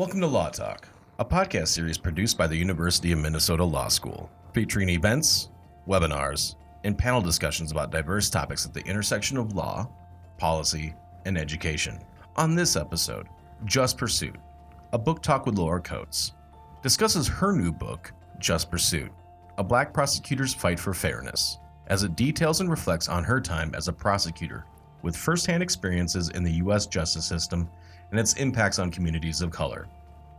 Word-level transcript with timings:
Welcome 0.00 0.22
to 0.22 0.26
Law 0.26 0.48
Talk, 0.48 0.88
a 1.18 1.24
podcast 1.26 1.68
series 1.68 1.98
produced 1.98 2.38
by 2.38 2.46
the 2.46 2.56
University 2.56 3.12
of 3.12 3.18
Minnesota 3.18 3.62
Law 3.62 3.88
School, 3.88 4.30
featuring 4.54 4.88
events, 4.88 5.50
webinars, 5.86 6.54
and 6.84 6.96
panel 6.96 7.20
discussions 7.20 7.70
about 7.70 7.90
diverse 7.90 8.30
topics 8.30 8.64
at 8.64 8.72
the 8.72 8.80
intersection 8.86 9.36
of 9.36 9.54
law, 9.54 9.86
policy, 10.38 10.94
and 11.26 11.36
education. 11.36 11.98
On 12.36 12.54
this 12.54 12.76
episode, 12.76 13.26
Just 13.66 13.98
Pursuit, 13.98 14.36
a 14.94 14.98
book 14.98 15.22
talk 15.22 15.44
with 15.44 15.58
Laura 15.58 15.82
Coates, 15.82 16.32
discusses 16.82 17.28
her 17.28 17.52
new 17.52 17.70
book, 17.70 18.10
Just 18.38 18.70
Pursuit 18.70 19.12
A 19.58 19.62
Black 19.62 19.92
Prosecutor's 19.92 20.54
Fight 20.54 20.80
for 20.80 20.94
Fairness, 20.94 21.58
as 21.88 22.04
it 22.04 22.16
details 22.16 22.62
and 22.62 22.70
reflects 22.70 23.08
on 23.08 23.22
her 23.22 23.38
time 23.38 23.74
as 23.74 23.88
a 23.88 23.92
prosecutor 23.92 24.64
with 25.02 25.14
firsthand 25.14 25.62
experiences 25.62 26.30
in 26.30 26.42
the 26.42 26.52
U.S. 26.52 26.86
justice 26.86 27.26
system 27.26 27.68
and 28.10 28.20
its 28.20 28.34
impacts 28.34 28.78
on 28.78 28.90
communities 28.90 29.40
of 29.40 29.50
color. 29.50 29.86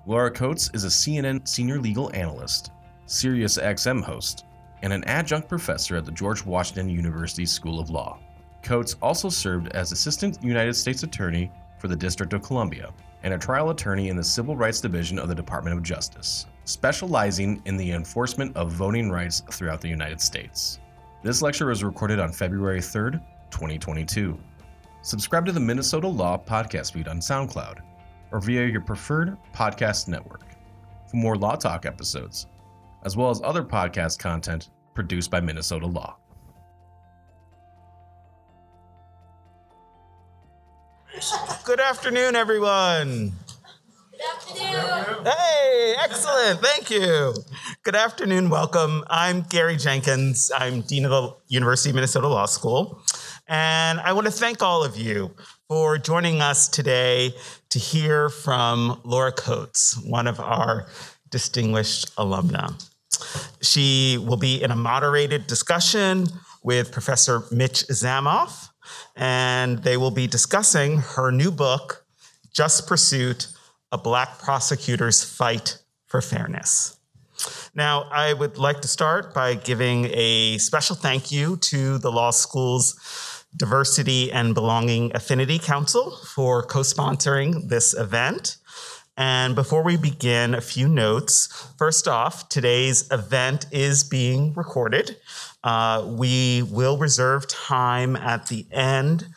Laura 0.05 0.31
Coates 0.31 0.69
is 0.73 0.83
a 0.83 0.87
CNN 0.87 1.47
senior 1.47 1.79
legal 1.79 2.11
analyst, 2.13 2.71
Sirius 3.05 3.57
XM 3.57 4.03
host, 4.03 4.45
and 4.81 4.91
an 4.91 5.03
adjunct 5.03 5.47
professor 5.47 5.95
at 5.95 6.05
the 6.05 6.11
George 6.11 6.45
Washington 6.45 6.89
University 6.89 7.45
School 7.45 7.79
of 7.79 7.89
Law. 7.89 8.19
Coates 8.63 8.95
also 9.01 9.29
served 9.29 9.69
as 9.69 9.91
Assistant 9.91 10.43
United 10.43 10.73
States 10.73 11.03
Attorney 11.03 11.51
for 11.77 11.87
the 11.87 11.95
District 11.95 12.33
of 12.33 12.41
Columbia 12.41 12.91
and 13.23 13.33
a 13.33 13.37
trial 13.37 13.69
attorney 13.69 14.09
in 14.09 14.15
the 14.15 14.23
Civil 14.23 14.55
Rights 14.55 14.81
Division 14.81 15.19
of 15.19 15.29
the 15.29 15.35
Department 15.35 15.77
of 15.77 15.83
Justice, 15.83 16.47
specializing 16.65 17.61
in 17.65 17.77
the 17.77 17.91
enforcement 17.91 18.55
of 18.55 18.71
voting 18.71 19.11
rights 19.11 19.43
throughout 19.51 19.81
the 19.81 19.87
United 19.87 20.19
States. 20.19 20.79
This 21.23 21.41
lecture 21.41 21.67
was 21.67 21.83
recorded 21.83 22.19
on 22.19 22.31
February 22.31 22.79
3rd, 22.79 23.21
2022. 23.51 24.37
Subscribe 25.03 25.47
to 25.47 25.51
the 25.51 25.59
Minnesota 25.59 26.07
Law 26.07 26.37
podcast 26.37 26.93
feed 26.93 27.07
on 27.07 27.17
SoundCloud 27.17 27.79
or 28.31 28.39
via 28.39 28.67
your 28.67 28.81
preferred 28.81 29.35
podcast 29.51 30.07
network 30.07 30.43
for 31.09 31.17
more 31.17 31.35
Law 31.35 31.55
Talk 31.55 31.87
episodes, 31.87 32.45
as 33.03 33.17
well 33.17 33.31
as 33.31 33.41
other 33.43 33.63
podcast 33.63 34.19
content 34.19 34.69
produced 34.93 35.31
by 35.31 35.41
Minnesota 35.41 35.87
Law. 35.87 36.17
Good 41.65 41.79
afternoon, 41.79 42.35
everyone. 42.35 43.31
Good 44.11 44.21
afternoon. 44.35 45.25
Hey, 45.25 45.95
excellent. 46.03 46.59
Thank 46.59 46.91
you. 46.91 47.33
Good 47.83 47.95
afternoon. 47.95 48.51
Welcome. 48.51 49.03
I'm 49.07 49.41
Garry 49.41 49.77
Jenkins. 49.77 50.51
I'm 50.55 50.81
Dean 50.81 51.05
of 51.05 51.11
the 51.11 51.35
University 51.47 51.89
of 51.89 51.95
Minnesota 51.95 52.27
Law 52.27 52.45
School. 52.45 53.01
And 53.51 53.99
I 53.99 54.13
want 54.13 54.27
to 54.27 54.31
thank 54.31 54.63
all 54.63 54.81
of 54.81 54.95
you 54.95 55.35
for 55.67 55.97
joining 55.97 56.41
us 56.41 56.69
today 56.69 57.33
to 57.67 57.79
hear 57.79 58.29
from 58.29 59.01
Laura 59.03 59.33
Coates, 59.33 60.01
one 60.05 60.25
of 60.25 60.39
our 60.39 60.87
distinguished 61.31 62.15
alumna. 62.15 62.81
She 63.61 64.17
will 64.25 64.37
be 64.37 64.63
in 64.63 64.71
a 64.71 64.75
moderated 64.77 65.47
discussion 65.47 66.27
with 66.63 66.93
Professor 66.93 67.43
Mitch 67.51 67.85
Zamoff, 67.89 68.69
and 69.17 69.79
they 69.79 69.97
will 69.97 70.11
be 70.11 70.27
discussing 70.27 70.99
her 70.99 71.29
new 71.29 71.51
book, 71.51 72.05
Just 72.53 72.87
Pursuit 72.87 73.49
A 73.91 73.97
Black 73.97 74.39
Prosecutor's 74.39 75.25
Fight 75.25 75.77
for 76.07 76.21
Fairness. 76.21 76.97
Now, 77.75 78.03
I 78.11 78.31
would 78.31 78.57
like 78.57 78.81
to 78.81 78.87
start 78.87 79.33
by 79.33 79.55
giving 79.55 80.05
a 80.13 80.57
special 80.57 80.95
thank 80.95 81.33
you 81.33 81.57
to 81.57 81.97
the 81.97 82.11
law 82.11 82.31
school's 82.31 82.97
Diversity 83.55 84.31
and 84.31 84.53
Belonging 84.53 85.11
Affinity 85.15 85.59
Council 85.59 86.11
for 86.33 86.63
co 86.63 86.79
sponsoring 86.79 87.69
this 87.69 87.93
event. 87.93 88.57
And 89.17 89.55
before 89.55 89.83
we 89.83 89.97
begin, 89.97 90.55
a 90.55 90.61
few 90.61 90.87
notes. 90.87 91.47
First 91.77 92.07
off, 92.07 92.49
today's 92.49 93.11
event 93.11 93.65
is 93.71 94.03
being 94.03 94.53
recorded. 94.53 95.17
Uh, 95.63 96.05
we 96.07 96.63
will 96.63 96.97
reserve 96.97 97.47
time 97.47 98.15
at 98.15 98.47
the 98.47 98.65
end 98.71 99.27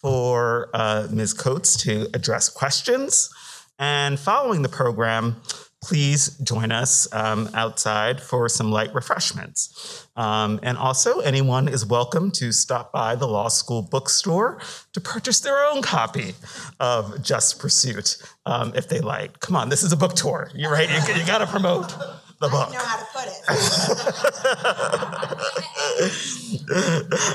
for 0.00 0.68
uh, 0.74 1.08
Ms. 1.10 1.32
Coates 1.34 1.76
to 1.84 2.08
address 2.12 2.48
questions. 2.48 3.30
And 3.78 4.18
following 4.18 4.62
the 4.62 4.68
program, 4.68 5.40
please 5.82 6.36
join 6.38 6.72
us 6.72 7.08
um, 7.12 7.48
outside 7.54 8.20
for 8.20 8.48
some 8.48 8.70
light 8.70 8.94
refreshments. 8.94 10.06
Um, 10.16 10.60
and 10.62 10.76
also, 10.76 11.20
anyone 11.20 11.68
is 11.68 11.86
welcome 11.86 12.30
to 12.32 12.52
stop 12.52 12.92
by 12.92 13.14
the 13.14 13.26
law 13.26 13.48
school 13.48 13.82
bookstore 13.82 14.60
to 14.92 15.00
purchase 15.00 15.40
their 15.40 15.64
own 15.64 15.80
copy 15.80 16.34
of 16.78 17.22
Just 17.22 17.58
Pursuit 17.58 18.18
um, 18.44 18.72
if 18.74 18.88
they 18.88 19.00
like. 19.00 19.40
Come 19.40 19.56
on, 19.56 19.70
this 19.70 19.82
is 19.82 19.92
a 19.92 19.96
book 19.96 20.14
tour. 20.14 20.50
You're 20.54 20.72
right. 20.72 20.88
You, 20.90 21.14
you 21.14 21.26
got 21.26 21.38
to 21.38 21.46
promote 21.46 21.94
the 22.40 22.48
book. 22.48 22.72
Know 22.72 22.78
how 22.78 22.96
to 22.96 23.04
put 23.12 23.26
it. 23.26 23.42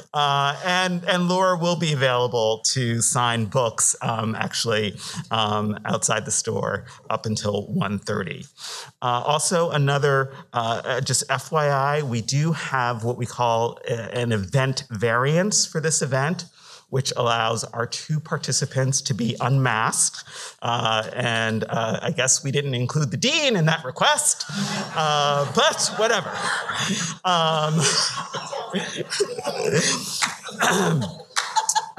uh, 0.14 0.60
and 0.66 1.04
and 1.06 1.30
Laura 1.30 1.58
will 1.58 1.76
be 1.76 1.94
available 1.94 2.62
to 2.66 3.02
sign 3.02 3.46
books 3.46 3.96
um, 4.02 4.36
actually 4.36 4.98
um, 5.30 5.78
outside 5.86 6.26
the 6.26 6.32
store 6.32 6.86
up 7.10 7.26
until 7.26 7.68
1.30. 7.68 8.48
Uh, 9.02 9.06
also, 9.06 9.70
another 9.70 10.34
uh, 10.54 11.02
just 11.02 11.28
FYI, 11.30 12.02
we 12.02 12.22
do 12.22 12.52
have 12.54 13.04
what 13.04 13.18
we 13.18 13.26
call 13.28 13.80
a, 13.88 14.18
an 14.18 14.32
event 14.32 14.86
variance 14.90 15.66
for 15.68 15.80
this 15.80 16.02
event 16.02 16.46
which 16.90 17.12
allows 17.18 17.64
our 17.66 17.86
two 17.86 18.20
participants 18.20 19.02
to 19.02 19.14
be 19.14 19.36
unmasked. 19.42 20.24
Uh, 20.62 21.10
and 21.14 21.64
uh, 21.70 22.00
I 22.02 22.12
guess 22.12 22.44
we 22.44 22.52
didn't 22.52 22.76
include 22.76 23.12
the 23.12 23.18
dean 23.18 23.56
in 23.56 23.66
that 23.66 23.84
request, 23.84 24.46
uh, 24.96 25.52
but 25.56 25.92
whatever. 25.98 26.32
Um, 27.26 27.82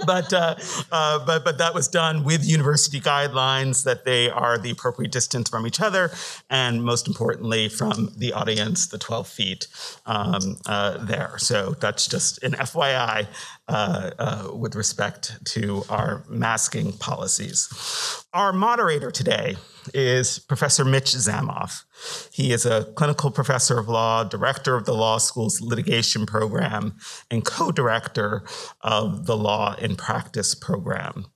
but, 0.05 0.33
uh, 0.33 0.57
uh, 0.93 1.25
but 1.25 1.45
but 1.45 1.59
that 1.59 1.75
was 1.75 1.89
done 1.89 2.25
with 2.25 2.45
university 2.45 3.01
guidelines 3.01 3.85
that 3.85 4.05
they 4.05 4.29
are 4.29 4.59
the 4.59 4.71
appropriate 4.71 5.13
distance 5.13 5.49
from 5.49 5.67
each 5.67 5.81
other, 5.81 6.11
and 6.51 6.83
most 6.83 7.07
importantly 7.07 7.69
from 7.69 8.13
the 8.17 8.33
audience, 8.33 8.89
the 8.89 8.99
12 8.99 9.29
feet 9.29 9.69
um, 10.07 10.57
uh, 10.67 10.99
there. 10.99 11.37
So 11.39 11.77
that's 11.81 12.07
just 12.07 12.43
an 12.43 12.53
FYI 12.53 13.29
uh, 13.69 14.11
uh, 14.19 14.51
with 14.55 14.75
respect 14.75 15.45
to 15.45 15.85
our 15.89 16.25
masking 16.29 16.93
policies. 16.93 18.25
Our 18.33 18.53
moderator 18.53 19.11
today 19.11 19.57
is 19.95 20.39
Professor 20.39 20.85
Mitch 20.85 21.13
Zamoff. 21.15 21.85
He 22.33 22.53
is 22.53 22.67
a 22.67 22.85
clinical 22.95 23.31
professor 23.31 23.79
of 23.79 23.89
law, 23.89 24.25
director 24.25 24.77
of 24.77 24.85
the 24.85 24.95
law 24.95 25.19
school's 25.19 25.61
litigation 25.61 26.27
program, 26.27 26.95
and 27.31 27.45
co 27.45 27.71
director 27.71 28.45
of 28.83 29.27
the 29.27 29.37
Law 29.37 29.75
in 29.77 29.97
Practice 29.97 30.55
program. 30.55 31.27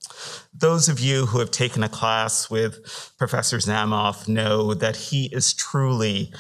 Those 0.53 0.89
of 0.89 1.01
you 1.01 1.27
who 1.27 1.39
have 1.39 1.51
taken 1.51 1.83
a 1.83 1.89
class 1.89 2.51
with 2.51 3.13
Professor 3.19 3.59
Zamoff 3.59 4.29
know 4.29 4.75
that 4.75 4.97
he 4.97 5.27
is 5.33 5.55
truly 5.55 6.33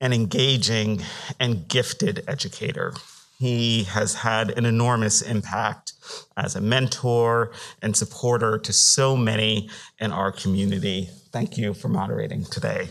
an 0.00 0.12
engaging 0.12 1.02
and 1.40 1.68
gifted 1.68 2.24
educator. 2.28 2.94
He 3.38 3.84
has 3.84 4.14
had 4.14 4.50
an 4.58 4.64
enormous 4.64 5.22
impact 5.22 5.92
as 6.36 6.56
a 6.56 6.60
mentor 6.60 7.52
and 7.82 7.96
supporter 7.96 8.58
to 8.58 8.72
so 8.72 9.16
many 9.16 9.68
in 10.00 10.10
our 10.10 10.32
community. 10.32 11.08
Thank 11.30 11.56
you 11.56 11.74
for 11.74 11.88
moderating 11.88 12.44
today. 12.44 12.88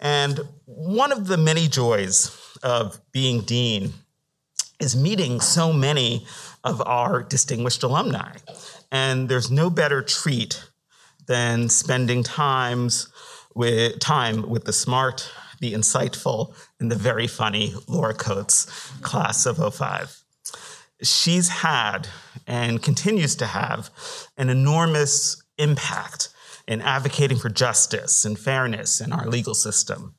And 0.00 0.40
one 0.64 1.12
of 1.12 1.26
the 1.26 1.36
many 1.36 1.68
joys 1.68 2.36
of 2.62 3.00
being 3.12 3.42
dean 3.42 3.92
is 4.78 4.94
meeting 4.94 5.40
so 5.40 5.72
many 5.72 6.26
of 6.64 6.82
our 6.86 7.22
distinguished 7.22 7.82
alumni. 7.82 8.36
And 8.92 9.28
there's 9.28 9.50
no 9.50 9.70
better 9.70 10.02
treat 10.02 10.62
than 11.26 11.68
spending 11.68 12.22
times 12.22 13.08
with 13.54 13.98
time 14.00 14.48
with 14.48 14.64
the 14.64 14.72
smart, 14.72 15.30
the 15.60 15.72
insightful, 15.72 16.54
and 16.78 16.90
the 16.90 16.96
very 16.96 17.26
funny 17.26 17.74
Laura 17.88 18.14
Coates, 18.14 18.66
class 19.00 19.46
of 19.46 19.74
05. 19.74 20.22
She's 21.02 21.48
had 21.48 22.08
and 22.46 22.82
continues 22.82 23.34
to 23.36 23.46
have 23.46 23.90
an 24.36 24.50
enormous 24.50 25.42
impact 25.58 26.28
in 26.66 26.80
advocating 26.80 27.38
for 27.38 27.48
justice 27.48 28.24
and 28.24 28.38
fairness 28.38 29.00
in 29.00 29.12
our 29.12 29.26
legal 29.28 29.54
system. 29.54 30.14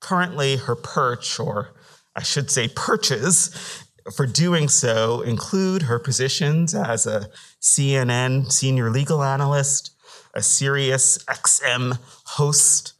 Currently, 0.00 0.56
her 0.56 0.76
perch, 0.76 1.38
or 1.38 1.74
I 2.14 2.22
should 2.22 2.50
say 2.50 2.68
perches, 2.68 3.84
for 4.16 4.26
doing 4.26 4.68
so 4.68 5.20
include 5.20 5.82
her 5.82 5.98
positions 5.98 6.74
as 6.74 7.06
a 7.06 7.28
CNN 7.60 8.50
senior 8.50 8.90
legal 8.90 9.22
analyst, 9.22 9.96
a 10.34 10.42
Sirius 10.42 11.18
XM 11.24 11.98
host, 12.26 12.94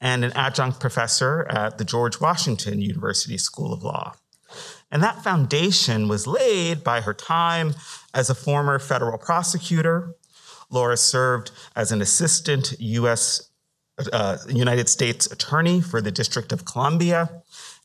and 0.00 0.24
an 0.24 0.32
adjunct 0.32 0.80
professor 0.80 1.46
at 1.48 1.78
the 1.78 1.84
George 1.84 2.20
Washington 2.20 2.80
University 2.80 3.38
School 3.38 3.72
of 3.72 3.82
Law. 3.82 4.14
And 4.90 5.02
that 5.02 5.22
foundation 5.22 6.08
was 6.08 6.26
laid 6.26 6.82
by 6.82 7.02
her 7.02 7.12
time 7.12 7.74
as 8.14 8.30
a 8.30 8.34
former 8.34 8.78
federal 8.78 9.18
prosecutor, 9.18 10.14
Laura 10.70 10.96
served 10.96 11.50
as 11.74 11.92
an 11.92 12.00
assistant 12.00 12.74
U.S. 12.78 13.50
Uh, 14.12 14.38
United 14.48 14.88
States 14.88 15.26
attorney 15.26 15.80
for 15.80 16.00
the 16.00 16.12
District 16.12 16.52
of 16.52 16.64
Columbia 16.64 17.42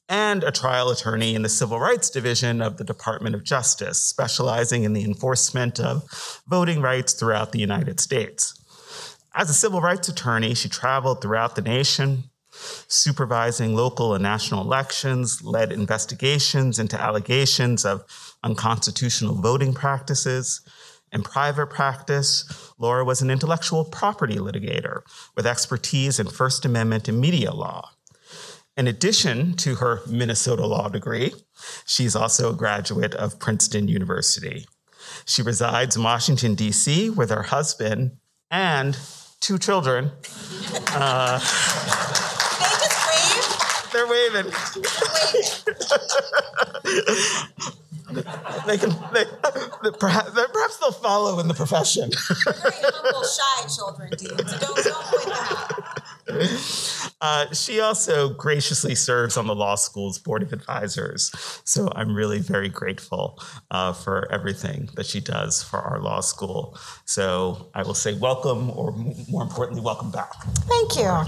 and 0.09 0.43
a 0.43 0.51
trial 0.51 0.89
attorney 0.89 1.33
in 1.33 1.41
the 1.41 1.49
Civil 1.49 1.79
Rights 1.79 2.09
Division 2.09 2.61
of 2.61 2.77
the 2.77 2.83
Department 2.83 3.35
of 3.35 3.43
Justice, 3.43 3.99
specializing 3.99 4.83
in 4.83 4.93
the 4.93 5.03
enforcement 5.03 5.79
of 5.79 6.03
voting 6.47 6.81
rights 6.81 7.13
throughout 7.13 7.51
the 7.51 7.59
United 7.59 7.99
States. 7.99 8.53
As 9.33 9.49
a 9.49 9.53
civil 9.53 9.81
rights 9.81 10.09
attorney, 10.09 10.53
she 10.53 10.69
traveled 10.69 11.21
throughout 11.21 11.55
the 11.55 11.61
nation, 11.61 12.25
supervising 12.87 13.73
local 13.73 14.13
and 14.13 14.21
national 14.21 14.61
elections, 14.61 15.41
led 15.43 15.71
investigations 15.71 16.77
into 16.77 17.01
allegations 17.01 17.85
of 17.85 18.03
unconstitutional 18.43 19.35
voting 19.35 19.73
practices. 19.73 20.61
In 21.13 21.21
private 21.21 21.67
practice, 21.67 22.45
Laura 22.79 23.05
was 23.05 23.21
an 23.21 23.29
intellectual 23.29 23.85
property 23.85 24.37
litigator 24.37 25.01
with 25.35 25.45
expertise 25.45 26.19
in 26.19 26.27
First 26.27 26.65
Amendment 26.65 27.07
and 27.07 27.21
media 27.21 27.51
law. 27.53 27.91
In 28.75 28.87
addition 28.87 29.53
to 29.57 29.75
her 29.75 30.01
Minnesota 30.07 30.65
law 30.65 30.89
degree, 30.89 31.31
she's 31.85 32.15
also 32.15 32.49
a 32.49 32.55
graduate 32.55 33.13
of 33.13 33.37
Princeton 33.37 33.87
University. 33.87 34.65
She 35.25 35.43
resides 35.43 35.95
in 35.95 36.01
Washington, 36.01 36.55
D.C., 36.55 37.11
with 37.11 37.29
her 37.29 37.43
husband 37.43 38.17
and 38.49 38.97
two 39.39 39.57
children. 39.59 40.11
Uh, 40.95 41.39
They 41.39 41.45
just 42.85 42.97
wave. 43.07 43.91
they're 43.91 44.07
waving. 44.07 44.51
They 48.65 48.77
can, 48.77 48.91
they, 49.13 49.25
perhaps, 49.99 50.31
perhaps 50.31 50.77
they'll 50.77 50.91
follow 50.91 51.39
in 51.39 51.47
the 51.47 51.53
profession. 51.53 52.09
They're 52.45 52.53
very 52.53 52.75
humble, 52.83 53.23
shy 53.23 53.67
children, 53.75 54.09
Dean. 54.17 54.47
So 54.47 54.57
don't, 54.59 54.75
don't 54.83 55.05
point 55.05 55.23
them 55.23 55.33
out. 55.33 57.09
Uh, 57.21 57.53
she 57.53 57.79
also 57.79 58.29
graciously 58.29 58.95
serves 58.95 59.37
on 59.37 59.47
the 59.47 59.55
law 59.55 59.75
school's 59.75 60.17
board 60.19 60.41
of 60.43 60.51
advisors. 60.53 61.31
So 61.63 61.89
I'm 61.95 62.13
really 62.15 62.39
very 62.39 62.69
grateful 62.69 63.41
uh, 63.71 63.93
for 63.93 64.29
everything 64.31 64.89
that 64.95 65.05
she 65.05 65.19
does 65.19 65.63
for 65.63 65.79
our 65.79 65.99
law 65.99 66.21
school. 66.21 66.77
So 67.05 67.69
I 67.73 67.83
will 67.83 67.93
say 67.93 68.13
welcome, 68.17 68.69
or 68.71 68.93
m- 68.93 69.13
more 69.29 69.41
importantly, 69.43 69.81
welcome 69.81 70.11
back. 70.11 70.33
Thank 70.67 70.95
you. 70.97 71.23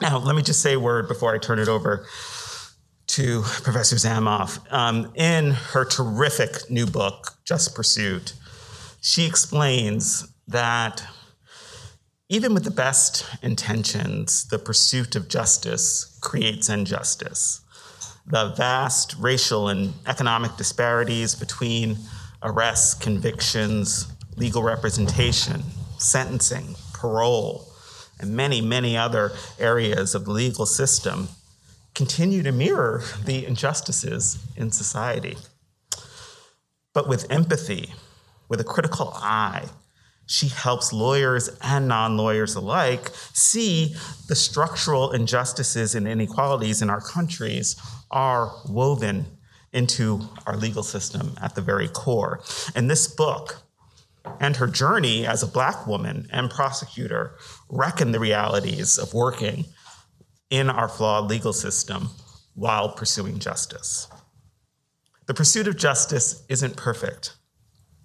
Now, 0.00 0.18
let 0.18 0.36
me 0.36 0.42
just 0.42 0.60
say 0.60 0.74
a 0.74 0.80
word 0.80 1.08
before 1.08 1.34
I 1.34 1.38
turn 1.38 1.58
it 1.58 1.68
over 1.68 2.04
to 3.06 3.42
Professor 3.62 3.96
Zamoff. 3.96 4.60
Um, 4.72 5.12
in 5.14 5.52
her 5.52 5.84
terrific 5.84 6.70
new 6.70 6.86
book, 6.86 7.36
Just 7.44 7.74
Pursuit, 7.74 8.34
she 9.00 9.26
explains 9.26 10.26
that 10.48 11.04
even 12.28 12.54
with 12.54 12.64
the 12.64 12.70
best 12.70 13.26
intentions, 13.42 14.46
the 14.48 14.58
pursuit 14.58 15.14
of 15.14 15.28
justice 15.28 16.18
creates 16.20 16.68
injustice. 16.68 17.60
The 18.26 18.54
vast 18.56 19.14
racial 19.18 19.68
and 19.68 19.92
economic 20.06 20.56
disparities 20.56 21.34
between 21.34 21.98
arrests, 22.42 22.94
convictions, 22.94 24.06
legal 24.36 24.62
representation, 24.62 25.62
sentencing, 25.98 26.74
parole, 26.94 27.68
and 28.18 28.34
many, 28.34 28.60
many 28.60 28.96
other 28.96 29.32
areas 29.58 30.14
of 30.14 30.24
the 30.24 30.30
legal 30.30 30.64
system 30.64 31.28
continue 31.94 32.42
to 32.42 32.52
mirror 32.52 33.02
the 33.24 33.46
injustices 33.46 34.38
in 34.56 34.70
society. 34.70 35.36
But 36.92 37.08
with 37.08 37.30
empathy, 37.30 37.94
with 38.48 38.60
a 38.60 38.64
critical 38.64 39.12
eye, 39.14 39.68
she 40.26 40.48
helps 40.48 40.92
lawyers 40.92 41.50
and 41.60 41.86
non 41.86 42.16
lawyers 42.16 42.54
alike 42.54 43.10
see 43.32 43.94
the 44.28 44.34
structural 44.34 45.12
injustices 45.12 45.94
and 45.94 46.08
inequalities 46.08 46.80
in 46.80 46.88
our 46.88 47.00
countries 47.00 47.76
are 48.10 48.50
woven 48.68 49.26
into 49.72 50.20
our 50.46 50.56
legal 50.56 50.82
system 50.82 51.34
at 51.42 51.54
the 51.54 51.60
very 51.60 51.88
core. 51.88 52.40
And 52.74 52.88
this 52.88 53.06
book 53.06 53.56
and 54.40 54.56
her 54.56 54.66
journey 54.66 55.26
as 55.26 55.42
a 55.42 55.46
Black 55.46 55.86
woman 55.86 56.26
and 56.32 56.50
prosecutor 56.50 57.36
reckon 57.68 58.12
the 58.12 58.20
realities 58.20 58.96
of 58.98 59.12
working 59.12 59.66
in 60.54 60.70
our 60.70 60.88
flawed 60.88 61.28
legal 61.28 61.52
system 61.52 62.10
while 62.54 62.92
pursuing 62.92 63.40
justice. 63.40 64.06
The 65.26 65.34
pursuit 65.34 65.66
of 65.66 65.76
justice 65.76 66.44
isn't 66.48 66.76
perfect, 66.76 67.34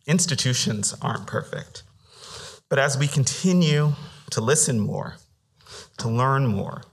institutions 0.08 0.96
aren't 1.02 1.28
perfect. 1.28 1.84
But 2.68 2.80
as 2.80 2.98
we 2.98 3.08
continue 3.08 3.94
to 4.32 4.42
listen 4.42 4.80
more, 4.80 5.18
to 6.00 6.10
learn 6.10 6.48
more, 6.48 6.84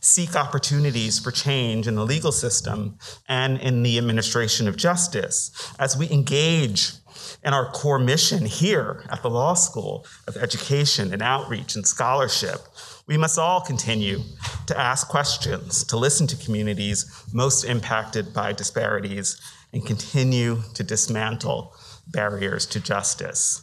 seek 0.00 0.34
opportunities 0.34 1.18
for 1.18 1.30
change 1.30 1.86
in 1.86 1.94
the 1.94 2.06
legal 2.06 2.32
system 2.32 2.98
and 3.28 3.58
in 3.58 3.82
the 3.82 3.98
administration 3.98 4.66
of 4.66 4.76
justice, 4.76 5.50
as 5.78 5.96
we 5.96 6.10
engage 6.10 6.92
in 7.44 7.52
our 7.52 7.70
core 7.72 7.98
mission 7.98 8.46
here 8.46 9.04
at 9.10 9.22
the 9.22 9.30
law 9.30 9.54
school 9.54 10.06
of 10.26 10.36
education 10.36 11.12
and 11.12 11.22
outreach 11.22 11.74
and 11.74 11.86
scholarship, 11.86 12.60
we 13.06 13.16
must 13.16 13.38
all 13.38 13.60
continue 13.60 14.20
to 14.66 14.78
ask 14.78 15.08
questions, 15.08 15.84
to 15.84 15.96
listen 15.96 16.26
to 16.26 16.44
communities 16.44 17.24
most 17.32 17.64
impacted 17.64 18.32
by 18.34 18.52
disparities, 18.52 19.40
and 19.72 19.86
continue 19.86 20.62
to 20.74 20.82
dismantle 20.82 21.74
barriers 22.08 22.66
to 22.66 22.80
justice. 22.80 23.62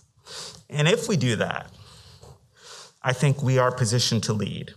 And 0.69 0.87
if 0.87 1.07
we 1.07 1.17
do 1.17 1.35
that, 1.37 1.69
I 3.01 3.11
think 3.13 3.43
we 3.43 3.57
are 3.57 3.71
positioned 3.71 4.23
to 4.23 4.33
lead, 4.33 4.73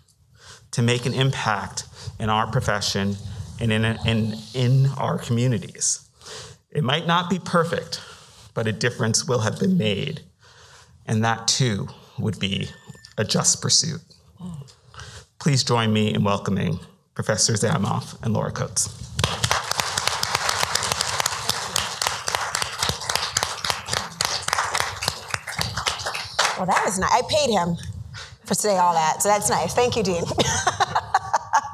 to 0.72 0.82
make 0.82 1.06
an 1.06 1.14
impact 1.14 1.84
in 2.18 2.28
our 2.28 2.50
profession 2.50 3.16
and 3.60 3.72
in, 3.72 3.84
in, 3.84 4.34
in 4.54 4.86
our 4.98 5.18
communities. 5.18 6.08
It 6.70 6.82
might 6.82 7.06
not 7.06 7.30
be 7.30 7.38
perfect, 7.38 8.00
but 8.52 8.66
a 8.66 8.72
difference 8.72 9.26
will 9.26 9.40
have 9.40 9.60
been 9.60 9.78
made. 9.78 10.22
And 11.06 11.24
that 11.24 11.46
too 11.46 11.88
would 12.18 12.40
be 12.40 12.68
a 13.16 13.24
just 13.24 13.62
pursuit. 13.62 14.00
Please 15.38 15.62
join 15.62 15.92
me 15.92 16.12
in 16.14 16.24
welcoming 16.24 16.80
Professor 17.14 17.54
Zamoff 17.54 18.20
and 18.22 18.34
Laura 18.34 18.50
Coates. 18.50 18.88
Well, 26.56 26.66
that 26.66 26.82
was 26.84 26.98
nice. 26.98 27.12
I 27.12 27.22
paid 27.28 27.50
him 27.50 27.76
for 28.44 28.54
say 28.54 28.76
all 28.78 28.94
that, 28.94 29.22
so 29.22 29.28
that's 29.28 29.50
nice. 29.50 29.74
Thank 29.74 29.96
you, 29.96 30.02
Dean. 30.02 30.24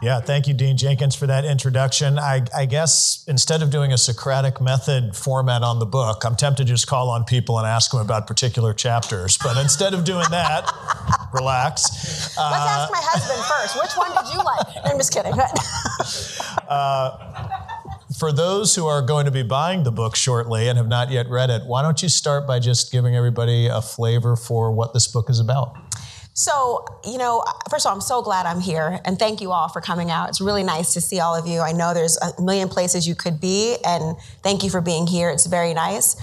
Yeah, 0.03 0.19
thank 0.19 0.49
you, 0.49 0.55
Dean 0.55 0.77
Jenkins, 0.77 1.15
for 1.15 1.29
that 1.29 1.45
introduction. 1.45 2.19
I, 2.19 2.43
I, 2.53 2.67
guess 2.67 3.25
instead 3.29 3.63
of 3.63 3.71
doing 3.71 3.93
a 3.93 3.97
Socratic 3.97 4.61
method 4.61 5.15
format 5.15 5.63
on 5.63 5.79
the 5.79 5.87
book, 5.87 6.25
I'm 6.25 6.35
tempted 6.35 6.67
to 6.67 6.73
just 6.73 6.89
call 6.89 7.09
on 7.09 7.23
people 7.23 7.57
and 7.57 7.69
ask 7.69 7.93
them 7.93 8.01
about 8.01 8.27
particular 8.27 8.75
chapters. 8.75 9.39
But 9.39 9.57
instead 9.59 9.95
of 9.95 10.03
doing 10.03 10.27
that, 10.31 10.69
relax. 11.33 12.37
Let's 12.37 12.39
ask 12.39 12.91
my 12.93 13.01
husband 13.03 13.43
first. 13.45 13.77
Which 13.83 13.93
one 13.97 14.11
did 14.25 14.33
you 14.33 14.39
like? 14.43 14.67
I'm 14.85 14.99
just 14.99 15.13
kidding. 15.13 15.33
uh, 16.69 17.49
for 18.19 18.33
those 18.33 18.75
who 18.75 18.87
are 18.87 19.03
going 19.03 19.25
to 19.27 19.33
be 19.33 19.43
buying 19.43 19.83
the 19.83 19.93
book 19.93 20.17
shortly 20.17 20.69
and 20.69 20.79
have 20.79 20.89
not 20.89 21.11
yet 21.11 21.29
read 21.29 21.51
it, 21.51 21.63
why 21.67 21.83
don't 21.83 22.03
you 22.03 22.09
start 22.09 22.47
by 22.47 22.59
just 22.59 22.93
giving 22.93 23.17
everybody 23.17 23.67
a 23.67 23.83
flavor 23.83 24.37
for 24.37 24.73
what 24.73 24.95
this 24.95 25.09
book 25.09 25.29
is 25.31 25.41
about? 25.41 25.77
So, 26.35 26.85
you 27.05 27.19
know, 27.19 27.45
first 27.69 27.85
of 27.85 27.91
all, 27.91 27.97
I'm 27.97 28.01
so 28.01 28.23
glad 28.23 28.47
I'm 28.47 28.61
here 28.61 29.01
and 29.05 29.19
thank 29.19 29.43
you 29.43 29.53
all 29.53 29.69
for 29.69 29.83
coming 29.83 30.11
out. 30.11 30.31
It's 30.31 30.41
really 30.41 30.63
nice 30.63 30.95
to 30.95 31.01
see 31.01 31.21
all 31.21 31.35
of 31.35 31.47
you. 31.47 31.61
I 31.61 31.73
know 31.73 31.93
there's 31.93 32.17
a 32.17 32.41
million 32.41 32.69
places 32.69 33.07
you 33.07 33.15
could 33.15 33.39
be, 33.39 33.77
and 33.85 34.17
thank 34.43 34.65
you 34.65 34.71
for 34.71 34.81
being 34.81 35.07
here. 35.07 35.29
It's 35.29 35.45
very 35.47 35.75
nice. 35.75 36.15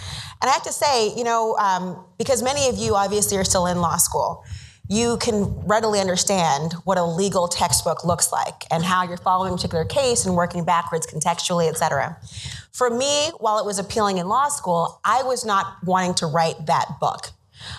And 0.42 0.50
I 0.50 0.54
have 0.54 0.64
to 0.64 0.74
say, 0.74 1.14
you 1.16 1.24
know, 1.24 1.56
um, 1.58 2.04
because 2.18 2.42
many 2.42 2.70
of 2.70 2.78
you 2.78 2.96
obviously 2.96 3.38
are 3.38 3.44
still 3.44 3.68
in 3.68 3.82
law 3.82 3.98
school, 3.98 4.44
you 4.90 5.18
can 5.18 5.46
readily 5.68 6.00
understand 6.00 6.74
what 6.84 6.98
a 6.98 7.04
legal 7.04 7.48
textbook 7.48 8.04
looks 8.04 8.32
like 8.32 8.66
and 8.72 8.84
how 8.84 9.04
you're 9.04 9.18
following 9.18 9.54
a 9.54 9.56
particular 9.56 9.86
case 9.86 10.26
and 10.26 10.36
working 10.36 10.66
backwards 10.66 11.06
contextually, 11.06 11.70
et 11.70 11.78
cetera. 11.78 12.18
For 12.72 12.90
me, 12.90 13.30
while 13.38 13.60
it 13.60 13.66
was 13.66 13.78
appealing 13.78 14.18
in 14.18 14.28
law 14.28 14.50
school, 14.50 15.00
I 15.06 15.22
was 15.22 15.46
not 15.46 15.76
wanting 15.86 16.16
to 16.16 16.26
write 16.26 16.66
that 16.66 17.00
book. 17.00 17.28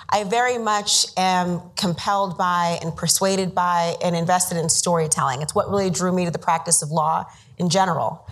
I 0.08 0.22
very 0.22 0.56
much 0.56 1.06
am 1.16 1.62
compelled 1.76 2.38
by 2.38 2.78
and 2.80 2.94
persuaded 2.94 3.56
by 3.56 3.96
and 4.04 4.14
invested 4.14 4.58
in 4.58 4.68
storytelling. 4.68 5.42
It's 5.42 5.54
what 5.54 5.68
really 5.68 5.90
drew 5.90 6.12
me 6.12 6.26
to 6.26 6.30
the 6.30 6.38
practice 6.38 6.80
of 6.80 6.90
law 6.90 7.24
in 7.58 7.70
general. 7.70 8.28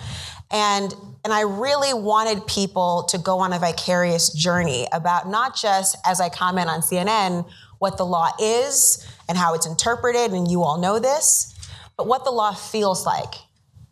And, 0.51 0.95
and 1.25 1.33
I 1.33 1.43
really 1.43 1.95
wanted 1.95 2.47
people 2.47 3.05
to 3.11 3.19
go 3.19 3.41
on 3.41 3.53
a 3.53 3.59
vicarious 3.59 4.33
journey 4.33 4.87
about 4.93 5.29
not 5.29 5.57
just, 5.57 5.97
as 6.07 6.21
I 6.21 6.29
comment 6.29 6.69
on 6.69 6.81
CNN, 6.81 7.49
what 7.79 7.97
the 7.97 8.05
law 8.05 8.31
is 8.41 9.07
and 9.29 9.39
how 9.39 9.55
it's 9.55 9.67
interpreted, 9.67 10.33
and 10.33 10.51
you 10.51 10.63
all 10.63 10.79
know 10.81 10.99
this, 10.99 11.55
but 11.97 12.07
what 12.07 12.25
the 12.25 12.31
law 12.31 12.53
feels 12.53 13.05
like, 13.07 13.35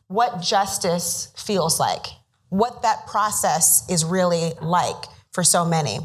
what 0.08 0.40
justice 0.40 1.32
feels 1.36 1.78
like, 1.78 2.06
what 2.48 2.82
that 2.82 3.06
process 3.06 3.88
is 3.90 4.04
really 4.04 4.52
like 4.62 5.04
for 5.32 5.44
so 5.44 5.64
many. 5.64 5.98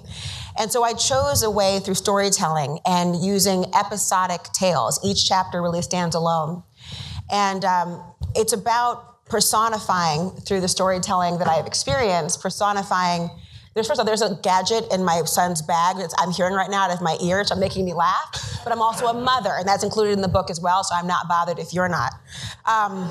And 0.59 0.71
so 0.71 0.83
I 0.83 0.93
chose 0.93 1.43
a 1.43 1.49
way 1.49 1.79
through 1.79 1.95
storytelling 1.95 2.79
and 2.85 3.15
using 3.15 3.65
episodic 3.73 4.43
tales. 4.53 4.99
Each 5.03 5.25
chapter 5.25 5.61
really 5.61 5.81
stands 5.81 6.15
alone. 6.15 6.63
And 7.31 7.63
um, 7.63 8.03
it's 8.35 8.51
about 8.51 9.25
personifying 9.25 10.31
through 10.31 10.59
the 10.59 10.67
storytelling 10.67 11.37
that 11.37 11.47
I've 11.47 11.65
experienced, 11.65 12.41
personifying. 12.41 13.29
There's 13.73 13.87
first 13.87 13.99
of 13.99 14.03
all, 14.03 14.05
there's 14.05 14.21
a 14.21 14.37
gadget 14.43 14.91
in 14.91 15.05
my 15.05 15.23
son's 15.23 15.61
bag 15.61 15.97
that 15.97 16.13
I'm 16.17 16.31
hearing 16.31 16.53
right 16.53 16.69
now 16.69 16.83
out 16.83 16.91
of 16.91 17.01
my 17.01 17.17
ear, 17.23 17.43
so 17.45 17.55
making 17.55 17.85
me 17.85 17.93
laugh. 17.93 18.59
But 18.63 18.73
I'm 18.73 18.81
also 18.81 19.07
a 19.07 19.13
mother, 19.13 19.53
and 19.57 19.67
that's 19.67 19.83
included 19.83 20.13
in 20.13 20.21
the 20.21 20.27
book 20.27 20.49
as 20.49 20.59
well. 20.59 20.83
So 20.83 20.93
I'm 20.93 21.07
not 21.07 21.29
bothered 21.29 21.57
if 21.57 21.73
you're 21.73 21.87
not. 21.87 22.11
Um, 22.65 23.09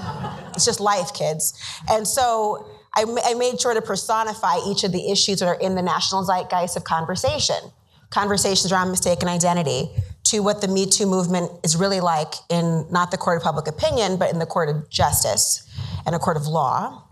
it's 0.54 0.66
just 0.66 0.78
life, 0.80 1.14
kids. 1.14 1.58
And 1.90 2.06
so 2.06 2.68
I, 2.94 3.04
I 3.24 3.34
made 3.34 3.58
sure 3.60 3.72
to 3.72 3.80
personify 3.80 4.58
each 4.66 4.84
of 4.84 4.92
the 4.92 5.10
issues 5.10 5.40
that 5.40 5.46
are 5.46 5.58
in 5.60 5.76
the 5.76 5.82
national 5.82 6.24
zeitgeist 6.24 6.76
of 6.76 6.84
conversation. 6.84 7.72
Conversations 8.10 8.70
around 8.70 8.90
mistaken 8.90 9.28
identity, 9.28 9.88
to 10.24 10.40
what 10.40 10.60
the 10.60 10.68
Me 10.68 10.84
Too 10.84 11.06
movement 11.06 11.50
is 11.64 11.76
really 11.76 12.00
like 12.00 12.34
in 12.48 12.86
not 12.90 13.10
the 13.10 13.16
court 13.16 13.38
of 13.38 13.42
public 13.42 13.66
opinion, 13.66 14.16
but 14.16 14.32
in 14.32 14.38
the 14.38 14.46
court 14.46 14.68
of 14.68 14.90
justice 14.90 15.66
and 16.04 16.14
a 16.14 16.18
court 16.18 16.36
of 16.36 16.46
law, 16.46 17.04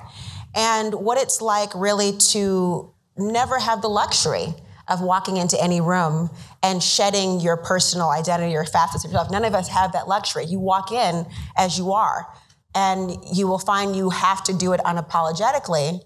and 0.55 0.95
what 0.95 1.19
it's 1.19 1.41
like 1.41 1.71
really 1.75 2.17
to 2.17 2.93
never 3.19 3.59
have 3.59 3.83
the 3.83 3.89
luxury 3.89 4.55
of 4.89 5.03
walking 5.03 5.37
into 5.37 5.63
any 5.63 5.81
room 5.81 6.31
and 6.63 6.83
shedding 6.83 7.41
your 7.41 7.57
personal 7.57 8.09
identity 8.09 8.57
or 8.57 8.65
facets 8.65 9.05
of 9.05 9.11
yourself. 9.11 9.31
None 9.31 9.45
of 9.45 9.55
us 9.55 9.69
have 9.69 9.93
that 9.93 10.09
luxury. 10.09 10.45
You 10.45 10.59
walk 10.59 10.91
in 10.93 11.27
as 11.57 11.79
you 11.79 11.93
are, 11.93 12.27
and 12.75 13.17
you 13.33 13.47
will 13.47 13.59
find 13.59 13.95
you 13.95 14.11
have 14.11 14.43
to 14.45 14.55
do 14.55 14.73
it 14.73 14.81
unapologetically. 14.81 16.01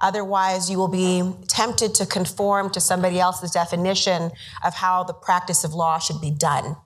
Otherwise, 0.00 0.70
you 0.70 0.78
will 0.78 0.88
be 0.88 1.32
tempted 1.48 1.94
to 1.94 2.06
conform 2.06 2.70
to 2.70 2.80
somebody 2.80 3.18
else's 3.18 3.50
definition 3.50 4.30
of 4.64 4.74
how 4.74 5.04
the 5.04 5.14
practice 5.14 5.64
of 5.64 5.74
law 5.74 5.98
should 5.98 6.20
be 6.20 6.30
done. 6.30 6.76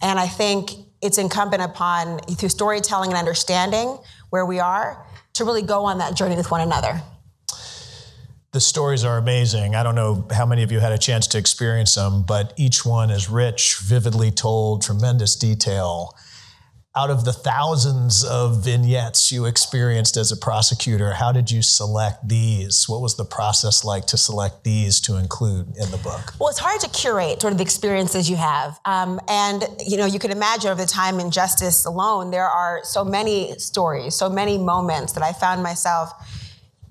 And 0.00 0.18
I 0.18 0.26
think 0.26 0.70
it's 1.02 1.18
incumbent 1.18 1.62
upon, 1.62 2.18
through 2.20 2.48
storytelling 2.48 3.10
and 3.10 3.18
understanding 3.18 3.98
where 4.30 4.46
we 4.46 4.58
are, 4.60 5.04
to 5.34 5.44
really 5.44 5.62
go 5.62 5.84
on 5.84 5.98
that 5.98 6.16
journey 6.16 6.36
with 6.36 6.50
one 6.50 6.62
another. 6.62 7.02
The 8.56 8.60
stories 8.60 9.04
are 9.04 9.18
amazing. 9.18 9.74
I 9.74 9.82
don't 9.82 9.94
know 9.94 10.26
how 10.30 10.46
many 10.46 10.62
of 10.62 10.72
you 10.72 10.80
had 10.80 10.90
a 10.90 10.96
chance 10.96 11.26
to 11.26 11.36
experience 11.36 11.94
them, 11.94 12.22
but 12.22 12.54
each 12.56 12.86
one 12.86 13.10
is 13.10 13.28
rich, 13.28 13.76
vividly 13.82 14.30
told, 14.30 14.80
tremendous 14.80 15.36
detail 15.36 16.16
out 16.96 17.10
of 17.10 17.26
the 17.26 17.32
thousands 17.34 18.24
of 18.24 18.64
vignettes 18.64 19.30
you 19.30 19.44
experienced 19.44 20.16
as 20.16 20.32
a 20.32 20.36
prosecutor, 20.36 21.12
how 21.12 21.30
did 21.30 21.50
you 21.50 21.60
select 21.60 22.26
these? 22.26 22.88
What 22.88 23.02
was 23.02 23.16
the 23.16 23.24
process 23.26 23.84
like 23.84 24.06
to 24.06 24.16
select 24.16 24.64
these 24.64 24.98
to 25.00 25.16
include 25.16 25.76
in 25.76 25.90
the 25.90 25.98
book? 25.98 26.32
Well, 26.40 26.48
it's 26.48 26.58
hard 26.58 26.80
to 26.80 26.88
curate 26.88 27.42
sort 27.42 27.52
of 27.52 27.58
the 27.58 27.62
experiences 27.62 28.30
you 28.30 28.36
have. 28.36 28.80
Um, 28.86 29.20
and, 29.28 29.64
you 29.86 29.98
know, 29.98 30.06
you 30.06 30.18
can 30.18 30.30
imagine 30.30 30.70
over 30.70 30.80
the 30.80 30.88
time 30.88 31.20
in 31.20 31.30
justice 31.30 31.84
alone, 31.84 32.30
there 32.30 32.48
are 32.48 32.80
so 32.82 33.04
many 33.04 33.58
stories, 33.58 34.14
so 34.14 34.30
many 34.30 34.56
moments 34.56 35.12
that 35.12 35.22
I 35.22 35.34
found 35.34 35.62
myself 35.62 36.14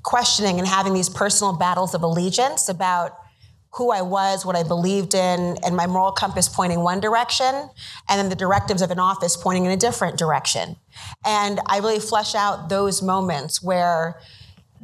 questioning 0.05 0.59
and 0.59 0.67
having 0.67 0.93
these 0.93 1.09
personal 1.09 1.51
battles 1.51 1.95
of 1.95 2.03
allegiance 2.03 2.69
about 2.69 3.17
who 3.73 3.91
I 3.91 4.01
was, 4.03 4.45
what 4.45 4.55
I 4.55 4.63
believed 4.63 5.13
in, 5.13 5.57
and 5.65 5.75
my 5.75 5.87
moral 5.87 6.13
compass 6.13 6.47
pointing 6.47 6.79
one 6.79 7.01
direction, 7.01 7.69
and 8.07 8.19
then 8.19 8.29
the 8.29 8.35
directives 8.35 8.81
of 8.81 8.91
an 8.91 8.99
office 8.99 9.35
pointing 9.35 9.65
in 9.65 9.71
a 9.71 9.77
different 9.77 10.17
direction. 10.17 10.77
And 11.25 11.59
I 11.65 11.79
really 11.79 11.99
flesh 11.99 12.35
out 12.35 12.69
those 12.69 13.01
moments 13.01 13.61
where 13.61 14.21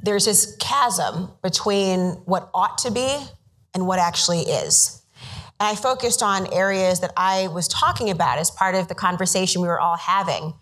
there's 0.03 0.25
this 0.25 0.57
chasm 0.59 1.31
between 1.41 2.13
what 2.25 2.49
ought 2.53 2.79
to 2.79 2.91
be 2.91 3.17
and 3.73 3.87
what 3.87 3.99
actually 3.99 4.41
is. 4.41 5.01
And 5.59 5.69
I 5.69 5.75
focused 5.75 6.23
on 6.23 6.51
areas 6.51 6.99
that 7.01 7.13
I 7.15 7.47
was 7.47 7.67
talking 7.67 8.09
about 8.09 8.39
as 8.39 8.49
part 8.49 8.73
of 8.73 8.87
the 8.87 8.95
conversation 8.95 9.61
we 9.61 9.67
were 9.67 9.79
all 9.79 9.97
having. 9.97 10.55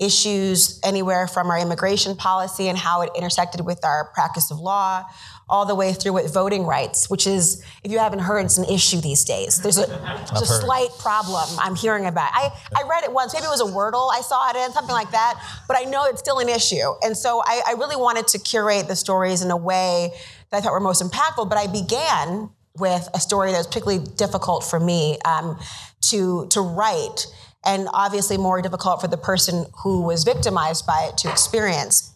Issues 0.00 0.80
anywhere 0.82 1.28
from 1.28 1.50
our 1.50 1.58
immigration 1.58 2.16
policy 2.16 2.68
and 2.68 2.76
how 2.76 3.02
it 3.02 3.10
intersected 3.16 3.60
with 3.60 3.84
our 3.84 4.10
practice 4.12 4.50
of 4.50 4.58
law, 4.58 5.04
all 5.48 5.66
the 5.66 5.74
way 5.74 5.92
through 5.92 6.12
with 6.12 6.32
voting 6.32 6.64
rights, 6.64 7.10
which 7.10 7.26
is, 7.26 7.62
if 7.84 7.92
you 7.92 7.98
haven't 7.98 8.20
heard, 8.20 8.44
it's 8.44 8.58
an 8.58 8.64
issue 8.64 9.00
these 9.00 9.24
days. 9.24 9.60
There's 9.62 9.78
a, 9.78 9.86
there's 10.34 10.50
a 10.50 10.60
slight 10.60 10.88
problem 10.98 11.48
I'm 11.60 11.74
hearing 11.76 12.06
about. 12.06 12.30
I, 12.32 12.50
I 12.74 12.88
read 12.88 13.04
it 13.04 13.12
once, 13.12 13.34
maybe 13.34 13.46
it 13.46 13.50
was 13.50 13.60
a 13.60 13.72
Wordle 13.72 14.10
I 14.12 14.20
saw 14.20 14.50
it 14.50 14.56
in, 14.56 14.72
something 14.72 14.94
like 14.94 15.10
that, 15.10 15.40
but 15.68 15.76
I 15.78 15.84
know 15.84 16.06
it's 16.06 16.20
still 16.20 16.38
an 16.38 16.48
issue. 16.48 16.94
And 17.02 17.16
so 17.16 17.42
I, 17.44 17.62
I 17.68 17.72
really 17.72 17.96
wanted 17.96 18.26
to 18.28 18.38
curate 18.38 18.88
the 18.88 18.96
stories 18.96 19.42
in 19.42 19.50
a 19.50 19.56
way 19.56 20.10
that 20.50 20.56
I 20.56 20.60
thought 20.60 20.72
were 20.72 20.80
most 20.80 21.02
impactful, 21.02 21.48
but 21.48 21.58
I 21.58 21.66
began 21.66 22.50
with 22.78 23.08
a 23.14 23.20
story 23.20 23.52
that 23.52 23.58
was 23.58 23.66
particularly 23.66 24.04
difficult 24.16 24.64
for 24.64 24.80
me 24.80 25.18
um, 25.24 25.58
to, 26.00 26.46
to 26.48 26.60
write 26.60 27.26
and 27.64 27.88
obviously 27.92 28.36
more 28.36 28.60
difficult 28.62 29.00
for 29.00 29.08
the 29.08 29.16
person 29.16 29.66
who 29.82 30.02
was 30.02 30.24
victimized 30.24 30.86
by 30.86 31.08
it 31.08 31.18
to 31.18 31.30
experience. 31.30 32.12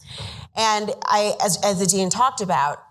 And 0.56 0.90
I, 1.04 1.34
as, 1.42 1.58
as 1.64 1.78
the 1.78 1.86
dean 1.86 2.10
talked 2.10 2.40
about, 2.40 2.82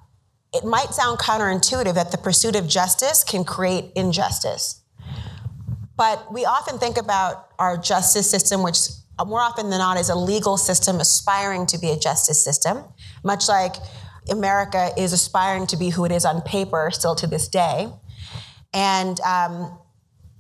it 0.53 0.63
might 0.63 0.93
sound 0.93 1.19
counterintuitive 1.19 1.93
that 1.95 2.11
the 2.11 2.17
pursuit 2.17 2.55
of 2.55 2.67
justice 2.67 3.23
can 3.23 3.43
create 3.43 3.91
injustice. 3.95 4.81
But 5.97 6.31
we 6.31 6.45
often 6.45 6.77
think 6.77 6.97
about 6.97 7.49
our 7.59 7.75
justice 7.77 8.29
system, 8.29 8.63
which 8.63 8.77
more 9.25 9.41
often 9.41 9.69
than 9.69 9.79
not 9.79 9.97
is 9.97 10.09
a 10.09 10.15
legal 10.15 10.57
system 10.57 10.99
aspiring 10.99 11.65
to 11.67 11.77
be 11.77 11.89
a 11.89 11.97
justice 11.97 12.41
system, 12.41 12.83
much 13.23 13.49
like 13.49 13.75
America 14.29 14.91
is 14.97 15.11
aspiring 15.11 15.67
to 15.67 15.77
be 15.77 15.89
who 15.89 16.05
it 16.05 16.11
is 16.11 16.23
on 16.23 16.41
paper 16.41 16.89
still 16.91 17.15
to 17.15 17.27
this 17.27 17.47
day. 17.47 17.87
And 18.73 19.19
um, 19.21 19.77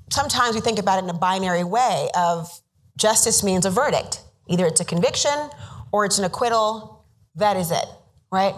sometimes 0.09 0.55
we 0.55 0.61
think 0.61 0.79
about 0.79 0.99
it 0.99 1.03
in 1.03 1.09
a 1.09 1.17
binary 1.17 1.63
way 1.63 2.09
of 2.17 2.49
justice 2.97 3.43
means 3.43 3.65
a 3.65 3.69
verdict. 3.69 4.21
Either 4.47 4.65
it's 4.65 4.81
a 4.81 4.85
conviction 4.85 5.49
or 5.91 6.05
it's 6.05 6.17
an 6.17 6.25
acquittal. 6.25 7.05
That 7.35 7.57
is 7.57 7.71
it, 7.71 7.85
right? 8.31 8.55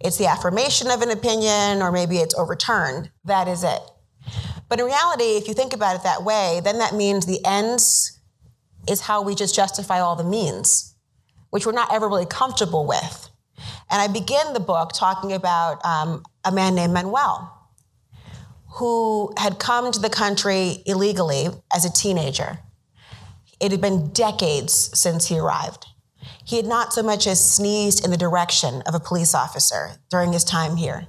It's 0.00 0.18
the 0.18 0.26
affirmation 0.26 0.90
of 0.90 1.00
an 1.02 1.10
opinion, 1.10 1.80
or 1.80 1.90
maybe 1.90 2.18
it's 2.18 2.34
overturned. 2.34 3.10
That 3.24 3.48
is 3.48 3.64
it. 3.64 3.80
But 4.68 4.80
in 4.80 4.86
reality, 4.86 5.36
if 5.36 5.48
you 5.48 5.54
think 5.54 5.72
about 5.72 5.96
it 5.96 6.02
that 6.02 6.24
way, 6.24 6.60
then 6.62 6.78
that 6.78 6.94
means 6.94 7.26
the 7.26 7.40
ends 7.44 8.20
is 8.88 9.00
how 9.00 9.22
we 9.22 9.34
just 9.34 9.54
justify 9.54 10.00
all 10.00 10.16
the 10.16 10.24
means, 10.24 10.94
which 11.50 11.64
we're 11.64 11.72
not 11.72 11.92
ever 11.92 12.08
really 12.08 12.26
comfortable 12.26 12.86
with. 12.86 13.30
And 13.90 14.00
I 14.00 14.08
begin 14.08 14.52
the 14.52 14.60
book 14.60 14.90
talking 14.92 15.32
about 15.32 15.84
um, 15.84 16.22
a 16.44 16.52
man 16.52 16.74
named 16.74 16.92
Manuel, 16.92 17.53
who 18.74 19.32
had 19.36 19.58
come 19.58 19.92
to 19.92 20.00
the 20.00 20.10
country 20.10 20.82
illegally 20.84 21.48
as 21.74 21.84
a 21.84 21.92
teenager. 21.92 22.58
It 23.60 23.70
had 23.70 23.80
been 23.80 24.08
decades 24.08 24.90
since 24.98 25.28
he 25.28 25.38
arrived. 25.38 25.86
He 26.44 26.56
had 26.56 26.66
not 26.66 26.92
so 26.92 27.02
much 27.02 27.26
as 27.26 27.54
sneezed 27.54 28.04
in 28.04 28.10
the 28.10 28.16
direction 28.16 28.82
of 28.82 28.94
a 28.94 29.00
police 29.00 29.34
officer 29.34 29.92
during 30.10 30.32
his 30.32 30.42
time 30.42 30.76
here. 30.76 31.06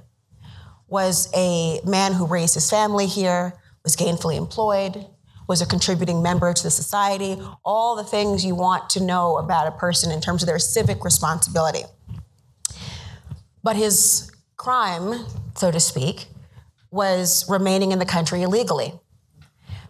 Was 0.86 1.28
a 1.34 1.80
man 1.84 2.12
who 2.12 2.26
raised 2.26 2.54
his 2.54 2.70
family 2.70 3.06
here, 3.06 3.54
was 3.82 3.96
gainfully 3.96 4.36
employed, 4.36 5.04
was 5.48 5.60
a 5.60 5.66
contributing 5.66 6.22
member 6.22 6.52
to 6.52 6.62
the 6.62 6.70
society, 6.70 7.36
all 7.64 7.96
the 7.96 8.04
things 8.04 8.44
you 8.44 8.54
want 8.54 8.88
to 8.90 9.02
know 9.02 9.38
about 9.38 9.66
a 9.66 9.72
person 9.72 10.12
in 10.12 10.20
terms 10.20 10.42
of 10.42 10.46
their 10.46 10.60
civic 10.60 11.04
responsibility. 11.04 11.82
But 13.64 13.74
his 13.74 14.30
crime, 14.56 15.26
so 15.56 15.72
to 15.72 15.80
speak, 15.80 16.28
was 16.90 17.44
remaining 17.48 17.92
in 17.92 17.98
the 17.98 18.06
country 18.06 18.42
illegally. 18.42 18.92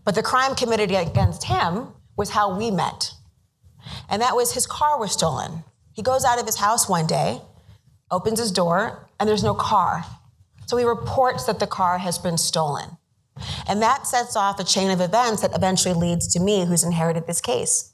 But 0.04 0.14
the 0.14 0.22
crime 0.22 0.54
committed 0.54 0.90
against 0.90 1.44
him 1.44 1.88
was 2.16 2.30
how 2.30 2.56
we 2.56 2.70
met. 2.70 3.12
And 4.08 4.22
that 4.22 4.36
was 4.36 4.52
his 4.54 4.66
car 4.66 4.98
was 4.98 5.12
stolen. 5.12 5.64
He 5.92 6.02
goes 6.02 6.24
out 6.24 6.38
of 6.38 6.46
his 6.46 6.56
house 6.56 6.88
one 6.88 7.06
day, 7.06 7.40
opens 8.10 8.38
his 8.38 8.52
door, 8.52 9.08
and 9.18 9.28
there's 9.28 9.44
no 9.44 9.54
car. 9.54 10.04
So 10.66 10.76
he 10.76 10.84
reports 10.84 11.44
that 11.44 11.58
the 11.58 11.66
car 11.66 11.98
has 11.98 12.18
been 12.18 12.38
stolen. 12.38 12.96
And 13.68 13.82
that 13.82 14.06
sets 14.06 14.36
off 14.36 14.58
a 14.60 14.64
chain 14.64 14.90
of 14.90 15.00
events 15.00 15.42
that 15.42 15.54
eventually 15.54 15.94
leads 15.94 16.26
to 16.34 16.40
me, 16.40 16.64
who's 16.64 16.84
inherited 16.84 17.26
this 17.26 17.40
case. 17.40 17.92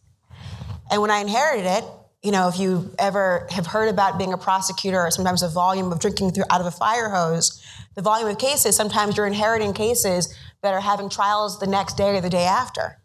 And 0.91 1.01
when 1.01 1.11
I 1.11 1.19
inherited 1.19 1.67
it, 1.67 1.85
you 2.23 2.31
know, 2.31 2.49
if 2.49 2.59
you 2.59 2.95
ever 2.99 3.47
have 3.51 3.67
heard 3.67 3.89
about 3.89 4.19
being 4.19 4.33
a 4.33 4.39
prosecutor 4.39 5.01
or 5.01 5.11
sometimes 5.11 5.43
a 5.43 5.49
volume 5.49 5.91
of 5.91 5.99
drinking 5.99 6.31
through 6.31 6.45
out 6.51 6.61
of 6.61 6.67
a 6.67 6.71
fire 6.71 7.09
hose, 7.09 7.61
the 7.95 8.03
volume 8.03 8.29
of 8.29 8.39
cases, 8.39 8.77
sometimes 8.77 9.17
you're 9.17 9.27
inheriting 9.27 9.73
cases 9.73 10.35
that 10.63 10.73
are 10.73 10.81
having 10.81 11.09
trials 11.09 11.59
the 11.59 11.67
next 11.67 11.97
day 11.97 12.17
or 12.17 12.21
the 12.21 12.31
day 12.31 12.45
after. 12.45 12.99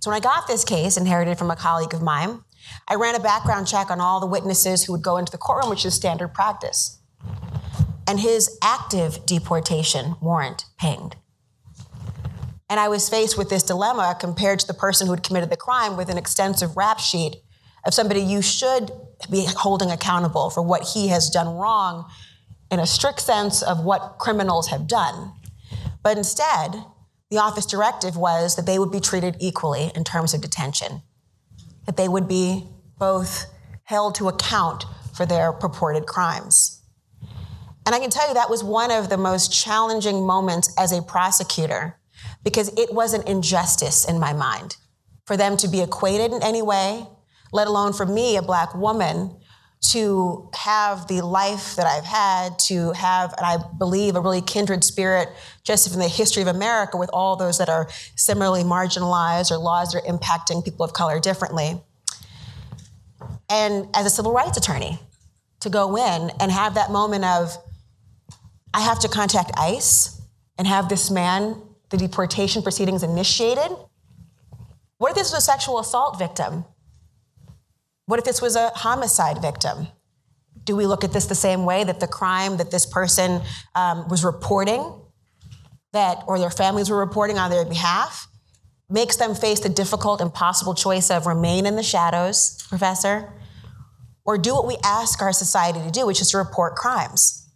So 0.00 0.10
when 0.10 0.16
I 0.16 0.20
got 0.20 0.46
this 0.46 0.64
case, 0.64 0.96
inherited 0.96 1.38
from 1.38 1.50
a 1.50 1.56
colleague 1.56 1.94
of 1.94 2.02
mine, 2.02 2.40
I 2.88 2.94
ran 2.96 3.14
a 3.14 3.20
background 3.20 3.66
check 3.66 3.90
on 3.90 4.00
all 4.00 4.20
the 4.20 4.26
witnesses 4.26 4.84
who 4.84 4.92
would 4.92 5.02
go 5.02 5.16
into 5.16 5.32
the 5.32 5.38
courtroom, 5.38 5.70
which 5.70 5.86
is 5.86 5.94
standard 5.94 6.34
practice. 6.34 6.98
And 8.06 8.20
his 8.20 8.58
active 8.62 9.24
deportation 9.24 10.16
warrant 10.20 10.66
pinged. 10.78 11.16
And 12.68 12.80
I 12.80 12.88
was 12.88 13.08
faced 13.08 13.38
with 13.38 13.50
this 13.50 13.62
dilemma 13.62 14.16
compared 14.18 14.58
to 14.60 14.66
the 14.66 14.74
person 14.74 15.06
who 15.06 15.12
had 15.12 15.22
committed 15.22 15.50
the 15.50 15.56
crime 15.56 15.96
with 15.96 16.08
an 16.08 16.18
extensive 16.18 16.76
rap 16.76 16.98
sheet 16.98 17.36
of 17.86 17.94
somebody 17.94 18.20
you 18.20 18.42
should 18.42 18.90
be 19.30 19.46
holding 19.56 19.90
accountable 19.90 20.50
for 20.50 20.62
what 20.62 20.82
he 20.94 21.08
has 21.08 21.30
done 21.30 21.56
wrong 21.56 22.10
in 22.70 22.80
a 22.80 22.86
strict 22.86 23.20
sense 23.20 23.62
of 23.62 23.84
what 23.84 24.16
criminals 24.18 24.68
have 24.68 24.86
done. 24.86 25.32
But 26.02 26.16
instead, 26.16 26.84
the 27.30 27.38
office 27.38 27.66
directive 27.66 28.16
was 28.16 28.56
that 28.56 28.66
they 28.66 28.78
would 28.78 28.92
be 28.92 29.00
treated 29.00 29.36
equally 29.40 29.90
in 29.94 30.04
terms 30.04 30.34
of 30.34 30.40
detention, 30.40 31.02
that 31.86 31.96
they 31.96 32.08
would 32.08 32.28
be 32.28 32.68
both 32.98 33.46
held 33.84 34.14
to 34.16 34.28
account 34.28 34.84
for 35.14 35.26
their 35.26 35.52
purported 35.52 36.06
crimes. 36.06 36.82
And 37.86 37.94
I 37.94 37.98
can 37.98 38.10
tell 38.10 38.26
you 38.28 38.34
that 38.34 38.50
was 38.50 38.64
one 38.64 38.90
of 38.90 39.10
the 39.10 39.18
most 39.18 39.52
challenging 39.52 40.26
moments 40.26 40.72
as 40.78 40.92
a 40.92 41.02
prosecutor 41.02 41.98
because 42.42 42.68
it 42.78 42.92
was 42.94 43.12
an 43.12 43.26
injustice 43.26 44.04
in 44.04 44.18
my 44.18 44.32
mind 44.32 44.76
for 45.26 45.36
them 45.36 45.56
to 45.58 45.68
be 45.68 45.80
equated 45.80 46.32
in 46.32 46.42
any 46.42 46.62
way, 46.62 47.06
let 47.52 47.66
alone 47.66 47.92
for 47.92 48.06
me, 48.06 48.36
a 48.36 48.42
black 48.42 48.74
woman, 48.74 49.36
to 49.90 50.48
have 50.54 51.08
the 51.08 51.20
life 51.20 51.76
that 51.76 51.86
I've 51.86 52.04
had, 52.04 52.58
to 52.60 52.92
have, 52.92 53.34
and 53.36 53.44
I 53.44 53.58
believe, 53.78 54.16
a 54.16 54.20
really 54.20 54.40
kindred 54.40 54.82
spirit 54.82 55.28
just 55.62 55.90
from 55.90 56.00
the 56.00 56.08
history 56.08 56.42
of 56.42 56.48
America 56.48 56.96
with 56.96 57.10
all 57.12 57.36
those 57.36 57.58
that 57.58 57.68
are 57.68 57.88
similarly 58.16 58.62
marginalized 58.62 59.50
or 59.50 59.58
laws 59.58 59.92
that 59.92 60.02
are 60.02 60.10
impacting 60.10 60.64
people 60.64 60.84
of 60.84 60.94
color 60.94 61.20
differently. 61.20 61.80
And 63.50 63.88
as 63.94 64.06
a 64.06 64.10
civil 64.10 64.32
rights 64.32 64.56
attorney, 64.56 64.98
to 65.60 65.70
go 65.70 65.96
in 65.96 66.30
and 66.40 66.50
have 66.50 66.74
that 66.74 66.90
moment 66.90 67.24
of, 67.24 67.56
I 68.72 68.80
have 68.80 69.00
to 69.00 69.08
contact 69.08 69.50
ICE 69.56 70.20
and 70.56 70.66
have 70.66 70.88
this 70.88 71.10
man, 71.10 71.60
the 71.90 71.96
deportation 71.96 72.62
proceedings 72.62 73.02
initiated. 73.02 73.70
What 74.98 75.10
if 75.10 75.16
this 75.16 75.32
was 75.32 75.42
a 75.42 75.44
sexual 75.44 75.78
assault 75.78 76.18
victim? 76.18 76.64
What 78.06 78.18
if 78.18 78.24
this 78.24 78.42
was 78.42 78.56
a 78.56 78.68
homicide 78.70 79.40
victim? 79.40 79.88
Do 80.64 80.76
we 80.76 80.86
look 80.86 81.04
at 81.04 81.12
this 81.12 81.26
the 81.26 81.34
same 81.34 81.64
way 81.64 81.84
that 81.84 82.00
the 82.00 82.06
crime 82.06 82.56
that 82.58 82.70
this 82.70 82.86
person 82.86 83.42
um, 83.74 84.08
was 84.08 84.24
reporting, 84.24 85.00
that 85.92 86.22
or 86.26 86.38
their 86.38 86.50
families 86.50 86.90
were 86.90 86.98
reporting 86.98 87.38
on 87.38 87.50
their 87.50 87.64
behalf, 87.64 88.26
makes 88.90 89.16
them 89.16 89.34
face 89.34 89.60
the 89.60 89.68
difficult, 89.68 90.20
impossible 90.20 90.74
choice 90.74 91.10
of 91.10 91.26
remain 91.26 91.66
in 91.66 91.76
the 91.76 91.82
shadows, 91.82 92.62
professor, 92.68 93.32
or 94.24 94.38
do 94.38 94.54
what 94.54 94.66
we 94.66 94.76
ask 94.82 95.20
our 95.20 95.32
society 95.32 95.80
to 95.80 95.90
do, 95.90 96.06
which 96.06 96.20
is 96.20 96.30
to 96.30 96.38
report 96.38 96.76
crimes? 96.76 97.48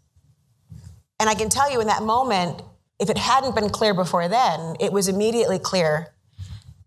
And 1.20 1.28
I 1.28 1.34
can 1.34 1.48
tell 1.48 1.70
you 1.70 1.80
in 1.80 1.86
that 1.88 2.02
moment, 2.02 2.62
if 3.00 3.10
it 3.10 3.18
hadn't 3.18 3.54
been 3.54 3.70
clear 3.70 3.94
before 3.94 4.28
then, 4.28 4.76
it 4.80 4.92
was 4.92 5.08
immediately 5.08 5.58
clear 5.58 6.14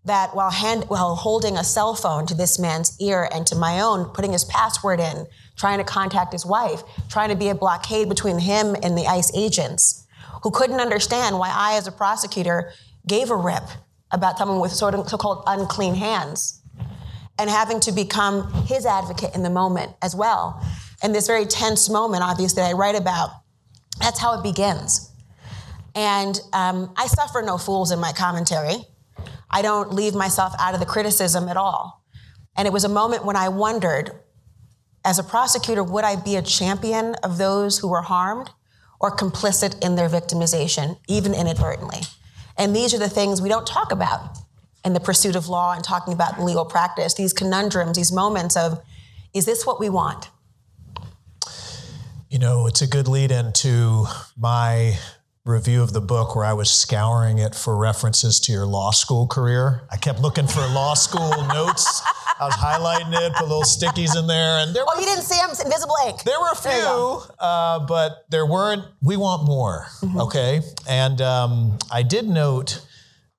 that 0.04 0.34
while, 0.34 0.50
hand, 0.50 0.84
while 0.88 1.14
holding 1.14 1.56
a 1.56 1.64
cell 1.64 1.94
phone 1.94 2.26
to 2.26 2.34
this 2.34 2.58
man's 2.58 3.00
ear 3.00 3.28
and 3.32 3.46
to 3.46 3.54
my 3.54 3.80
own, 3.80 4.06
putting 4.06 4.32
his 4.32 4.44
password 4.44 4.98
in, 4.98 5.26
trying 5.56 5.78
to 5.78 5.84
contact 5.84 6.32
his 6.32 6.44
wife, 6.44 6.82
trying 7.08 7.28
to 7.28 7.36
be 7.36 7.48
a 7.48 7.54
blockade 7.54 8.08
between 8.08 8.38
him 8.38 8.74
and 8.82 8.98
the 8.98 9.06
ICE 9.06 9.30
agents, 9.36 10.06
who 10.42 10.50
couldn't 10.50 10.80
understand 10.80 11.38
why 11.38 11.52
I, 11.54 11.76
as 11.76 11.86
a 11.86 11.92
prosecutor, 11.92 12.72
gave 13.06 13.30
a 13.30 13.36
rip 13.36 13.62
about 14.10 14.38
someone 14.38 14.60
with 14.60 14.72
so-called 14.72 15.44
unclean 15.46 15.94
hands, 15.94 16.60
and 17.38 17.48
having 17.48 17.80
to 17.80 17.92
become 17.92 18.52
his 18.66 18.84
advocate 18.84 19.34
in 19.34 19.42
the 19.42 19.50
moment 19.50 19.92
as 20.02 20.14
well. 20.14 20.62
And 21.02 21.14
this 21.14 21.26
very 21.26 21.46
tense 21.46 21.88
moment, 21.88 22.22
obviously, 22.22 22.62
that 22.62 22.70
I 22.70 22.72
write 22.72 22.94
about, 22.94 23.30
that's 23.98 24.18
how 24.18 24.38
it 24.38 24.42
begins. 24.42 25.10
And 25.94 26.38
um, 26.52 26.92
I 26.96 27.06
suffer 27.06 27.42
no 27.42 27.56
fools 27.56 27.90
in 27.90 28.00
my 28.00 28.12
commentary. 28.12 28.84
I 29.52 29.62
don't 29.62 29.92
leave 29.92 30.14
myself 30.14 30.54
out 30.58 30.74
of 30.74 30.80
the 30.80 30.86
criticism 30.86 31.48
at 31.48 31.56
all. 31.56 32.02
And 32.56 32.66
it 32.66 32.72
was 32.72 32.84
a 32.84 32.88
moment 32.88 33.24
when 33.24 33.36
I 33.36 33.48
wondered, 33.48 34.12
as 35.04 35.18
a 35.18 35.22
prosecutor, 35.22 35.82
would 35.82 36.04
I 36.04 36.16
be 36.16 36.36
a 36.36 36.42
champion 36.42 37.14
of 37.22 37.38
those 37.38 37.78
who 37.78 37.88
were 37.88 38.02
harmed 38.02 38.50
or 39.00 39.14
complicit 39.14 39.82
in 39.84 39.96
their 39.96 40.08
victimization, 40.08 40.98
even 41.08 41.34
inadvertently? 41.34 42.02
And 42.56 42.74
these 42.76 42.94
are 42.94 42.98
the 42.98 43.08
things 43.08 43.42
we 43.42 43.48
don't 43.48 43.66
talk 43.66 43.92
about 43.92 44.38
in 44.84 44.92
the 44.92 45.00
pursuit 45.00 45.36
of 45.36 45.48
law 45.48 45.72
and 45.72 45.82
talking 45.82 46.12
about 46.12 46.42
legal 46.42 46.64
practice, 46.64 47.14
these 47.14 47.32
conundrums, 47.32 47.96
these 47.96 48.12
moments 48.12 48.56
of, 48.56 48.82
is 49.32 49.46
this 49.46 49.64
what 49.66 49.80
we 49.80 49.88
want? 49.88 50.28
You 52.28 52.38
know, 52.38 52.66
it's 52.66 52.82
a 52.82 52.86
good 52.86 53.08
lead 53.08 53.30
into 53.30 54.06
my 54.36 54.98
review 55.44 55.82
of 55.82 55.92
the 55.92 56.00
book 56.00 56.36
where 56.36 56.44
I 56.44 56.52
was 56.52 56.70
scouring 56.70 57.38
it 57.38 57.54
for 57.54 57.76
references 57.76 58.38
to 58.40 58.52
your 58.52 58.64
law 58.64 58.92
school 58.92 59.26
career. 59.26 59.82
I 59.90 59.96
kept 59.96 60.20
looking 60.20 60.46
for 60.46 60.60
law 60.68 60.94
school 60.94 61.30
notes. 61.48 62.00
I 62.38 62.44
was 62.44 62.54
highlighting 62.54 63.12
it, 63.12 63.32
put 63.34 63.48
little 63.48 63.64
stickies 63.64 64.16
in 64.16 64.26
there, 64.28 64.58
and 64.58 64.74
there. 64.74 64.84
Oh, 64.86 64.98
you 65.00 65.04
didn't 65.06 65.24
see 65.24 65.36
them? 65.36 65.50
Invisible 65.64 65.94
ink. 66.06 66.22
There 66.22 66.38
were 66.40 66.50
a 66.52 66.62
There 66.62 66.80
few, 66.82 67.22
uh, 67.40 67.80
but 67.86 68.24
there 68.30 68.46
weren't. 68.46 68.84
We 69.02 69.16
want 69.16 69.44
more, 69.44 69.86
okay? 70.16 70.60
And 70.88 71.20
um, 71.20 71.78
I 71.90 72.02
did 72.02 72.28
note 72.28 72.80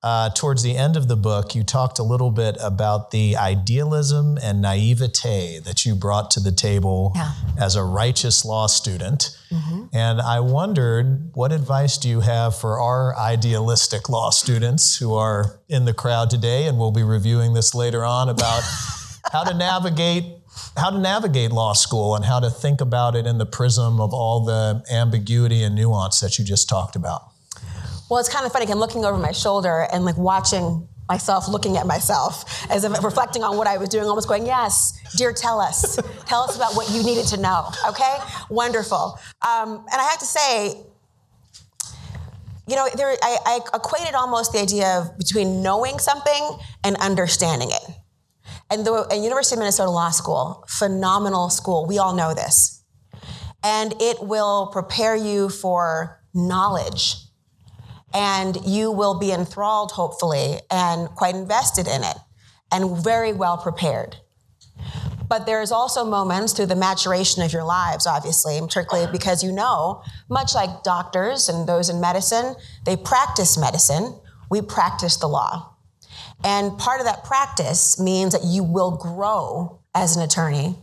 uh, 0.04 0.28
towards 0.34 0.62
the 0.62 0.76
end 0.76 0.96
of 0.98 1.08
the 1.08 1.16
book, 1.16 1.54
you 1.54 1.64
talked 1.64 1.98
a 1.98 2.02
little 2.02 2.30
bit 2.30 2.58
about 2.60 3.10
the 3.10 3.34
idealism 3.38 4.36
and 4.42 4.60
naivete 4.60 5.60
that 5.60 5.86
you 5.86 5.94
brought 5.94 6.30
to 6.32 6.40
the 6.40 6.52
table 6.52 7.12
Yeah. 7.16 7.32
as 7.58 7.74
a 7.74 7.82
righteous 7.82 8.44
law 8.44 8.66
student. 8.66 9.30
And 9.92 10.20
I 10.20 10.40
wondered, 10.40 11.30
what 11.34 11.52
advice 11.52 11.96
do 11.96 12.08
you 12.08 12.20
have 12.20 12.56
for 12.56 12.80
our 12.80 13.16
idealistic 13.16 14.08
law 14.08 14.30
students 14.30 14.96
who 14.96 15.14
are 15.14 15.60
in 15.68 15.84
the 15.84 15.94
crowd 15.94 16.28
today? 16.28 16.66
And 16.66 16.76
we'll 16.76 16.90
be 16.90 17.04
reviewing 17.04 17.54
this 17.54 17.72
later 17.74 18.04
on 18.04 18.28
about 18.28 18.62
how 19.32 19.44
to 19.44 19.54
navigate 19.54 20.24
how 20.76 20.90
to 20.90 20.98
navigate 20.98 21.50
law 21.52 21.72
school 21.72 22.14
and 22.16 22.24
how 22.24 22.40
to 22.40 22.50
think 22.50 22.80
about 22.80 23.14
it 23.16 23.26
in 23.26 23.38
the 23.38 23.46
prism 23.46 24.00
of 24.00 24.12
all 24.12 24.44
the 24.44 24.82
ambiguity 24.90 25.62
and 25.62 25.74
nuance 25.74 26.20
that 26.20 26.38
you 26.38 26.44
just 26.44 26.68
talked 26.68 26.96
about. 26.96 27.22
Well, 28.10 28.20
it's 28.20 28.28
kind 28.28 28.44
of 28.44 28.52
funny. 28.52 28.66
I'm 28.70 28.78
looking 28.78 29.04
over 29.04 29.18
my 29.18 29.32
shoulder 29.32 29.86
and 29.92 30.04
like 30.04 30.16
watching 30.16 30.88
myself 31.08 31.48
looking 31.48 31.76
at 31.76 31.86
myself 31.86 32.66
as 32.70 32.84
if 32.84 33.04
reflecting 33.04 33.42
on 33.42 33.56
what 33.56 33.66
I 33.66 33.76
was 33.76 33.88
doing, 33.88 34.06
almost 34.06 34.28
going, 34.28 34.46
Yes, 34.46 34.98
dear, 35.16 35.32
tell 35.32 35.60
us. 35.60 35.98
tell 36.26 36.42
us 36.42 36.56
about 36.56 36.74
what 36.74 36.90
you 36.90 37.02
needed 37.02 37.26
to 37.28 37.36
know. 37.36 37.70
Okay? 37.88 38.16
Wonderful. 38.50 39.18
Um, 39.46 39.84
and 39.90 40.00
I 40.00 40.04
have 40.04 40.18
to 40.18 40.26
say, 40.26 40.76
you 42.66 42.76
know, 42.76 42.88
there, 42.96 43.14
I, 43.22 43.36
I 43.44 43.60
equated 43.74 44.14
almost 44.14 44.52
the 44.52 44.60
idea 44.60 44.86
of 44.98 45.18
between 45.18 45.62
knowing 45.62 45.98
something 45.98 46.58
and 46.82 46.96
understanding 46.96 47.70
it. 47.70 47.82
And 48.70 48.86
the 48.86 49.06
and 49.10 49.22
University 49.22 49.56
of 49.56 49.58
Minnesota 49.58 49.90
Law 49.90 50.10
School, 50.10 50.64
phenomenal 50.68 51.50
school. 51.50 51.86
We 51.86 51.98
all 51.98 52.14
know 52.14 52.32
this. 52.32 52.82
And 53.62 53.94
it 54.00 54.22
will 54.22 54.68
prepare 54.68 55.14
you 55.14 55.50
for 55.50 56.22
knowledge 56.32 57.23
and 58.14 58.56
you 58.64 58.92
will 58.92 59.18
be 59.18 59.32
enthralled, 59.32 59.90
hopefully, 59.90 60.60
and 60.70 61.08
quite 61.10 61.34
invested 61.34 61.88
in 61.88 62.04
it 62.04 62.16
and 62.72 63.02
very 63.02 63.32
well 63.32 63.58
prepared. 63.58 64.16
But 65.28 65.46
there's 65.46 65.72
also 65.72 66.04
moments 66.04 66.52
through 66.52 66.66
the 66.66 66.76
maturation 66.76 67.42
of 67.42 67.52
your 67.52 67.64
lives, 67.64 68.06
obviously, 68.06 68.60
particularly 68.60 69.10
because 69.10 69.42
you 69.42 69.52
know, 69.52 70.02
much 70.28 70.54
like 70.54 70.82
doctors 70.82 71.48
and 71.48 71.68
those 71.68 71.88
in 71.88 72.00
medicine, 72.00 72.54
they 72.84 72.96
practice 72.96 73.58
medicine, 73.58 74.14
we 74.50 74.60
practice 74.62 75.16
the 75.16 75.26
law. 75.26 75.74
And 76.44 76.78
part 76.78 77.00
of 77.00 77.06
that 77.06 77.24
practice 77.24 77.98
means 77.98 78.32
that 78.32 78.44
you 78.44 78.62
will 78.62 78.96
grow 78.96 79.80
as 79.94 80.16
an 80.16 80.22
attorney 80.22 80.76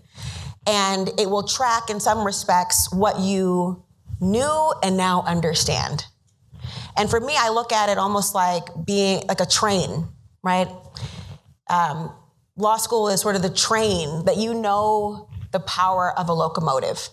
and 0.67 1.09
it 1.19 1.29
will 1.29 1.47
track 1.47 1.89
in 1.89 1.99
some 1.99 2.25
respects 2.25 2.91
what 2.91 3.19
you 3.19 3.83
knew 4.19 4.73
and 4.83 4.97
now 4.97 5.23
understand. 5.25 6.05
And 6.97 7.09
for 7.09 7.19
me, 7.19 7.35
I 7.37 7.49
look 7.49 7.71
at 7.71 7.89
it 7.89 7.97
almost 7.97 8.35
like 8.35 8.63
being 8.85 9.23
like 9.27 9.39
a 9.39 9.45
train, 9.45 10.07
right? 10.43 10.67
Um, 11.69 12.13
law 12.57 12.77
school 12.77 13.07
is 13.09 13.21
sort 13.21 13.35
of 13.35 13.41
the 13.41 13.49
train 13.49 14.25
that 14.25 14.37
you 14.37 14.53
know 14.53 15.29
the 15.51 15.59
power 15.59 16.17
of 16.17 16.29
a 16.29 16.33
locomotive. 16.33 17.09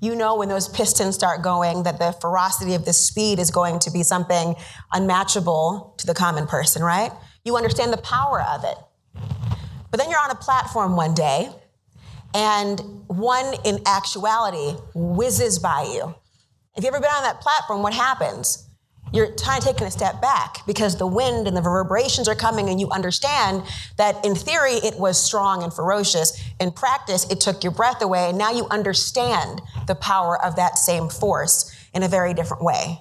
You 0.00 0.16
know 0.16 0.36
when 0.36 0.48
those 0.48 0.68
pistons 0.68 1.14
start 1.14 1.42
going 1.42 1.84
that 1.84 1.98
the 1.98 2.12
ferocity 2.20 2.74
of 2.74 2.84
the 2.84 2.92
speed 2.92 3.38
is 3.38 3.52
going 3.52 3.78
to 3.80 3.90
be 3.90 4.02
something 4.02 4.56
unmatchable 4.92 5.94
to 5.98 6.06
the 6.06 6.14
common 6.14 6.46
person, 6.46 6.82
right? 6.82 7.12
You 7.44 7.56
understand 7.56 7.92
the 7.92 7.98
power 7.98 8.42
of 8.42 8.64
it. 8.64 8.76
But 9.90 10.00
then 10.00 10.10
you're 10.10 10.18
on 10.18 10.30
a 10.30 10.36
platform 10.36 10.96
one 10.96 11.14
day 11.14 11.50
and 12.34 12.80
one 13.06 13.54
in 13.64 13.80
actuality 13.86 14.76
whizzes 14.94 15.58
by 15.58 15.82
you. 15.82 16.14
If 16.76 16.82
you've 16.82 16.94
ever 16.94 17.00
been 17.00 17.10
on 17.10 17.22
that 17.22 17.40
platform, 17.40 17.82
what 17.82 17.92
happens? 17.92 18.68
You're 19.12 19.32
kind 19.32 19.58
of 19.58 19.64
taking 19.64 19.86
a 19.86 19.90
step 19.90 20.22
back 20.22 20.66
because 20.66 20.96
the 20.96 21.06
wind 21.06 21.46
and 21.46 21.56
the 21.56 21.60
reverberations 21.60 22.28
are 22.28 22.34
coming, 22.34 22.68
and 22.68 22.80
you 22.80 22.88
understand 22.90 23.62
that 23.98 24.24
in 24.24 24.34
theory 24.34 24.74
it 24.74 24.98
was 24.98 25.22
strong 25.22 25.62
and 25.62 25.72
ferocious. 25.72 26.42
In 26.60 26.70
practice, 26.70 27.30
it 27.30 27.40
took 27.40 27.62
your 27.62 27.72
breath 27.72 28.00
away, 28.00 28.30
and 28.30 28.38
now 28.38 28.50
you 28.50 28.66
understand 28.70 29.60
the 29.86 29.94
power 29.94 30.42
of 30.42 30.56
that 30.56 30.78
same 30.78 31.08
force 31.08 31.70
in 31.94 32.02
a 32.02 32.08
very 32.08 32.32
different 32.32 32.62
way. 32.62 33.00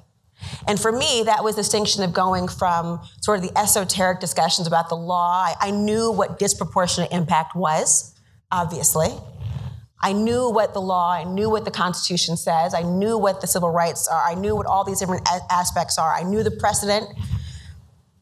And 0.68 0.80
for 0.80 0.92
me, 0.92 1.24
that 1.26 1.44
was 1.44 1.56
the 1.56 1.62
distinction 1.62 2.04
of 2.04 2.14
going 2.14 2.48
from 2.48 3.00
sort 3.22 3.38
of 3.40 3.44
the 3.44 3.58
esoteric 3.58 4.20
discussions 4.20 4.68
about 4.68 4.90
the 4.90 4.96
law. 4.96 5.44
I, 5.46 5.56
I 5.62 5.72
knew 5.72 6.12
what 6.12 6.40
disproportionate 6.40 7.12
impact 7.12 7.56
was, 7.56 8.14
obviously. 8.52 9.10
I 10.04 10.14
knew 10.14 10.50
what 10.50 10.74
the 10.74 10.82
law, 10.82 11.12
I 11.12 11.24
knew 11.24 11.50
what 11.50 11.66
the 11.66 11.72
Constitution 11.72 12.36
says, 12.38 12.74
I 12.74 12.82
knew 12.82 13.18
what 13.18 13.42
the 13.42 13.48
civil 13.48 13.70
rights 13.70 14.08
are, 14.08 14.24
I 14.24 14.34
knew 14.34 14.56
what 14.56 14.66
all 14.66 14.84
these 14.84 15.00
different 15.00 15.28
a- 15.28 15.54
aspects 15.54 15.98
are, 15.98 16.14
I 16.14 16.24
knew 16.24 16.44
the 16.44 16.52
precedent. 16.52 17.08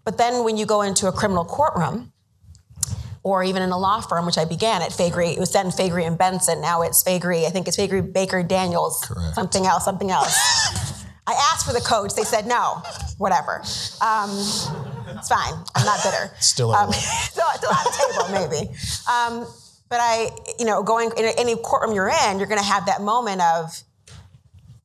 But 0.03 0.17
then 0.17 0.43
when 0.43 0.57
you 0.57 0.65
go 0.65 0.81
into 0.81 1.07
a 1.07 1.11
criminal 1.11 1.45
courtroom, 1.45 2.11
or 3.23 3.43
even 3.43 3.61
in 3.61 3.69
a 3.69 3.77
law 3.77 4.01
firm, 4.01 4.25
which 4.25 4.37
I 4.37 4.45
began 4.45 4.81
at 4.81 4.91
Faegre, 4.91 5.33
it 5.33 5.39
was 5.39 5.51
then 5.51 5.67
Faegre 5.67 6.05
and 6.05 6.17
Benson, 6.17 6.61
now 6.61 6.81
it's 6.81 7.03
Faegre, 7.03 7.45
I 7.45 7.49
think 7.49 7.67
it's 7.67 7.77
Faegre 7.77 8.11
Baker 8.11 8.43
Daniels, 8.43 9.01
Correct. 9.05 9.35
something 9.35 9.65
else, 9.65 9.85
something 9.85 10.09
else. 10.11 10.35
I 11.27 11.33
asked 11.53 11.65
for 11.67 11.73
the 11.73 11.81
codes, 11.81 12.15
they 12.15 12.23
said 12.23 12.47
no, 12.47 12.81
whatever. 13.19 13.57
Um, 14.01 14.31
it's 14.31 15.29
fine, 15.29 15.53
I'm 15.75 15.85
not 15.85 15.99
bitter. 16.03 16.31
Still 16.39 16.71
um, 16.71 16.91
still, 16.93 17.45
still 17.55 17.71
at 17.71 17.83
the 17.85 17.91
table, 18.11 18.49
maybe. 18.49 18.71
Um, 19.07 19.45
but 19.89 19.99
I, 19.99 20.29
you 20.59 20.65
know, 20.65 20.83
going 20.83 21.11
in 21.17 21.25
any 21.37 21.55
courtroom 21.55 21.95
you're 21.95 22.09
in, 22.09 22.37
you're 22.37 22.47
going 22.47 22.61
to 22.61 22.65
have 22.65 22.85
that 22.85 23.01
moment 23.01 23.41
of 23.41 23.83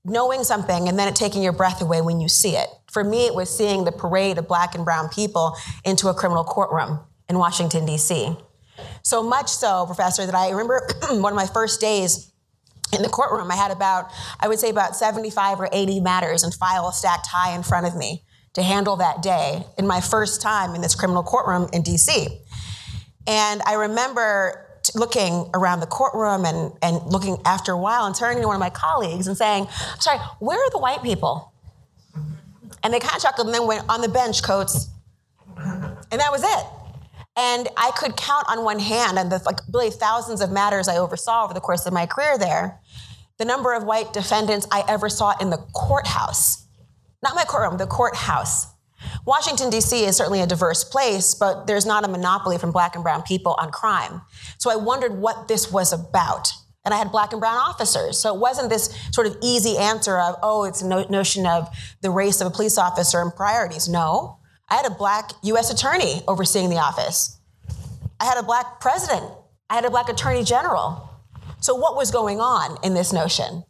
knowing 0.05 0.45
something 0.45 0.89
and 0.89 0.99
then 0.99 1.09
it 1.09 1.17
taking 1.17 1.43
your 1.43 1.53
breath 1.53 1.81
away 1.81 2.01
when 2.01 2.21
you 2.21 2.29
see 2.29 2.57
it. 2.57 2.69
For 2.91 3.05
me, 3.05 3.27
it 3.27 3.35
was 3.35 3.55
seeing 3.55 3.85
the 3.85 3.93
parade 3.93 4.39
of 4.39 4.49
black 4.49 4.75
and 4.75 4.85
brown 4.85 5.09
people 5.09 5.57
into 5.85 6.09
a 6.09 6.15
criminal 6.15 6.45
courtroom 6.45 7.01
in 7.29 7.39
Washington, 7.39 7.87
D.C. 7.87 8.37
So 9.03 9.23
much 9.23 9.49
so, 9.49 9.87
Professor, 9.87 10.27
that 10.27 10.35
I 10.35 10.51
remember 10.51 10.89
one 11.11 11.33
of 11.33 11.37
my 11.37 11.47
first 11.47 11.81
days 11.81 12.33
in 12.93 13.03
the 13.03 13.09
courtroom, 13.09 13.51
I 13.51 13.57
had 13.57 13.71
about, 13.71 14.11
I 14.41 14.49
would 14.49 14.59
say 14.59 14.71
about 14.71 14.95
75 14.95 15.61
or 15.61 15.69
80 15.73 16.01
matters 16.01 16.45
and 16.45 16.55
files 16.55 16.99
stacked 16.99 17.27
high 17.27 17.55
in 17.55 17.63
front 17.63 17.87
of 17.87 17.97
me 17.97 18.23
to 18.55 18.63
handle 18.63 18.97
that 18.97 19.23
day 19.23 19.65
in 19.79 19.87
my 19.87 20.01
first 20.01 20.41
time 20.41 20.75
in 20.75 20.81
this 20.81 20.95
criminal 20.95 21.23
courtroom 21.23 21.69
in 21.73 21.83
DC. 21.83 22.29
And 23.27 23.63
I 23.67 23.75
remember 23.75 24.64
t- 24.85 24.93
looking 24.95 25.51
around 25.55 25.81
the 25.81 25.87
courtroom 25.87 26.45
and, 26.45 26.73
and 26.83 27.03
looking 27.11 27.39
after 27.45 27.73
a 27.73 27.79
while 27.79 28.07
and 28.07 28.15
turning 28.15 28.43
to 28.43 28.47
one 28.47 28.55
of 28.55 28.61
my 28.61 28.71
colleagues 28.71 29.27
and 29.27 29.37
saying, 29.37 29.67
sorry, 29.99 30.19
where 30.39 30.59
are 30.59 30.71
the 30.71 30.79
white 30.79 31.03
people? 31.03 31.53
And 32.83 32.93
they 32.93 33.01
kind 33.01 33.17
of 33.17 33.23
chuckled 33.23 33.49
and 33.49 33.55
then 33.55 33.67
went 33.67 33.85
on 33.89 34.01
the 34.03 34.09
bench, 34.09 34.43
coats. 34.43 34.89
And 35.57 36.21
that 36.21 36.31
was 36.31 36.43
it. 36.45 36.67
And 37.37 37.69
I 37.77 37.91
could 37.97 38.17
count 38.17 38.47
on 38.49 38.63
one 38.63 38.79
hand, 38.79 39.19
and 39.19 39.33
the 39.33 39.43
like 39.45 39.59
really 39.73 39.91
thousands 39.91 40.41
of 40.41 40.53
matters 40.53 40.87
I 40.87 40.99
oversaw 40.99 41.45
over 41.45 41.55
the 41.55 41.61
course 41.61 41.85
of 41.85 41.93
my 41.93 42.07
career 42.07 42.39
there, 42.39 42.79
the 43.39 43.45
number 43.45 43.75
of 43.75 43.83
white 43.83 44.13
defendants 44.13 44.69
I 44.71 44.85
ever 44.87 45.09
saw 45.09 45.35
in 45.41 45.51
the 45.51 45.57
courthouse. 45.75 46.65
Not 47.25 47.35
my 47.35 47.45
courtroom, 47.45 47.79
the 47.79 47.87
courthouse. 47.87 48.69
Washington, 49.25 49.71
D.C. 49.71 50.05
is 50.05 50.17
certainly 50.17 50.41
a 50.43 50.47
diverse 50.47 50.85
place, 50.85 51.35
but 51.35 51.67
there's 51.67 51.87
not 51.87 52.05
a 52.05 52.09
monopoly 52.09 52.59
from 52.59 52.73
black 52.73 52.95
and 52.95 53.03
brown 53.03 53.23
people 53.23 53.55
on 53.59 53.71
crime. 53.71 54.21
So 54.59 54.71
I 54.71 54.77
wondered 54.77 55.19
what 55.19 55.49
this 55.49 55.73
was 55.73 55.93
about. 55.93 56.53
And 56.85 56.93
I 56.93 56.99
had 56.99 57.11
black 57.11 57.33
and 57.33 57.41
brown 57.41 57.57
officers. 57.57 58.19
So 58.19 58.35
it 58.35 58.39
wasn't 58.39 58.69
this 58.69 58.95
sort 59.11 59.27
of 59.27 59.39
easy 59.43 59.79
answer 59.79 60.19
of, 60.19 60.37
oh, 60.43 60.65
it's 60.65 60.83
a 60.83 60.87
no- 60.87 61.07
notion 61.09 61.47
of 61.47 61.69
the 62.03 62.11
race 62.11 62.43
of 62.43 62.47
a 62.47 62.51
police 62.51 62.77
officer 62.77 63.23
and 63.23 63.35
priorities. 63.35 63.89
No. 63.89 64.39
I 64.69 64.75
had 64.75 64.87
a 64.87 64.91
black 64.91 65.33
U.S. 65.45 65.73
attorney 65.73 66.23
overseeing 66.29 66.69
the 66.69 66.79
office. 66.79 67.39
I 68.21 68.25
had 68.25 68.37
a 68.37 68.43
black 68.43 68.81
president. 68.81 69.25
I 69.71 69.77
had 69.77 69.87
a 69.87 69.91
black 69.91 70.11
attorney 70.11 70.45
general. 70.45 71.09
So, 71.61 71.75
what 71.75 71.97
was 71.97 72.11
going 72.11 72.41
on 72.41 72.77
in 72.83 72.93
this 72.93 73.13
notion? 73.13 73.65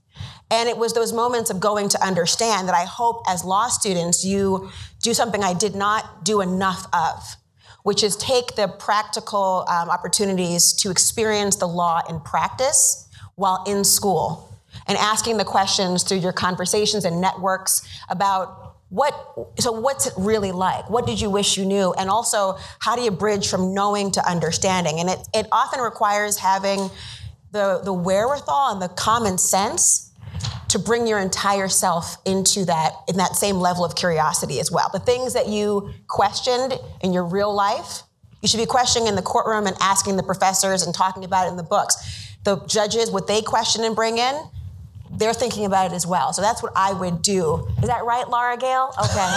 And 0.54 0.68
it 0.68 0.78
was 0.78 0.92
those 0.92 1.12
moments 1.12 1.50
of 1.50 1.58
going 1.58 1.88
to 1.90 2.06
understand 2.06 2.68
that 2.68 2.74
I 2.74 2.84
hope 2.84 3.24
as 3.28 3.44
law 3.44 3.68
students 3.68 4.24
you 4.24 4.70
do 5.02 5.12
something 5.12 5.42
I 5.42 5.52
did 5.52 5.74
not 5.74 6.24
do 6.24 6.40
enough 6.40 6.86
of, 6.92 7.36
which 7.82 8.04
is 8.04 8.16
take 8.16 8.54
the 8.54 8.68
practical 8.68 9.64
um, 9.68 9.90
opportunities 9.90 10.72
to 10.74 10.90
experience 10.90 11.56
the 11.56 11.66
law 11.66 12.02
in 12.08 12.20
practice 12.20 13.08
while 13.34 13.64
in 13.66 13.82
school 13.82 14.48
and 14.86 14.96
asking 14.96 15.38
the 15.38 15.44
questions 15.44 16.04
through 16.04 16.18
your 16.18 16.32
conversations 16.32 17.04
and 17.04 17.20
networks 17.20 17.82
about 18.08 18.76
what 18.90 19.12
so 19.58 19.72
what's 19.72 20.06
it 20.06 20.12
really 20.16 20.52
like? 20.52 20.88
What 20.88 21.04
did 21.04 21.20
you 21.20 21.28
wish 21.28 21.56
you 21.56 21.64
knew? 21.64 21.92
And 21.94 22.08
also 22.08 22.56
how 22.78 22.94
do 22.94 23.02
you 23.02 23.10
bridge 23.10 23.48
from 23.48 23.74
knowing 23.74 24.12
to 24.12 24.30
understanding? 24.30 25.00
And 25.00 25.08
it, 25.10 25.18
it 25.34 25.46
often 25.50 25.80
requires 25.80 26.38
having 26.38 26.90
the, 27.50 27.80
the 27.82 27.92
wherewithal 27.92 28.72
and 28.72 28.82
the 28.82 28.88
common 28.88 29.36
sense 29.36 30.12
to 30.74 30.78
bring 30.80 31.06
your 31.06 31.20
entire 31.20 31.68
self 31.68 32.16
into 32.26 32.64
that 32.64 32.90
in 33.08 33.16
that 33.16 33.36
same 33.36 33.58
level 33.58 33.84
of 33.84 33.94
curiosity 33.94 34.58
as 34.58 34.72
well 34.72 34.90
the 34.92 34.98
things 34.98 35.32
that 35.32 35.48
you 35.48 35.88
questioned 36.08 36.74
in 37.00 37.12
your 37.12 37.24
real 37.24 37.54
life 37.54 38.02
you 38.42 38.48
should 38.48 38.58
be 38.58 38.66
questioning 38.66 39.06
in 39.06 39.14
the 39.14 39.22
courtroom 39.22 39.68
and 39.68 39.76
asking 39.80 40.16
the 40.16 40.22
professors 40.22 40.82
and 40.82 40.92
talking 40.92 41.24
about 41.24 41.46
it 41.46 41.50
in 41.50 41.56
the 41.56 41.62
books 41.62 42.34
the 42.42 42.56
judges 42.66 43.08
what 43.08 43.28
they 43.28 43.40
question 43.40 43.84
and 43.84 43.94
bring 43.94 44.18
in 44.18 44.34
they're 45.16 45.32
thinking 45.32 45.64
about 45.64 45.92
it 45.92 45.94
as 45.94 46.04
well. 46.04 46.32
So 46.32 46.42
that's 46.42 46.60
what 46.60 46.72
I 46.74 46.92
would 46.92 47.22
do. 47.22 47.68
Is 47.80 47.88
that 47.88 48.04
right, 48.04 48.28
Laura 48.28 48.56
Gale? 48.56 48.90
Okay. 48.98 49.30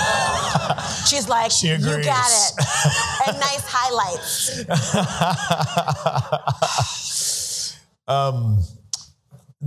She's 1.06 1.30
like, 1.30 1.52
She 1.52 1.68
you 1.68 1.78
got 1.78 2.02
it. 2.02 2.54
and 3.28 3.40
nice 3.40 3.64
highlights. 3.64 4.64
Um, 8.08 8.64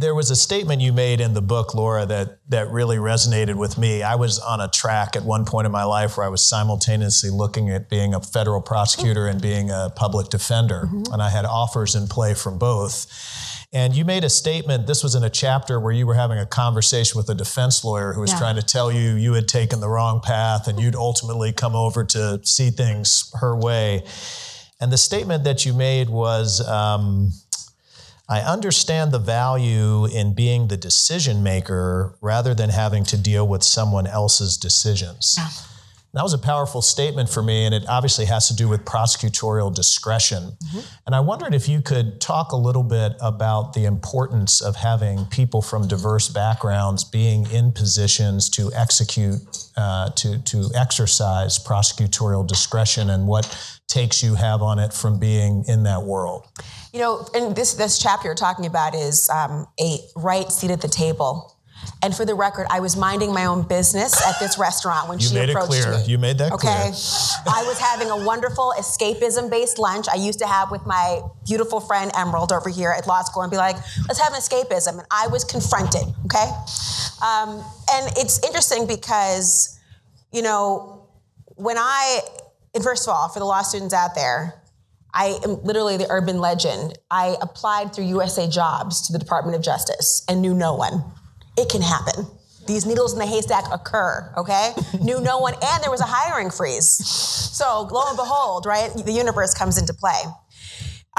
There 0.00 0.14
was 0.14 0.30
a 0.30 0.36
statement 0.36 0.80
you 0.80 0.94
made 0.94 1.20
in 1.20 1.34
the 1.34 1.42
book, 1.42 1.74
Laura, 1.74 2.06
that 2.06 2.38
that 2.48 2.70
really 2.70 2.96
resonated 2.96 3.56
with 3.56 3.76
me. 3.76 4.02
I 4.02 4.14
was 4.14 4.38
on 4.38 4.58
a 4.58 4.68
track 4.68 5.14
at 5.14 5.24
one 5.24 5.44
point 5.44 5.66
in 5.66 5.72
my 5.72 5.84
life 5.84 6.16
where 6.16 6.24
I 6.24 6.30
was 6.30 6.42
simultaneously 6.42 7.28
looking 7.28 7.68
at 7.68 7.90
being 7.90 8.14
a 8.14 8.20
federal 8.20 8.62
prosecutor 8.62 9.26
and 9.26 9.42
being 9.42 9.70
a 9.70 9.92
public 9.94 10.30
defender, 10.30 10.88
and 11.12 11.20
I 11.20 11.28
had 11.28 11.44
offers 11.44 11.94
in 11.94 12.06
play 12.08 12.32
from 12.32 12.58
both. 12.58 13.06
And 13.74 13.94
you 13.94 14.06
made 14.06 14.24
a 14.24 14.30
statement. 14.30 14.86
This 14.86 15.02
was 15.04 15.14
in 15.14 15.22
a 15.22 15.28
chapter 15.30 15.78
where 15.78 15.92
you 15.92 16.06
were 16.06 16.14
having 16.14 16.38
a 16.38 16.46
conversation 16.46 17.18
with 17.18 17.28
a 17.28 17.34
defense 17.34 17.84
lawyer 17.84 18.14
who 18.14 18.22
was 18.22 18.30
Yeah. 18.32 18.38
trying 18.38 18.56
to 18.56 18.62
tell 18.62 18.90
you 18.90 19.10
you 19.26 19.34
had 19.34 19.48
taken 19.48 19.80
the 19.80 19.88
wrong 19.90 20.20
path 20.20 20.66
and 20.66 20.80
you'd 20.80 20.96
ultimately 20.96 21.52
come 21.52 21.76
over 21.76 22.04
to 22.04 22.40
see 22.42 22.70
things 22.70 23.30
her 23.34 23.54
way. 23.54 24.02
And 24.80 24.90
the 24.90 24.98
statement 24.98 25.44
that 25.44 25.66
you 25.66 25.74
made 25.74 26.08
was. 26.08 26.66
Um, 26.66 27.32
I 28.30 28.42
understand 28.42 29.10
the 29.10 29.18
value 29.18 30.06
in 30.06 30.34
being 30.34 30.68
the 30.68 30.76
decision 30.76 31.42
maker 31.42 32.16
rather 32.20 32.54
than 32.54 32.70
having 32.70 33.02
to 33.06 33.16
deal 33.16 33.46
with 33.46 33.64
someone 33.64 34.06
else's 34.06 34.56
decisions. 34.56 35.36
That 36.12 36.24
was 36.24 36.34
a 36.34 36.38
powerful 36.38 36.82
statement 36.82 37.28
for 37.28 37.40
me, 37.40 37.64
and 37.64 37.74
it 37.74 37.84
obviously 37.88 38.24
has 38.24 38.48
to 38.48 38.56
do 38.56 38.68
with 38.68 38.84
prosecutorial 38.84 39.72
discretion. 39.72 40.56
And 41.06 41.14
I 41.14 41.20
wondered 41.20 41.54
if 41.54 41.68
you 41.68 41.80
could 41.80 42.20
talk 42.20 42.50
a 42.50 42.56
little 42.56 42.82
bit 42.82 43.12
about 43.20 43.74
the 43.74 43.84
importance 43.84 44.60
of 44.60 44.74
having 44.74 45.26
people 45.26 45.62
from 45.62 45.86
diverse 45.86 46.28
backgrounds 46.28 47.04
being 47.04 47.48
in 47.50 47.70
positions 47.70 48.50
to 48.50 48.72
execute, 48.74 49.38
uh, 49.76 50.10
to, 50.10 50.42
to 50.42 50.70
exercise 50.74 51.58
prosecutorial 51.58 52.44
discretion 52.44 53.10
and 53.10 53.28
what 53.28 53.76
takes 53.86 54.22
you 54.22 54.34
have 54.34 54.62
on 54.62 54.78
it 54.78 54.92
from 54.92 55.18
being 55.18 55.64
in 55.68 55.84
that 55.84 56.02
world. 56.02 56.46
You 56.92 57.00
know, 57.00 57.26
and 57.34 57.54
this 57.54 57.74
this 57.74 57.98
chapter 57.98 58.26
you're 58.26 58.34
talking 58.34 58.66
about 58.66 58.94
is 58.94 59.30
um, 59.30 59.66
a 59.80 59.98
right 60.16 60.50
seat 60.50 60.70
at 60.70 60.80
the 60.80 60.88
table. 60.88 61.56
And 62.02 62.16
for 62.16 62.24
the 62.24 62.34
record, 62.34 62.66
I 62.70 62.80
was 62.80 62.96
minding 62.96 63.32
my 63.34 63.44
own 63.44 63.62
business 63.62 64.26
at 64.26 64.38
this 64.40 64.58
restaurant 64.58 65.08
when 65.10 65.18
You 65.18 65.28
she 65.28 65.34
made 65.34 65.50
it 65.50 65.52
approached 65.52 65.82
clear. 65.82 65.98
me. 65.98 66.04
You 66.06 66.16
made 66.16 66.38
that 66.38 66.50
okay? 66.52 66.66
clear. 66.66 66.76
Okay. 66.78 66.90
I 67.60 67.62
was 67.66 67.78
having 67.78 68.08
a 68.08 68.24
wonderful 68.24 68.72
escapism-based 68.78 69.78
lunch 69.78 70.06
I 70.10 70.14
used 70.16 70.38
to 70.38 70.46
have 70.46 70.70
with 70.70 70.86
my 70.86 71.20
beautiful 71.46 71.78
friend 71.78 72.10
Emerald 72.16 72.52
over 72.52 72.70
here 72.70 72.90
at 72.96 73.06
law 73.06 73.22
school, 73.22 73.42
and 73.42 73.50
be 73.50 73.58
like, 73.58 73.76
"Let's 74.08 74.18
have 74.18 74.32
an 74.32 74.40
escapism." 74.40 74.98
And 74.98 75.06
I 75.10 75.26
was 75.26 75.44
confronted. 75.44 76.04
Okay, 76.24 76.50
um, 77.22 77.62
and 77.92 78.12
it's 78.16 78.42
interesting 78.46 78.86
because, 78.86 79.78
you 80.32 80.40
know, 80.40 81.06
when 81.56 81.76
I, 81.76 82.20
and 82.74 82.82
first 82.82 83.06
of 83.06 83.14
all, 83.14 83.28
for 83.28 83.40
the 83.40 83.44
law 83.44 83.60
students 83.60 83.92
out 83.92 84.14
there, 84.14 84.62
I 85.12 85.38
am 85.44 85.62
literally 85.64 85.98
the 85.98 86.06
urban 86.08 86.40
legend. 86.40 86.98
I 87.10 87.36
applied 87.42 87.92
through 87.94 88.04
USA 88.04 88.48
Jobs 88.48 89.06
to 89.06 89.12
the 89.12 89.18
Department 89.18 89.54
of 89.56 89.62
Justice 89.62 90.24
and 90.28 90.40
knew 90.40 90.54
no 90.54 90.72
one. 90.74 91.04
It 91.56 91.68
can 91.68 91.82
happen. 91.82 92.26
These 92.66 92.86
needles 92.86 93.12
in 93.12 93.18
the 93.18 93.26
haystack 93.26 93.64
occur, 93.72 94.32
okay? 94.36 94.72
knew 95.00 95.20
no 95.20 95.38
one, 95.38 95.54
and 95.54 95.82
there 95.82 95.90
was 95.90 96.00
a 96.00 96.06
hiring 96.06 96.50
freeze. 96.50 96.88
So 96.88 97.88
lo 97.90 98.04
and 98.08 98.16
behold, 98.16 98.66
right, 98.66 98.90
the 98.92 99.12
universe 99.12 99.54
comes 99.54 99.78
into 99.78 99.92
play. 99.92 100.22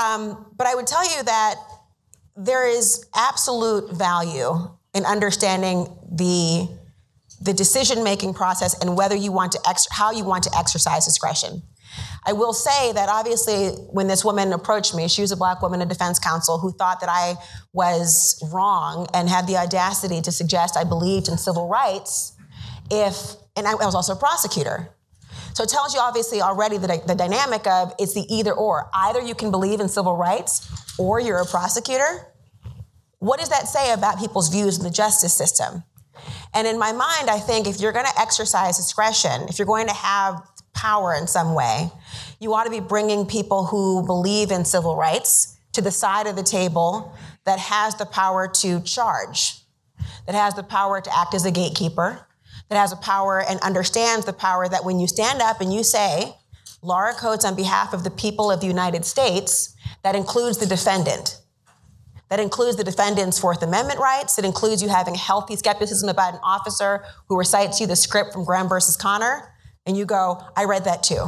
Um, 0.02 0.54
but 0.56 0.68
I 0.68 0.76
would 0.76 0.88
tell 0.88 1.04
you 1.04 1.24
that 1.24 1.56
there 2.36 2.68
is 2.68 3.06
absolute 3.16 3.92
value 3.92 4.70
in 4.94 5.06
understanding 5.06 5.88
the 6.12 6.70
the 7.42 7.54
decision 7.54 8.04
making 8.04 8.36
process 8.36 8.80
and 8.82 8.96
whether 8.96 9.16
you 9.16 9.32
want 9.32 9.52
to 9.52 9.60
ex- 9.68 9.88
how 9.92 10.12
you 10.12 10.24
want 10.24 10.44
to 10.44 10.52
exercise 10.56 11.06
discretion. 11.06 11.64
I 12.26 12.34
will 12.34 12.54
say 12.54 12.94
that 12.94 13.10
obviously, 13.10 13.70
when 13.92 14.08
this 14.08 14.24
woman 14.24 14.54
approached 14.54 14.96
me, 14.96 15.08
she 15.08 15.22
was 15.22 15.32
a 15.32 15.38
black 15.38 15.62
woman, 15.62 15.82
a 15.82 15.86
defense 15.86 16.20
counsel, 16.20 16.60
who 16.60 16.72
thought 16.72 17.00
that 17.00 17.10
I 17.10 17.36
was 17.74 18.42
wrong 18.54 19.08
and 19.14 19.28
had 19.28 19.48
the 19.48 19.58
audacity 19.58 20.22
to 20.22 20.32
suggest 20.32 20.78
I 20.78 20.84
believed 20.84 21.28
in 21.28 21.38
civil 21.38 21.68
rights. 21.68 22.34
If 22.90 23.36
and 23.56 23.68
I 23.68 23.76
was 23.76 23.96
also 23.96 24.14
a 24.14 24.16
prosecutor. 24.16 24.94
So 25.54 25.64
it 25.64 25.70
tells 25.70 25.94
you 25.94 26.00
obviously 26.00 26.42
already 26.42 26.78
the, 26.78 27.02
the 27.06 27.16
dynamic 27.16 27.68
of 27.68 27.94
it's 28.00 28.14
the 28.14 28.26
either 28.34 28.54
or. 28.54 28.90
Either 28.94 29.22
you 29.22 29.36
can 29.36 29.52
believe 29.52 29.80
in 29.80 29.90
civil 29.90 30.16
rights 30.16 30.96
or 30.98 31.20
you're 31.20 31.40
a 31.40 31.46
prosecutor. 31.46 32.28
what 33.20 33.40
does 33.40 33.50
that 33.50 33.68
say 33.68 33.94
about 33.94 34.20
people's 34.20 34.50
views 34.50 34.78
in 34.78 34.84
the 34.84 34.90
justice 34.90 35.34
system? 35.34 35.84
And 36.54 36.68
in 36.68 36.80
my 36.80 36.92
mind, 36.92 37.30
I 37.30 37.40
think 37.40 37.68
if 37.68 37.80
you're 37.80 37.92
going 37.92 38.06
to 38.06 38.20
exercise 38.20 38.78
discretion, 38.78 39.48
if 39.48 39.60
you're 39.60 39.66
going 39.66 39.88
to 39.88 39.94
have 39.94 40.42
power 40.74 41.14
in 41.14 41.28
some 41.28 41.54
way, 41.54 41.92
you 42.40 42.54
ought 42.54 42.64
to 42.64 42.70
be 42.70 42.80
bringing 42.80 43.26
people 43.26 43.66
who 43.66 44.06
believe 44.06 44.52
in 44.52 44.66
civil 44.66 44.96
rights 44.96 45.58
to 45.74 45.82
the 45.82 45.92
side 45.92 46.28
of 46.28 46.36
the 46.36 46.44
table 46.44 47.16
that 47.46 47.60
has 47.60 47.96
the 47.96 48.06
power 48.06 48.48
to 48.48 48.82
charge, 48.82 49.62
that 50.26 50.36
has 50.36 50.54
the 50.56 50.64
power 50.64 51.02
to 51.02 51.18
act 51.18 51.34
as 51.34 51.46
a 51.46 51.52
gatekeeper, 51.52 52.28
that 52.70 52.78
has 52.78 52.92
a 52.92 52.98
power 52.98 53.44
and 53.48 53.60
understands 53.62 54.26
the 54.26 54.34
power 54.34 54.68
that 54.68 54.86
when 54.86 55.00
you 55.00 55.08
stand 55.08 55.42
up 55.42 55.62
and 55.62 55.74
you 55.74 55.84
say, 55.84 56.36
Laura 56.82 57.14
Coates 57.14 57.46
on 57.46 57.56
behalf 57.56 57.94
of 57.94 58.04
the 58.04 58.10
people 58.10 58.50
of 58.50 58.60
the 58.60 58.68
United 58.68 59.06
States, 59.06 59.76
that 60.04 60.16
includes 60.16 60.58
the 60.58 60.66
defendant. 60.66 61.42
That 62.30 62.40
includes 62.40 62.78
the 62.78 62.84
defendant's 62.84 63.38
Fourth 63.38 63.62
Amendment 63.62 64.00
rights. 64.00 64.40
It 64.40 64.46
includes 64.46 64.82
you 64.82 64.88
having 64.88 65.16
healthy 65.16 65.58
skepticism 65.58 66.08
about 66.08 66.34
an 66.34 66.40
officer 66.44 67.04
who 67.28 67.38
recites 67.38 67.82
you 67.82 67.88
the 67.88 67.96
script 67.96 68.34
from 68.34 68.46
Graham 68.46 68.70
versus 68.70 68.96
Connor, 68.96 69.54
and 69.86 69.98
you 69.98 70.06
go, 70.06 70.42
I 70.56 70.66
read 70.66 70.86
that 70.86 71.04
too. 71.04 71.28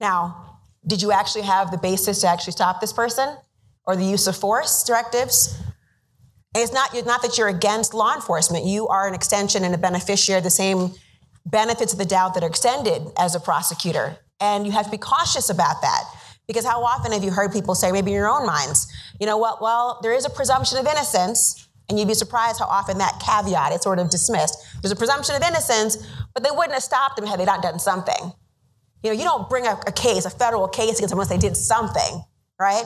Now, 0.00 0.58
did 0.86 1.00
you 1.00 1.12
actually 1.12 1.42
have 1.42 1.70
the 1.70 1.78
basis 1.78 2.20
to 2.22 2.28
actually 2.28 2.52
stop 2.52 2.80
this 2.80 2.92
person 2.92 3.36
or 3.86 3.96
the 3.96 4.04
use 4.04 4.26
of 4.26 4.36
force 4.36 4.84
directives? 4.84 5.56
And 6.54 6.62
it's 6.62 6.72
not, 6.72 6.94
not 7.06 7.22
that 7.22 7.38
you're 7.38 7.48
against 7.48 7.94
law 7.94 8.14
enforcement. 8.14 8.64
You 8.66 8.88
are 8.88 9.08
an 9.08 9.14
extension 9.14 9.64
and 9.64 9.74
a 9.74 9.78
beneficiary 9.78 10.38
of 10.38 10.44
the 10.44 10.50
same 10.50 10.90
benefits 11.46 11.92
of 11.92 11.98
the 11.98 12.04
doubt 12.04 12.34
that 12.34 12.42
are 12.42 12.48
extended 12.48 13.02
as 13.16 13.34
a 13.34 13.40
prosecutor. 13.40 14.18
And 14.40 14.66
you 14.66 14.72
have 14.72 14.84
to 14.86 14.90
be 14.90 14.98
cautious 14.98 15.48
about 15.50 15.80
that. 15.82 16.04
Because 16.48 16.66
how 16.66 16.82
often 16.82 17.12
have 17.12 17.22
you 17.22 17.30
heard 17.30 17.52
people 17.52 17.74
say, 17.74 17.92
maybe 17.92 18.10
in 18.10 18.16
your 18.16 18.28
own 18.28 18.44
minds, 18.44 18.92
you 19.20 19.26
know 19.26 19.38
what, 19.38 19.62
well, 19.62 20.00
there 20.02 20.12
is 20.12 20.24
a 20.24 20.30
presumption 20.30 20.76
of 20.76 20.86
innocence, 20.86 21.61
and 21.92 22.00
you'd 22.00 22.08
be 22.08 22.14
surprised 22.14 22.58
how 22.58 22.64
often 22.64 22.98
that 22.98 23.22
caveat 23.24 23.72
is 23.72 23.82
sort 23.82 23.98
of 23.98 24.10
dismissed. 24.10 24.58
There's 24.80 24.90
a 24.90 24.96
presumption 24.96 25.36
of 25.36 25.42
innocence, 25.42 25.98
but 26.34 26.42
they 26.42 26.50
wouldn't 26.50 26.72
have 26.72 26.82
stopped 26.82 27.16
them 27.16 27.26
had 27.26 27.38
they 27.38 27.44
not 27.44 27.62
done 27.62 27.78
something. 27.78 28.32
You 29.04 29.10
know, 29.10 29.16
you 29.16 29.24
don't 29.24 29.48
bring 29.48 29.66
a, 29.66 29.78
a 29.86 29.92
case, 29.92 30.24
a 30.24 30.30
federal 30.30 30.66
case 30.68 30.98
against 30.98 31.10
them 31.10 31.18
unless 31.18 31.28
they 31.28 31.38
did 31.38 31.56
something, 31.56 32.24
right? 32.58 32.84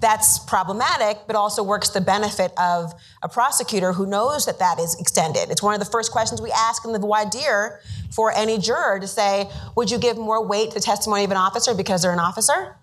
that's 0.00 0.38
problematic, 0.40 1.18
but 1.26 1.36
also 1.36 1.62
works 1.62 1.90
the 1.90 2.00
benefit 2.00 2.52
of 2.58 2.92
a 3.22 3.28
prosecutor 3.28 3.92
who 3.92 4.06
knows 4.06 4.46
that 4.46 4.58
that 4.58 4.78
is 4.78 4.94
extended. 5.00 5.50
It's 5.50 5.62
one 5.62 5.74
of 5.74 5.80
the 5.80 5.90
first 5.90 6.12
questions 6.12 6.40
we 6.40 6.50
ask 6.50 6.84
in 6.84 6.92
the 6.92 6.98
voir 6.98 7.24
dire 7.28 7.80
for 8.10 8.32
any 8.32 8.58
juror 8.58 8.98
to 9.00 9.06
say, 9.06 9.50
would 9.76 9.90
you 9.90 9.98
give 9.98 10.16
more 10.16 10.44
weight 10.44 10.70
to 10.70 10.74
the 10.74 10.80
testimony 10.80 11.24
of 11.24 11.30
an 11.30 11.36
officer 11.36 11.74
because 11.74 12.02
they're 12.02 12.12
an 12.12 12.18
officer? 12.18 12.76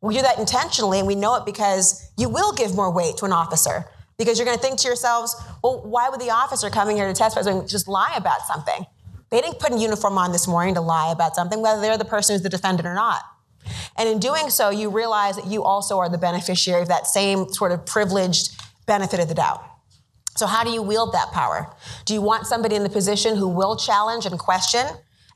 We 0.00 0.14
do 0.14 0.22
that 0.22 0.38
intentionally, 0.38 0.98
and 0.98 1.08
we 1.08 1.14
know 1.14 1.34
it 1.36 1.46
because 1.46 2.10
you 2.18 2.28
will 2.28 2.52
give 2.52 2.74
more 2.74 2.92
weight 2.92 3.16
to 3.18 3.24
an 3.24 3.32
officer 3.32 3.86
because 4.16 4.38
you're 4.38 4.46
going 4.46 4.56
to 4.56 4.62
think 4.62 4.78
to 4.80 4.88
yourselves, 4.88 5.34
well, 5.62 5.82
why 5.82 6.08
would 6.08 6.20
the 6.20 6.30
officer 6.30 6.70
coming 6.70 6.96
here 6.96 7.06
to 7.06 7.14
testify 7.14 7.66
just 7.66 7.88
lie 7.88 8.14
about 8.16 8.42
something? 8.42 8.86
They 9.30 9.40
didn't 9.40 9.58
put 9.58 9.72
a 9.72 9.78
uniform 9.78 10.18
on 10.18 10.32
this 10.32 10.46
morning 10.46 10.74
to 10.74 10.80
lie 10.80 11.10
about 11.10 11.34
something, 11.34 11.60
whether 11.60 11.80
they're 11.80 11.98
the 11.98 12.04
person 12.04 12.34
who's 12.34 12.42
the 12.42 12.48
defendant 12.48 12.86
or 12.86 12.94
not. 12.94 13.22
And 13.96 14.08
in 14.08 14.18
doing 14.18 14.50
so, 14.50 14.70
you 14.70 14.90
realize 14.90 15.36
that 15.36 15.46
you 15.46 15.64
also 15.64 15.98
are 15.98 16.08
the 16.08 16.18
beneficiary 16.18 16.82
of 16.82 16.88
that 16.88 17.06
same 17.06 17.52
sort 17.52 17.72
of 17.72 17.86
privileged 17.86 18.54
benefit 18.86 19.20
of 19.20 19.28
the 19.28 19.34
doubt. 19.34 19.64
So, 20.36 20.46
how 20.46 20.64
do 20.64 20.70
you 20.70 20.82
wield 20.82 21.12
that 21.14 21.30
power? 21.32 21.74
Do 22.04 22.14
you 22.14 22.20
want 22.20 22.46
somebody 22.46 22.74
in 22.74 22.82
the 22.82 22.88
position 22.88 23.36
who 23.36 23.48
will 23.48 23.76
challenge 23.76 24.26
and 24.26 24.38
question 24.38 24.86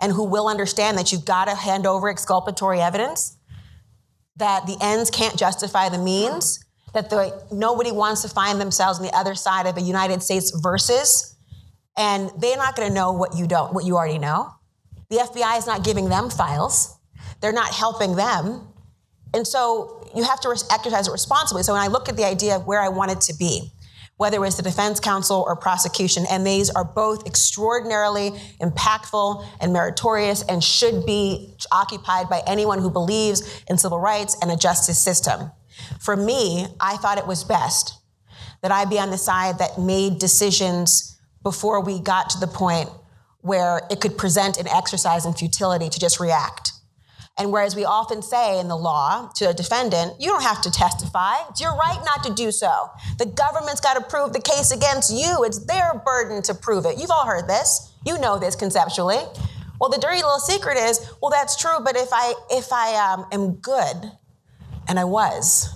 and 0.00 0.12
who 0.12 0.24
will 0.24 0.48
understand 0.48 0.98
that 0.98 1.12
you've 1.12 1.24
got 1.24 1.46
to 1.46 1.54
hand 1.54 1.86
over 1.86 2.08
exculpatory 2.08 2.80
evidence? 2.80 3.36
That 4.36 4.66
the 4.66 4.76
ends 4.80 5.10
can't 5.10 5.36
justify 5.36 5.88
the 5.88 5.98
means? 5.98 6.64
That 6.94 7.10
the, 7.10 7.44
nobody 7.52 7.92
wants 7.92 8.22
to 8.22 8.28
find 8.28 8.60
themselves 8.60 8.98
on 8.98 9.04
the 9.04 9.14
other 9.14 9.34
side 9.34 9.66
of 9.66 9.76
a 9.76 9.80
United 9.80 10.22
States 10.22 10.50
versus, 10.50 11.36
and 11.96 12.30
they're 12.38 12.56
not 12.56 12.76
going 12.76 12.88
to 12.88 12.94
know 12.94 13.12
what 13.12 13.36
you 13.36 13.46
don't, 13.46 13.74
what 13.74 13.84
you 13.84 13.96
already 13.96 14.18
know. 14.18 14.50
The 15.10 15.16
FBI 15.16 15.58
is 15.58 15.66
not 15.66 15.84
giving 15.84 16.08
them 16.08 16.30
files. 16.30 16.98
They're 17.40 17.52
not 17.52 17.72
helping 17.72 18.16
them. 18.16 18.68
And 19.34 19.46
so 19.46 20.08
you 20.14 20.22
have 20.22 20.40
to 20.40 20.50
exercise 20.70 21.08
it 21.08 21.12
responsibly. 21.12 21.62
So 21.62 21.72
when 21.72 21.82
I 21.82 21.88
look 21.88 22.08
at 22.08 22.16
the 22.16 22.24
idea 22.24 22.56
of 22.56 22.66
where 22.66 22.80
I 22.80 22.88
want 22.88 23.10
it 23.10 23.20
to 23.22 23.34
be, 23.34 23.72
whether 24.16 24.36
it 24.36 24.40
was 24.40 24.56
the 24.56 24.62
defense 24.62 24.98
counsel 24.98 25.44
or 25.46 25.54
prosecution, 25.54 26.24
and 26.28 26.46
these 26.46 26.70
are 26.70 26.84
both 26.84 27.26
extraordinarily 27.26 28.32
impactful 28.60 29.46
and 29.60 29.72
meritorious 29.72 30.42
and 30.42 30.62
should 30.62 31.06
be 31.06 31.54
occupied 31.70 32.28
by 32.28 32.42
anyone 32.46 32.80
who 32.80 32.90
believes 32.90 33.62
in 33.68 33.78
civil 33.78 33.98
rights 33.98 34.36
and 34.42 34.50
a 34.50 34.56
justice 34.56 34.98
system. 34.98 35.52
For 36.00 36.16
me, 36.16 36.66
I 36.80 36.96
thought 36.96 37.18
it 37.18 37.26
was 37.26 37.44
best 37.44 37.94
that 38.62 38.72
I 38.72 38.84
be 38.84 38.98
on 38.98 39.10
the 39.10 39.18
side 39.18 39.58
that 39.58 39.78
made 39.78 40.18
decisions 40.18 41.18
before 41.42 41.80
we 41.80 42.00
got 42.00 42.30
to 42.30 42.40
the 42.40 42.46
point 42.46 42.90
where 43.40 43.82
it 43.90 44.00
could 44.00 44.18
present 44.18 44.58
an 44.58 44.68
exercise 44.68 45.24
in 45.24 45.32
futility 45.32 45.88
to 45.88 45.98
just 45.98 46.18
react. 46.18 46.72
And 47.38 47.52
whereas 47.52 47.76
we 47.76 47.84
often 47.84 48.20
say 48.20 48.58
in 48.58 48.66
the 48.66 48.76
law 48.76 49.30
to 49.36 49.48
a 49.48 49.54
defendant, 49.54 50.14
you 50.18 50.28
don't 50.28 50.42
have 50.42 50.60
to 50.62 50.72
testify. 50.72 51.36
It's 51.48 51.60
your 51.60 51.74
right 51.76 52.00
not 52.04 52.24
to 52.24 52.34
do 52.34 52.50
so. 52.50 52.90
The 53.18 53.26
government's 53.26 53.80
got 53.80 53.94
to 53.94 54.00
prove 54.00 54.32
the 54.32 54.40
case 54.40 54.72
against 54.72 55.12
you. 55.12 55.44
It's 55.44 55.64
their 55.66 56.02
burden 56.04 56.42
to 56.42 56.54
prove 56.54 56.84
it. 56.84 56.98
You've 56.98 57.12
all 57.12 57.26
heard 57.26 57.46
this. 57.46 57.92
You 58.04 58.18
know 58.18 58.40
this 58.40 58.56
conceptually. 58.56 59.18
Well, 59.80 59.88
the 59.88 59.98
dirty 59.98 60.16
little 60.16 60.40
secret 60.40 60.76
is, 60.76 61.08
well, 61.22 61.30
that's 61.30 61.56
true, 61.56 61.78
but 61.84 61.96
if 61.96 62.08
I 62.12 62.34
if 62.50 62.72
I 62.72 63.12
um, 63.12 63.26
am 63.30 63.54
good, 63.54 64.10
and 64.88 64.98
I 64.98 65.04
was, 65.04 65.68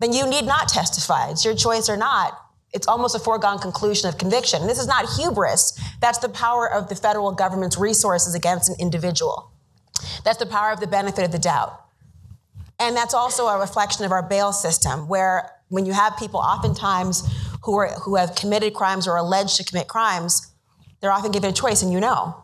then 0.00 0.12
you 0.12 0.28
need 0.28 0.44
not 0.44 0.68
testify. 0.68 1.30
It's 1.30 1.44
your 1.44 1.54
choice 1.54 1.88
or 1.88 1.96
not. 1.96 2.38
It's 2.72 2.86
almost 2.86 3.14
a 3.14 3.18
foregone 3.18 3.58
conclusion 3.58 4.08
of 4.08 4.18
conviction. 4.18 4.66
This 4.66 4.78
is 4.78 4.86
not 4.86 5.06
hubris. 5.16 5.80
That's 6.00 6.18
the 6.18 6.28
power 6.28 6.70
of 6.70 6.88
the 6.88 6.94
federal 6.94 7.32
government's 7.32 7.78
resources 7.78 8.34
against 8.34 8.68
an 8.68 8.76
individual. 8.78 9.50
That's 10.24 10.36
the 10.38 10.46
power 10.46 10.72
of 10.72 10.80
the 10.80 10.86
benefit 10.86 11.24
of 11.24 11.32
the 11.32 11.38
doubt. 11.38 11.80
And 12.78 12.94
that's 12.94 13.14
also 13.14 13.46
a 13.46 13.58
reflection 13.58 14.04
of 14.04 14.12
our 14.12 14.22
bail 14.22 14.52
system, 14.52 15.08
where 15.08 15.50
when 15.68 15.86
you 15.86 15.94
have 15.94 16.18
people 16.18 16.40
oftentimes 16.40 17.26
who, 17.62 17.76
are, 17.76 17.88
who 18.00 18.16
have 18.16 18.34
committed 18.34 18.74
crimes 18.74 19.08
or 19.08 19.16
alleged 19.16 19.56
to 19.56 19.64
commit 19.64 19.88
crimes, 19.88 20.52
they're 21.00 21.12
often 21.12 21.32
given 21.32 21.50
a 21.50 21.52
choice, 21.54 21.82
and 21.82 21.90
you 21.92 22.00
know. 22.00 22.42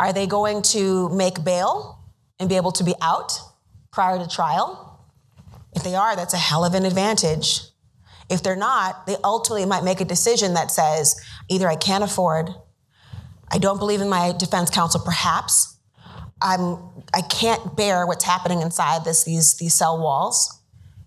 Are 0.00 0.12
they 0.12 0.26
going 0.26 0.62
to 0.62 1.08
make 1.10 1.44
bail 1.44 2.00
and 2.40 2.48
be 2.48 2.56
able 2.56 2.72
to 2.72 2.82
be 2.82 2.94
out 3.00 3.38
prior 3.92 4.18
to 4.18 4.28
trial? 4.28 5.00
If 5.74 5.82
they 5.84 5.94
are, 5.94 6.16
that's 6.16 6.34
a 6.34 6.38
hell 6.38 6.64
of 6.64 6.74
an 6.74 6.84
advantage. 6.84 7.60
If 8.28 8.42
they're 8.42 8.56
not, 8.56 9.06
they 9.06 9.16
ultimately 9.24 9.66
might 9.66 9.84
make 9.84 10.00
a 10.00 10.04
decision 10.04 10.54
that 10.54 10.70
says 10.70 11.20
either 11.48 11.68
I 11.68 11.76
can't 11.76 12.04
afford, 12.04 12.50
I 13.50 13.58
don't 13.58 13.78
believe 13.78 14.00
in 14.00 14.08
my 14.08 14.32
defense 14.36 14.70
counsel, 14.70 15.00
perhaps, 15.04 15.76
I'm 16.42 16.78
I 17.12 17.22
can't 17.22 17.76
bear 17.76 18.06
what's 18.06 18.24
happening 18.24 18.62
inside 18.62 19.04
this 19.04 19.24
these 19.24 19.56
these 19.58 19.74
cell 19.74 20.00
walls. 20.00 20.60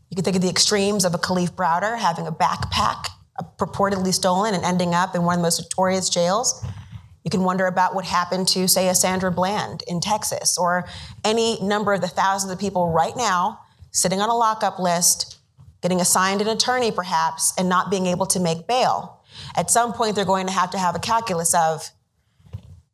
You 0.10 0.16
can 0.16 0.24
think 0.24 0.36
of 0.36 0.42
the 0.42 0.50
extremes 0.50 1.06
of 1.06 1.16
a 1.16 1.18
Kalief 1.18 1.52
Browder 1.52 1.98
having 1.98 2.28
a 2.28 2.32
backpack 2.32 3.08
uh, 3.40 3.44
purportedly 3.58 4.14
stolen 4.14 4.54
and 4.54 4.64
ending 4.64 4.94
up 4.94 5.16
in 5.16 5.24
one 5.24 5.36
of 5.36 5.40
the 5.40 5.44
most 5.44 5.60
notorious 5.60 6.10
jails. 6.10 6.64
You 7.24 7.32
can 7.32 7.44
wonder 7.44 7.68
about 7.68 7.96
what 7.96 8.06
happened 8.06 8.48
to, 8.50 8.68
say, 8.68 8.90
a 8.90 8.96
Sandra 8.96 9.32
Bland 9.32 9.84
in 9.88 10.02
Texas, 10.02 10.58
or 10.58 10.86
any 11.24 11.62
number 11.62 11.94
of 11.94 12.02
the 12.02 12.08
thousands 12.08 12.52
of 12.52 12.60
people 12.60 12.92
right 12.92 13.16
now 13.16 13.60
sitting 13.92 14.20
on 14.20 14.30
a 14.30 14.36
lockup 14.36 14.80
list, 14.80 15.38
getting 15.82 16.02
assigned 16.02 16.42
an 16.42 16.48
attorney 16.48 16.92
perhaps, 16.92 17.54
and 17.58 17.70
not 17.70 17.90
being 17.90 18.08
able 18.08 18.26
to 18.26 18.40
make 18.40 18.68
bail. 18.68 19.22
At 19.56 19.72
some 19.72 19.94
point, 19.94 20.16
they're 20.16 20.26
going 20.26 20.48
to 20.48 20.54
have 20.54 20.72
to 20.72 20.78
have 20.78 20.96
a 20.96 21.00
calculus 21.00 21.54
of, 21.54 21.90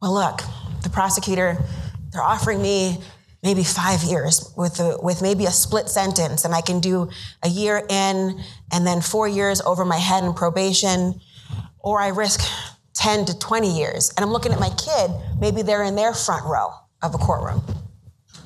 well, 0.02 0.13
look, 0.13 0.42
the 0.84 0.89
prosecutor 0.89 1.58
they're 2.12 2.24
offering 2.24 2.62
me 2.62 2.98
maybe 3.44 3.63
five 3.63 4.04
years 4.04 4.52
with, 4.58 4.80
a, 4.80 4.98
with 5.02 5.22
maybe 5.22 5.46
a 5.46 5.52
split 5.52 5.88
sentence, 5.88 6.44
and 6.44 6.54
I 6.54 6.62
can 6.62 6.80
do 6.80 7.10
a 7.44 7.48
year 7.48 7.86
in 7.89 8.42
and 8.72 8.86
then 8.86 9.02
four 9.02 9.28
years 9.28 9.62
over 9.62 9.86
my 9.86 9.98
head 9.98 10.24
in 10.24 10.34
probation, 10.34 11.22
or 11.80 12.02
I 12.02 12.10
risk 12.10 12.42
10 12.99 13.25
to 13.25 13.39
20 13.39 13.77
years. 13.77 14.12
And 14.15 14.23
I'm 14.23 14.31
looking 14.31 14.51
at 14.51 14.59
my 14.59 14.69
kid, 14.71 15.12
maybe 15.39 15.62
they're 15.62 15.83
in 15.83 15.95
their 15.95 16.13
front 16.13 16.45
row 16.45 16.69
of 17.01 17.15
a 17.15 17.17
courtroom. 17.17 17.63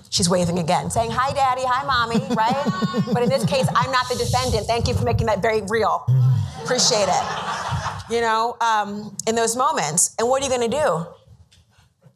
She's 0.09 0.29
waving 0.29 0.59
again, 0.59 0.91
saying, 0.91 1.09
Hi, 1.11 1.33
daddy, 1.33 1.63
hi, 1.65 1.83
mommy, 1.85 2.19
right? 2.35 3.13
but 3.13 3.23
in 3.23 3.29
this 3.29 3.45
case, 3.45 3.67
I'm 3.75 3.91
not 3.91 4.07
the 4.09 4.15
defendant. 4.15 4.67
Thank 4.67 4.87
you 4.87 4.93
for 4.93 5.03
making 5.03 5.27
that 5.27 5.41
very 5.41 5.61
real. 5.63 6.05
Appreciate 6.63 7.07
it. 7.07 8.11
You 8.11 8.21
know, 8.21 8.55
um, 8.61 9.15
in 9.27 9.35
those 9.35 9.55
moments. 9.55 10.15
And 10.19 10.29
what 10.29 10.41
are 10.41 10.45
you 10.45 10.55
going 10.55 10.69
to 10.69 10.77
do? 10.77 11.05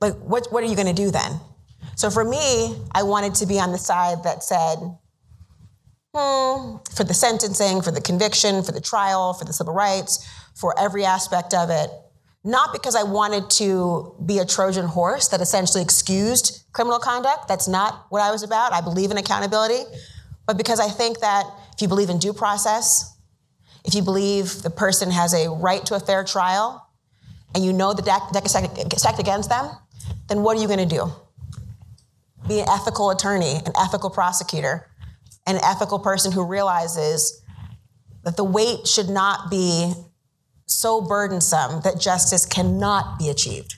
like 0.02 0.16
what, 0.16 0.48
what 0.52 0.64
are 0.64 0.68
you 0.68 0.76
going 0.76 0.88
to 0.88 0.94
do 0.94 1.12
then? 1.12 1.40
So 1.96 2.10
for 2.10 2.24
me, 2.24 2.78
I 2.92 3.04
wanted 3.04 3.36
to 3.36 3.46
be 3.46 3.60
on 3.60 3.72
the 3.72 3.78
side 3.78 4.24
that 4.24 4.44
said, 4.44 4.78
hmm, 6.14 6.78
for 6.96 7.04
the 7.04 7.14
sentencing, 7.14 7.82
for 7.82 7.92
the 7.92 8.02
conviction, 8.02 8.64
for 8.64 8.72
the 8.72 8.82
trial, 8.82 9.34
for 9.34 9.46
the 9.46 9.54
civil 9.54 9.74
rights, 9.74 10.28
for 10.56 10.80
every 10.80 11.06
aspect 11.06 11.54
of 11.54 11.70
it, 11.70 11.90
not 12.48 12.72
because 12.72 12.96
I 12.96 13.04
wanted 13.04 13.50
to 13.62 14.16
be 14.26 14.40
a 14.40 14.46
Trojan 14.46 14.86
horse 14.86 15.28
that 15.28 15.42
essentially 15.42 15.84
excused 15.84 16.64
criminal 16.72 16.98
conduct. 16.98 17.50
That's 17.50 17.68
not 17.68 18.06
what 18.08 18.22
I 18.22 18.32
was 18.32 18.42
about. 18.42 18.72
I 18.72 18.80
believe 18.80 19.12
in 19.12 19.18
accountability. 19.18 19.84
But 20.46 20.56
because 20.56 20.80
I 20.80 20.88
think 20.88 21.20
that 21.20 21.44
if 21.74 21.82
you 21.82 21.90
believe 21.90 22.10
in 22.10 22.20
due 22.20 22.32
process, 22.32 23.18
if 23.84 23.96
you 23.96 24.02
believe 24.02 24.64
the 24.64 24.70
person 24.70 25.12
has 25.12 25.34
a 25.34 25.50
right 25.50 25.86
to 25.88 25.96
a 25.96 26.00
fair 26.00 26.24
trial, 26.24 26.88
and 27.54 27.66
you 27.66 27.74
know 27.74 27.94
the 27.94 28.02
deck, 28.02 28.22
deck 28.32 28.46
is 28.46 28.52
stacked 28.52 28.98
stacked 28.98 29.20
against 29.20 29.50
them, 29.50 29.70
then 30.30 30.42
what 30.42 30.58
are 30.58 30.62
you 30.62 30.68
going 30.68 30.88
to 30.88 30.96
do? 30.96 31.12
Be 32.48 32.62
an 32.62 32.70
ethical 32.70 33.10
attorney, 33.10 33.56
an 33.66 33.74
ethical 33.78 34.10
prosecutor, 34.10 34.90
an 35.46 35.58
ethical 35.58 36.00
person 36.00 36.32
who 36.32 36.46
realizes 36.46 37.42
that 38.24 38.38
the 38.38 38.44
weight 38.46 38.88
should 38.88 39.10
not 39.10 39.52
be 39.52 39.94
so 40.68 41.02
burdensome 41.02 41.82
that 41.82 42.00
justice 42.00 42.46
cannot 42.46 43.18
be 43.18 43.30
achieved. 43.30 43.76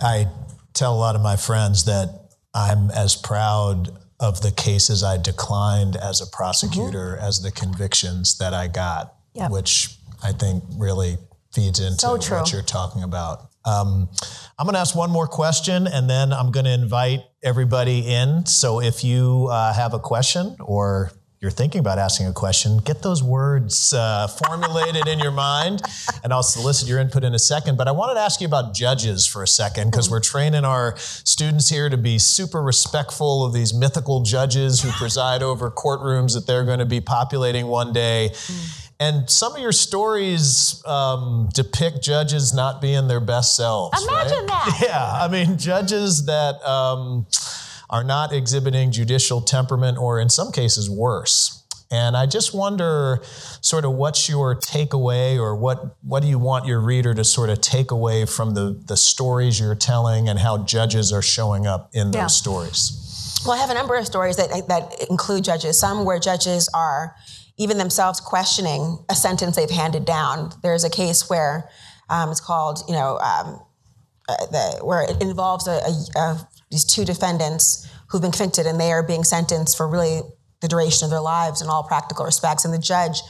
I 0.00 0.28
tell 0.72 0.94
a 0.94 0.96
lot 0.98 1.16
of 1.16 1.22
my 1.22 1.36
friends 1.36 1.84
that 1.84 2.30
I'm 2.54 2.90
as 2.90 3.16
proud 3.16 3.90
of 4.18 4.40
the 4.40 4.50
cases 4.50 5.02
I 5.02 5.18
declined 5.18 5.96
as 5.96 6.20
a 6.20 6.26
prosecutor 6.26 7.18
as 7.20 7.42
the 7.42 7.50
convictions 7.50 8.38
that 8.38 8.54
I 8.54 8.68
got, 8.68 9.14
Yep. 9.34 9.50
which 9.50 9.98
I 10.22 10.32
think 10.32 10.64
really 10.78 11.18
feeds 11.52 11.80
into 11.80 11.98
So 11.98 12.12
what 12.12 12.52
you're 12.52 12.62
talking 12.62 13.02
about. 13.02 13.48
Um, 13.64 14.08
I'm 14.58 14.64
going 14.64 14.74
to 14.74 14.80
ask 14.80 14.94
one 14.94 15.10
more 15.10 15.26
question 15.26 15.86
and 15.86 16.08
then 16.08 16.32
I'm 16.32 16.50
going 16.52 16.64
to 16.64 16.72
invite 16.72 17.24
everybody 17.42 18.00
in. 18.06 18.46
So 18.46 18.80
if 18.80 19.02
you 19.04 19.48
uh, 19.50 19.72
have 19.74 19.92
a 19.92 19.98
question 19.98 20.56
or 20.60 21.10
you're 21.46 21.52
thinking 21.52 21.78
about 21.78 21.96
asking 21.96 22.26
a 22.26 22.32
question, 22.32 22.78
get 22.78 23.02
those 23.02 23.22
words 23.22 23.92
uh, 23.92 24.26
formulated 24.26 25.06
in 25.06 25.20
your 25.20 25.30
mind, 25.30 25.80
and 26.24 26.32
I'll 26.32 26.42
solicit 26.42 26.88
your 26.88 26.98
input 26.98 27.22
in 27.22 27.36
a 27.36 27.38
second. 27.38 27.78
But 27.78 27.86
I 27.86 27.92
wanted 27.92 28.14
to 28.14 28.20
ask 28.20 28.40
you 28.40 28.48
about 28.48 28.74
judges 28.74 29.28
for 29.28 29.44
a 29.44 29.46
second 29.46 29.92
because 29.92 30.10
we're 30.10 30.18
training 30.18 30.64
our 30.64 30.96
students 30.96 31.68
here 31.68 31.88
to 31.88 31.96
be 31.96 32.18
super 32.18 32.60
respectful 32.60 33.44
of 33.46 33.52
these 33.52 33.72
mythical 33.72 34.24
judges 34.24 34.82
who 34.82 34.90
preside 34.90 35.40
over 35.40 35.70
courtrooms 35.70 36.34
that 36.34 36.48
they're 36.48 36.64
going 36.64 36.80
to 36.80 36.84
be 36.84 37.00
populating 37.00 37.68
one 37.68 37.92
day. 37.92 38.32
And 38.98 39.30
some 39.30 39.54
of 39.54 39.60
your 39.60 39.70
stories 39.70 40.82
um, 40.84 41.48
depict 41.54 42.02
judges 42.02 42.54
not 42.54 42.80
being 42.80 43.06
their 43.06 43.20
best 43.20 43.54
selves. 43.54 44.02
Imagine 44.02 44.38
right? 44.38 44.48
that. 44.48 44.80
Yeah, 44.82 45.12
I 45.12 45.28
mean, 45.28 45.58
judges 45.58 46.26
that 46.26 46.60
um, 46.68 47.28
are 47.90 48.04
not 48.04 48.32
exhibiting 48.32 48.90
judicial 48.92 49.40
temperament, 49.40 49.98
or 49.98 50.20
in 50.20 50.28
some 50.28 50.52
cases, 50.52 50.90
worse. 50.90 51.64
And 51.90 52.16
I 52.16 52.26
just 52.26 52.52
wonder, 52.52 53.22
sort 53.60 53.84
of, 53.84 53.92
what's 53.92 54.28
your 54.28 54.56
takeaway, 54.56 55.38
or 55.38 55.54
what 55.54 55.96
what 56.02 56.20
do 56.20 56.28
you 56.28 56.38
want 56.38 56.66
your 56.66 56.80
reader 56.80 57.14
to 57.14 57.22
sort 57.22 57.48
of 57.48 57.60
take 57.60 57.92
away 57.92 58.26
from 58.26 58.54
the 58.54 58.82
the 58.86 58.96
stories 58.96 59.60
you're 59.60 59.76
telling, 59.76 60.28
and 60.28 60.40
how 60.40 60.64
judges 60.64 61.12
are 61.12 61.22
showing 61.22 61.66
up 61.66 61.90
in 61.92 62.10
those 62.10 62.20
Yeah. 62.20 62.26
stories? 62.26 63.42
Well, 63.46 63.54
I 63.54 63.58
have 63.58 63.70
a 63.70 63.74
number 63.74 63.94
of 63.94 64.04
stories 64.04 64.36
that, 64.36 64.66
that 64.66 65.08
include 65.08 65.44
judges. 65.44 65.78
Some 65.78 66.04
where 66.04 66.18
judges 66.18 66.68
are 66.74 67.14
even 67.56 67.78
themselves 67.78 68.18
questioning 68.18 68.98
a 69.08 69.14
sentence 69.14 69.54
they've 69.54 69.70
handed 69.70 70.04
down. 70.04 70.52
There's 70.62 70.82
a 70.82 70.90
case 70.90 71.30
where 71.30 71.70
um, 72.10 72.30
it's 72.30 72.40
called, 72.40 72.82
you 72.88 72.94
know, 72.94 73.18
um, 73.18 73.60
uh, 74.28 74.46
the, 74.46 74.84
where 74.84 75.02
it 75.08 75.22
involves 75.22 75.68
a, 75.68 75.78
a, 76.16 76.18
a, 76.18 76.48
these 76.70 76.84
two 76.84 77.04
defendants 77.04 77.88
who've 78.08 78.22
been 78.22 78.32
convicted 78.32 78.66
and 78.66 78.80
they 78.80 78.92
are 78.92 79.02
being 79.02 79.24
sentenced 79.24 79.76
for 79.76 79.88
really 79.88 80.22
the 80.60 80.68
duration 80.68 81.04
of 81.04 81.10
their 81.10 81.20
lives 81.20 81.60
in 81.60 81.68
all 81.68 81.82
practical 81.82 82.24
respects. 82.24 82.64
And 82.64 82.72
the 82.72 82.78
judge 82.78 83.20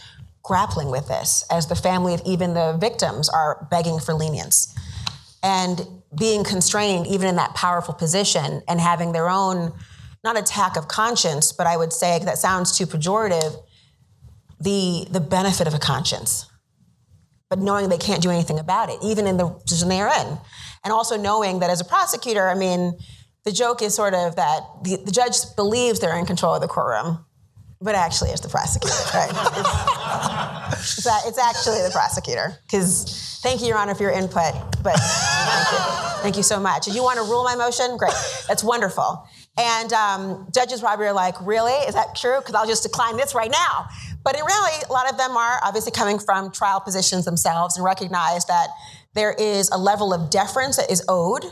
grappling 0.46 0.90
with 0.90 1.08
this 1.08 1.44
as 1.50 1.66
the 1.66 1.74
family 1.74 2.14
of 2.14 2.22
even 2.24 2.54
the 2.54 2.76
victims 2.80 3.28
are 3.28 3.66
begging 3.68 3.98
for 3.98 4.14
lenience 4.14 4.72
and 5.42 5.86
being 6.16 6.44
constrained 6.44 7.04
even 7.08 7.28
in 7.28 7.34
that 7.34 7.52
powerful 7.54 7.92
position 7.92 8.62
and 8.68 8.80
having 8.80 9.10
their 9.10 9.28
own 9.28 9.72
not 10.22 10.38
attack 10.38 10.76
of 10.76 10.86
conscience 10.86 11.50
but 11.50 11.66
i 11.66 11.76
would 11.76 11.92
say 11.92 12.20
that 12.20 12.38
sounds 12.38 12.78
too 12.78 12.86
pejorative 12.86 13.56
the 14.60 15.04
the 15.10 15.18
benefit 15.18 15.66
of 15.66 15.74
a 15.74 15.80
conscience 15.80 16.46
but 17.50 17.58
knowing 17.58 17.88
they 17.88 17.98
can't 17.98 18.22
do 18.22 18.30
anything 18.30 18.60
about 18.60 18.88
it 18.88 18.98
even 19.02 19.26
in 19.26 19.36
the 19.36 19.48
position 19.48 19.88
they 19.88 20.00
are 20.00 20.08
in 20.20 20.38
and 20.84 20.92
also 20.92 21.16
knowing 21.16 21.58
that 21.58 21.70
as 21.70 21.80
a 21.80 21.84
prosecutor 21.84 22.48
i 22.48 22.54
mean 22.54 22.96
the 23.46 23.52
joke 23.52 23.80
is 23.80 23.94
sort 23.94 24.12
of 24.12 24.36
that 24.36 24.60
the, 24.82 24.96
the 24.96 25.12
judge 25.12 25.36
believes 25.54 26.00
they're 26.00 26.18
in 26.18 26.26
control 26.26 26.54
of 26.54 26.60
the 26.60 26.68
courtroom 26.68 27.24
but 27.80 27.94
actually 27.94 28.30
it's 28.30 28.40
the 28.40 28.48
prosecutor 28.48 28.94
right? 29.14 29.30
It's, 30.78 31.38
actually 31.38 31.82
the 31.82 31.90
prosecutor. 31.92 32.58
Because 32.62 33.38
thank 33.42 33.60
you 33.60 33.68
your 33.68 33.78
honor 33.78 33.94
for 33.94 34.02
your 34.02 34.12
input 34.12 34.54
but 34.82 34.96
thank 34.96 35.72
you. 35.72 36.22
Thank 36.22 36.36
you 36.36 36.42
so 36.42 36.58
much. 36.58 36.88
If 36.88 36.94
you 36.94 37.02
want 37.02 37.18
to 37.18 37.24
rule 37.24 37.44
my 37.44 37.54
motion 37.54 37.96
great. 37.96 38.14
That's 38.48 38.64
wonderful. 38.64 39.28
And 39.58 39.92
um, 39.92 40.48
judges 40.52 40.80
probably 40.80 41.06
are 41.06 41.12
like 41.12 41.34
really? 41.42 41.72
Is 41.86 41.94
that 41.94 42.16
true? 42.16 42.38
Because 42.38 42.54
i'll 42.54 42.66
just 42.66 42.82
decline 42.82 43.16
this 43.16 43.34
right 43.34 43.50
now. 43.50 43.86
But 44.24 44.36
in 44.36 44.44
reality 44.44 44.84
a 44.88 44.92
lot 44.92 45.10
of 45.10 45.18
them 45.18 45.36
are 45.36 45.60
obviously 45.62 45.92
coming 45.92 46.18
from 46.18 46.50
trial 46.50 46.80
positions 46.80 47.24
themselves 47.24 47.76
and 47.76 47.84
recognize 47.84 48.46
that 48.46 48.68
there 49.14 49.32
is 49.32 49.70
a 49.70 49.78
level 49.78 50.12
of 50.12 50.30
deference 50.30 50.76
that 50.78 50.90
is 50.90 51.04
owed 51.08 51.44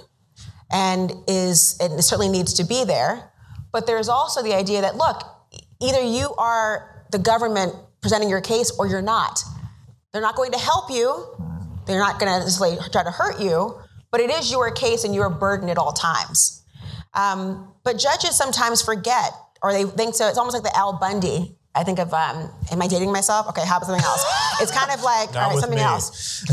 and 0.73 1.13
is 1.29 1.77
and 1.81 1.93
it 1.99 2.03
certainly 2.03 2.29
needs 2.29 2.55
to 2.55 2.65
be 2.65 2.85
there. 2.85 3.31
But 3.73 3.87
there's 3.87 4.09
also 4.09 4.43
the 4.43 4.55
idea 4.55 4.81
that 4.81 4.97
look, 4.97 5.23
either 5.81 6.01
you 6.01 6.35
are 6.37 7.07
the 7.11 7.19
government 7.19 7.75
presenting 8.01 8.29
your 8.29 8.41
case 8.41 8.71
or 8.79 8.87
you're 8.87 9.03
not. 9.03 9.41
They're 10.13 10.23
not 10.23 10.37
going 10.37 10.53
to 10.53 10.59
help 10.59 10.91
you. 10.91 11.27
They're 11.87 11.99
not 11.99 12.19
going 12.19 12.33
to 12.33 12.39
necessarily 12.39 12.77
try 12.91 13.03
to 13.03 13.11
hurt 13.11 13.41
you, 13.41 13.79
but 14.11 14.21
it 14.21 14.31
is 14.31 14.51
your 14.51 14.71
case 14.71 15.05
and 15.05 15.15
you're 15.15 15.31
burdened 15.31 15.71
at 15.71 15.79
all 15.79 15.93
times. 15.93 16.63
Um, 17.15 17.73
but 17.85 17.99
judges 17.99 18.37
sometimes 18.37 18.83
forget, 18.83 19.33
or 19.63 19.73
they 19.73 19.85
think 19.85 20.15
so. 20.15 20.29
It's 20.29 20.39
almost 20.39 20.55
like 20.55 20.65
the 20.65 20.77
Al 20.77 20.99
Bundy. 20.99 21.57
I 21.75 21.83
think 21.83 21.99
of, 21.99 22.15
um, 22.15 22.51
am 22.71 22.83
I 22.83 22.87
dating 22.87 23.13
myself? 23.13 23.49
Okay, 23.49 23.67
how 23.67 23.79
about 23.79 23.87
something 23.87 24.05
else? 24.05 24.25
It's 24.61 24.71
kind 24.71 24.93
of 24.93 25.03
like, 25.03 25.35
Not 25.35 25.43
all 25.43 25.51
right, 25.51 25.59
something 25.59 25.79
me. 25.79 25.85
else 25.85 26.45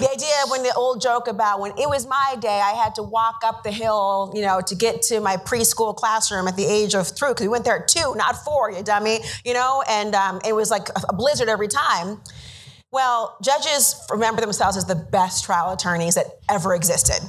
the 0.00 0.10
idea 0.10 0.28
when 0.48 0.62
the 0.62 0.72
old 0.74 1.00
joke 1.00 1.28
about 1.28 1.60
when 1.60 1.72
it 1.72 1.88
was 1.88 2.06
my 2.06 2.36
day, 2.40 2.60
I 2.60 2.72
had 2.72 2.94
to 2.94 3.02
walk 3.02 3.42
up 3.44 3.62
the 3.62 3.70
hill, 3.70 4.32
you 4.34 4.40
know, 4.40 4.60
to 4.62 4.74
get 4.74 5.02
to 5.02 5.20
my 5.20 5.36
preschool 5.36 5.94
classroom 5.94 6.48
at 6.48 6.56
the 6.56 6.64
age 6.64 6.94
of 6.94 7.06
three, 7.08 7.30
because 7.30 7.44
we 7.44 7.48
went 7.48 7.64
there 7.64 7.82
at 7.82 7.88
two, 7.88 8.14
not 8.16 8.36
four, 8.36 8.72
you 8.72 8.82
dummy, 8.82 9.20
you 9.44 9.52
know, 9.52 9.84
and 9.88 10.14
um, 10.14 10.40
it 10.44 10.54
was 10.54 10.70
like 10.70 10.88
a, 10.88 11.02
a 11.10 11.14
blizzard 11.14 11.48
every 11.48 11.68
time. 11.68 12.20
Well, 12.90 13.36
judges 13.42 13.94
remember 14.10 14.40
themselves 14.40 14.76
as 14.76 14.86
the 14.86 14.96
best 14.96 15.44
trial 15.44 15.70
attorneys 15.72 16.16
that 16.16 16.26
ever 16.48 16.74
existed. 16.74 17.20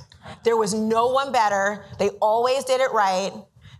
There 0.43 0.57
was 0.57 0.73
no 0.73 1.07
one 1.07 1.31
better. 1.31 1.85
They 1.99 2.09
always 2.21 2.63
did 2.63 2.81
it 2.81 2.91
right. 2.93 3.31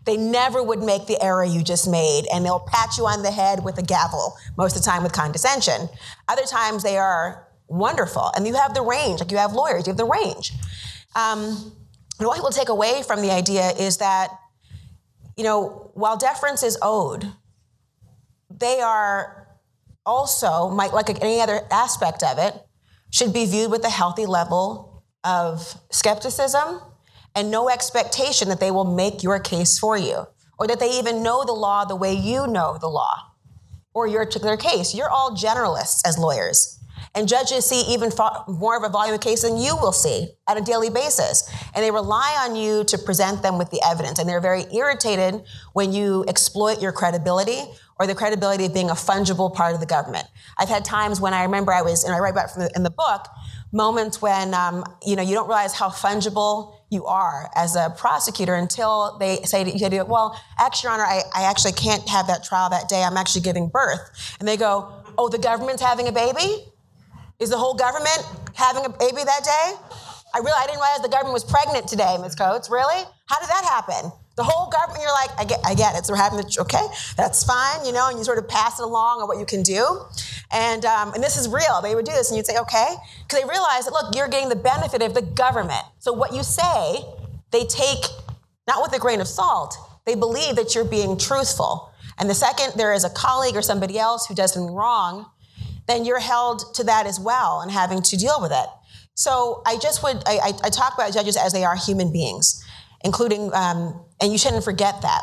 They 0.06 0.18
never 0.18 0.64
would 0.64 0.80
make 0.80 1.06
the 1.06 1.22
error 1.22 1.44
you 1.44 1.64
just 1.64 1.88
made, 1.88 2.24
and 2.34 2.44
they'll 2.44 2.60
pat 2.60 2.98
you 2.98 3.06
on 3.06 3.22
the 3.22 3.32
head 3.32 3.64
with 3.64 3.78
a 3.78 3.84
gavel, 3.84 4.36
most 4.58 4.76
of 4.76 4.82
the 4.82 4.90
time 4.90 5.04
with 5.04 5.14
condescension. 5.14 5.90
Other 6.28 6.44
times 6.44 6.82
they 6.82 6.98
are 6.98 7.48
wonderful, 7.68 8.32
and 8.36 8.48
you 8.48 8.56
have 8.56 8.74
the 8.74 8.82
range, 8.82 9.20
like 9.20 9.32
you 9.32 9.38
have 9.38 9.54
lawyers, 9.54 9.86
you 9.86 9.92
have 9.92 9.98
the 9.98 10.06
range. 10.06 10.54
Um, 11.16 11.74
and 12.18 12.28
what 12.28 12.36
people 12.36 12.50
take 12.50 12.70
away 12.70 13.04
from 13.04 13.22
the 13.22 13.32
idea 13.32 13.70
is 13.72 13.98
that, 13.98 14.30
you 15.38 15.44
know, 15.44 15.92
while 15.94 16.18
deference 16.18 16.64
is 16.64 16.78
owed, 16.82 17.32
they 18.50 18.82
are 18.82 19.48
also, 20.06 20.70
might, 20.70 20.94
like 20.94 21.10
any 21.22 21.42
other 21.42 21.62
aspect 21.72 22.24
of 22.24 22.38
it, 22.38 22.54
should 23.12 23.34
be 23.34 23.46
viewed 23.46 23.70
with 23.70 23.84
a 23.86 23.90
healthy 23.90 24.26
level 24.26 25.04
of 25.24 25.80
skepticism 25.92 26.82
and 27.36 27.52
no 27.52 27.70
expectation 27.70 28.50
that 28.50 28.60
they 28.60 28.72
will 28.72 28.86
make 28.86 29.24
your 29.24 29.40
case 29.40 29.80
for 29.80 29.98
you 29.98 30.26
or 30.58 30.68
that 30.68 30.80
they 30.80 30.92
even 30.92 31.24
know 31.24 31.44
the 31.44 31.54
law 31.54 31.86
the 31.86 31.96
way 31.96 32.14
you 32.14 32.48
know 32.48 32.78
the 32.80 32.88
law 32.88 33.32
or 33.94 34.08
your 34.08 34.26
particular 34.26 34.58
case. 34.58 34.94
You're 34.96 35.10
all 35.10 35.32
generalists 35.36 36.02
as 36.06 36.18
lawyers. 36.18 36.78
And 37.14 37.28
judges 37.28 37.66
see 37.66 37.82
even 37.94 38.10
more 38.48 38.78
of 38.78 38.84
a 38.84 38.90
volume 38.90 39.16
of 39.16 39.22
case 39.22 39.42
than 39.42 39.58
you 39.58 39.76
will 39.76 39.92
see 39.92 40.30
at 40.48 40.58
a 40.58 40.62
daily 40.62 40.90
basis. 40.90 41.52
And 41.76 41.84
they 41.84 41.92
rely 41.92 42.48
on 42.48 42.56
you 42.56 42.86
to 42.86 42.98
present 42.98 43.44
them 43.44 43.58
with 43.58 43.70
the 43.70 43.82
evidence. 43.86 44.18
And 44.18 44.30
they're 44.30 44.40
very 44.40 44.64
irritated 44.74 45.44
when 45.74 45.92
you 45.92 46.24
exploit 46.30 46.82
your 46.82 46.94
credibility 46.94 47.64
or 48.00 48.08
the 48.08 48.16
credibility 48.16 48.66
of 48.66 48.74
being 48.74 48.90
a 48.90 48.94
fungible 48.94 49.54
part 49.54 49.74
of 49.74 49.82
the 49.82 49.86
government. 49.86 50.26
I've 50.58 50.70
had 50.70 50.86
times 50.86 51.20
when 51.20 51.34
I 51.34 51.44
remember 51.44 51.74
I 51.74 51.82
was, 51.82 52.06
and 52.06 52.16
I 52.16 52.20
write 52.20 52.32
about 52.32 52.50
in 52.76 52.84
the 52.84 52.90
book, 52.90 53.28
moments 53.74 54.22
when 54.22 54.54
um, 54.54 54.84
you 55.06 55.16
know 55.16 55.22
you 55.22 55.34
don't 55.34 55.48
realize 55.48 55.74
how 55.74 55.90
fungible 55.90 56.81
you 56.92 57.06
are 57.06 57.50
as 57.56 57.76
a 57.76 57.90
prosecutor 57.98 58.54
until 58.54 59.18
they 59.18 59.38
say 59.44 59.64
to 59.64 59.72
you, 59.72 60.06
well, 60.06 60.40
actually, 60.60 60.90
Your 60.90 60.94
Honor, 60.94 61.06
I, 61.06 61.22
I 61.34 61.44
actually 61.44 61.72
can't 61.72 62.08
have 62.10 62.28
that 62.28 62.44
trial 62.44 62.70
that 62.70 62.90
day. 62.90 63.02
I'm 63.02 63.16
actually 63.16 63.42
giving 63.42 63.70
birth. 63.70 64.36
And 64.40 64.48
they 64.48 64.58
go, 64.58 64.92
oh, 65.18 65.30
the 65.30 65.38
government's 65.38 65.82
having 65.82 66.10
a 66.10 66.12
baby? 66.12 66.66
Is 67.40 67.50
the 67.50 67.58
whole 67.58 67.74
government 67.74 68.22
having 68.54 68.86
a 68.86 68.90
baby 68.90 69.24
that 69.24 69.44
day? 69.44 69.74
I 70.34 70.40
really, 70.40 70.52
I 70.56 70.66
didn't 70.66 70.80
realize 70.80 71.02
the 71.02 71.10
government 71.10 71.34
was 71.34 71.46
pregnant 71.46 71.88
today, 71.88 72.18
Ms. 72.22 72.36
Coates. 72.36 72.70
Really? 72.70 73.04
How 73.26 73.40
did 73.40 73.50
that 73.50 73.64
happen? 73.64 74.12
The 74.42 74.50
whole 74.50 74.72
government, 74.72 75.04
you're 75.04 75.14
like, 75.14 75.30
I 75.38 75.46
get, 75.46 75.60
I 75.64 75.76
get 75.76 75.96
it. 75.96 76.04
So 76.08 76.14
we're 76.14 76.18
having 76.18 76.40
the, 76.40 76.58
okay, 76.62 76.84
that's 77.16 77.44
fine, 77.44 77.86
you 77.86 77.92
know, 77.92 78.10
and 78.10 78.18
you 78.18 78.24
sort 78.24 78.40
of 78.40 78.48
pass 78.48 78.80
it 78.80 78.84
along 78.84 79.22
on 79.22 79.28
what 79.28 79.38
you 79.38 79.46
can 79.46 79.62
do. 79.62 80.02
And, 80.52 80.84
um, 80.84 81.14
and 81.14 81.24
this 81.24 81.38
is 81.38 81.48
real. 81.48 81.80
They 81.84 81.94
would 81.94 82.06
do 82.06 82.12
this, 82.12 82.32
and 82.32 82.38
you'd 82.38 82.48
say, 82.48 82.58
okay, 82.58 82.96
because 83.22 83.40
they 83.40 83.48
realize 83.48 83.86
that, 83.86 83.92
look, 83.92 84.16
you're 84.16 84.28
getting 84.28 84.50
the 84.50 84.56
benefit 84.56 85.04
of 85.04 85.14
the 85.14 85.22
government. 85.22 85.86
So 86.00 86.12
what 86.12 86.34
you 86.34 86.42
say, 86.42 87.06
they 87.52 87.66
take 87.66 88.04
not 88.68 88.82
with 88.82 88.94
a 88.94 89.00
grain 89.00 89.22
of 89.22 89.28
salt. 89.28 89.78
They 90.08 90.16
believe 90.16 90.56
that 90.56 90.74
you're 90.74 90.86
being 90.86 91.20
truthful. 91.20 91.92
And 92.18 92.28
the 92.28 92.34
second 92.34 92.74
there 92.78 92.94
is 92.94 93.04
a 93.04 93.12
colleague 93.12 93.56
or 93.56 93.62
somebody 93.62 94.00
else 94.00 94.26
who 94.26 94.34
does 94.34 94.56
something 94.56 94.74
wrong, 94.74 95.30
then 95.88 96.04
you're 96.04 96.20
held 96.20 96.74
to 96.74 96.84
that 96.86 97.06
as 97.06 97.20
well 97.20 97.62
and 97.62 97.70
having 97.70 98.02
to 98.02 98.18
deal 98.18 98.42
with 98.42 98.52
it. 98.52 98.70
So 99.14 99.62
I 99.68 99.78
just 99.78 100.02
would, 100.02 100.18
I, 100.26 100.38
I, 100.38 100.54
I 100.64 100.70
talk 100.72 100.96
about 100.96 101.14
judges 101.14 101.38
as 101.38 101.54
they 101.54 101.64
are 101.64 101.76
human 101.76 102.12
beings, 102.12 102.66
including, 103.04 103.54
um, 103.54 104.02
and 104.22 104.32
you 104.32 104.38
shouldn't 104.38 104.64
forget 104.64 105.02
that. 105.02 105.22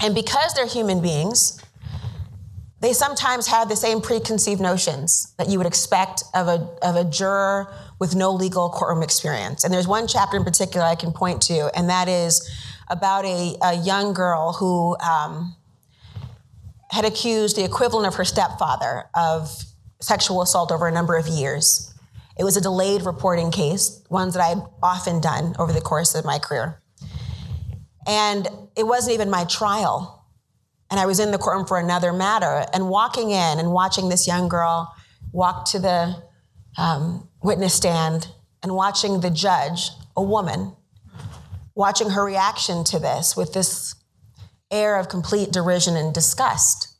And 0.00 0.14
because 0.14 0.54
they're 0.54 0.66
human 0.66 1.00
beings, 1.00 1.60
they 2.80 2.92
sometimes 2.92 3.48
have 3.48 3.68
the 3.68 3.76
same 3.76 4.00
preconceived 4.00 4.60
notions 4.60 5.34
that 5.36 5.48
you 5.48 5.58
would 5.58 5.66
expect 5.66 6.22
of 6.34 6.46
a, 6.46 6.68
of 6.82 6.94
a 6.94 7.04
juror 7.04 7.72
with 7.98 8.14
no 8.14 8.32
legal 8.32 8.70
courtroom 8.70 9.02
experience. 9.02 9.64
And 9.64 9.74
there's 9.74 9.88
one 9.88 10.06
chapter 10.06 10.36
in 10.36 10.44
particular 10.44 10.86
I 10.86 10.94
can 10.94 11.12
point 11.12 11.42
to, 11.42 11.70
and 11.76 11.88
that 11.88 12.08
is 12.08 12.48
about 12.88 13.24
a, 13.24 13.56
a 13.62 13.74
young 13.74 14.12
girl 14.14 14.52
who 14.52 14.96
um, 14.98 15.56
had 16.90 17.04
accused 17.04 17.56
the 17.56 17.64
equivalent 17.64 18.06
of 18.06 18.14
her 18.14 18.24
stepfather 18.24 19.04
of 19.14 19.50
sexual 20.00 20.42
assault 20.42 20.70
over 20.70 20.86
a 20.86 20.92
number 20.92 21.16
of 21.16 21.26
years. 21.26 21.92
It 22.38 22.44
was 22.44 22.56
a 22.56 22.60
delayed 22.60 23.02
reporting 23.02 23.50
case, 23.50 24.00
ones 24.08 24.34
that 24.34 24.42
I've 24.42 24.62
often 24.80 25.20
done 25.20 25.56
over 25.58 25.72
the 25.72 25.80
course 25.80 26.14
of 26.14 26.24
my 26.24 26.38
career. 26.38 26.80
And 28.08 28.48
it 28.76 28.84
wasn't 28.84 29.14
even 29.14 29.30
my 29.30 29.44
trial 29.44 30.18
and 30.90 30.98
I 30.98 31.06
was 31.06 31.20
in 31.20 31.30
the 31.30 31.38
courtroom 31.38 31.66
for 31.66 31.78
another 31.78 32.12
matter. 32.12 32.64
And 32.72 32.88
walking 32.88 33.30
in 33.30 33.58
and 33.58 33.72
watching 33.72 34.08
this 34.08 34.26
young 34.26 34.48
girl 34.48 34.94
walk 35.32 35.66
to 35.70 35.78
the 35.78 36.22
um, 36.76 37.28
witness 37.42 37.74
stand 37.74 38.28
and 38.62 38.74
watching 38.74 39.20
the 39.20 39.30
judge, 39.30 39.90
a 40.16 40.22
woman, 40.22 40.74
watching 41.74 42.10
her 42.10 42.24
reaction 42.24 42.84
to 42.84 42.98
this 42.98 43.36
with 43.36 43.52
this 43.52 43.94
air 44.70 44.98
of 44.98 45.08
complete 45.08 45.52
derision 45.52 45.96
and 45.96 46.14
disgust. 46.14 46.94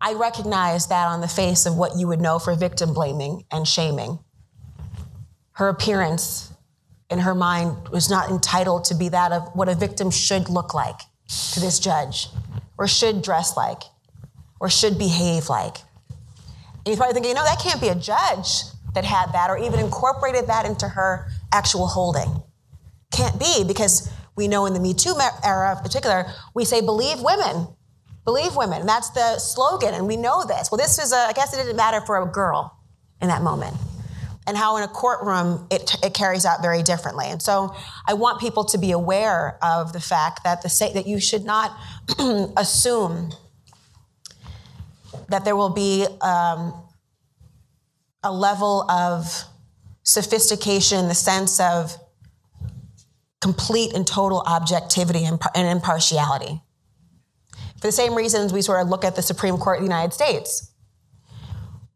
I 0.00 0.14
recognize 0.14 0.88
that 0.88 1.06
on 1.06 1.20
the 1.20 1.28
face 1.28 1.66
of 1.66 1.76
what 1.76 1.96
you 1.96 2.08
would 2.08 2.20
know 2.20 2.38
for 2.38 2.54
victim 2.54 2.92
blaming 2.92 3.44
and 3.50 3.66
shaming. 3.66 4.18
Her 5.52 5.68
appearance 5.68 6.51
in 7.12 7.20
her 7.20 7.34
mind 7.34 7.88
was 7.88 8.10
not 8.10 8.30
entitled 8.30 8.84
to 8.84 8.94
be 8.94 9.08
that 9.10 9.32
of 9.32 9.54
what 9.54 9.68
a 9.68 9.74
victim 9.74 10.10
should 10.10 10.48
look 10.48 10.74
like 10.74 11.00
to 11.52 11.60
this 11.60 11.78
judge 11.78 12.28
or 12.78 12.88
should 12.88 13.22
dress 13.22 13.56
like 13.56 13.82
or 14.58 14.68
should 14.68 14.98
behave 14.98 15.48
like. 15.48 15.76
And 16.08 16.88
you're 16.88 16.96
probably 16.96 17.14
thinking, 17.14 17.30
you 17.30 17.34
know, 17.34 17.44
that 17.44 17.60
can't 17.60 17.80
be 17.80 17.88
a 17.88 17.94
judge 17.94 18.62
that 18.94 19.04
had 19.04 19.32
that 19.32 19.50
or 19.50 19.58
even 19.58 19.78
incorporated 19.78 20.46
that 20.48 20.66
into 20.66 20.88
her 20.88 21.28
actual 21.52 21.86
holding. 21.86 22.42
Can't 23.12 23.38
be 23.38 23.64
because 23.66 24.10
we 24.34 24.48
know 24.48 24.66
in 24.66 24.72
the 24.72 24.80
Me 24.80 24.94
Too 24.94 25.14
era 25.44 25.76
in 25.76 25.82
particular, 25.82 26.26
we 26.54 26.64
say, 26.64 26.80
believe 26.80 27.20
women. 27.20 27.68
Believe 28.24 28.56
women. 28.56 28.80
And 28.80 28.88
that's 28.88 29.10
the 29.10 29.38
slogan, 29.38 29.94
and 29.94 30.06
we 30.06 30.16
know 30.16 30.44
this. 30.46 30.70
Well, 30.70 30.78
this 30.78 30.98
is 30.98 31.12
a, 31.12 31.16
I 31.16 31.32
guess 31.32 31.52
it 31.52 31.58
didn't 31.58 31.76
matter 31.76 32.00
for 32.00 32.22
a 32.22 32.26
girl 32.26 32.78
in 33.20 33.28
that 33.28 33.42
moment 33.42 33.76
and 34.46 34.56
how 34.56 34.76
in 34.76 34.82
a 34.82 34.88
courtroom 34.88 35.66
it, 35.70 35.94
it 36.02 36.14
carries 36.14 36.44
out 36.44 36.62
very 36.62 36.82
differently. 36.82 37.26
And 37.26 37.40
so 37.40 37.74
I 38.06 38.14
want 38.14 38.40
people 38.40 38.64
to 38.64 38.78
be 38.78 38.90
aware 38.90 39.58
of 39.62 39.92
the 39.92 40.00
fact 40.00 40.44
that 40.44 40.62
the 40.62 40.90
that 40.94 41.06
you 41.06 41.20
should 41.20 41.44
not 41.44 41.76
assume 42.56 43.32
that 45.28 45.44
there 45.44 45.56
will 45.56 45.70
be 45.70 46.06
um, 46.20 46.74
a 48.22 48.32
level 48.32 48.90
of 48.90 49.44
sophistication 50.02 50.98
in 50.98 51.08
the 51.08 51.14
sense 51.14 51.60
of 51.60 51.96
complete 53.40 53.92
and 53.94 54.06
total 54.06 54.42
objectivity 54.46 55.24
and, 55.24 55.40
and 55.54 55.68
impartiality. 55.68 56.60
For 57.80 57.88
the 57.88 57.92
same 57.92 58.14
reasons 58.14 58.52
we 58.52 58.62
sort 58.62 58.82
of 58.82 58.88
look 58.88 59.04
at 59.04 59.16
the 59.16 59.22
Supreme 59.22 59.56
Court 59.56 59.78
of 59.78 59.82
the 59.82 59.88
United 59.88 60.12
States 60.12 60.71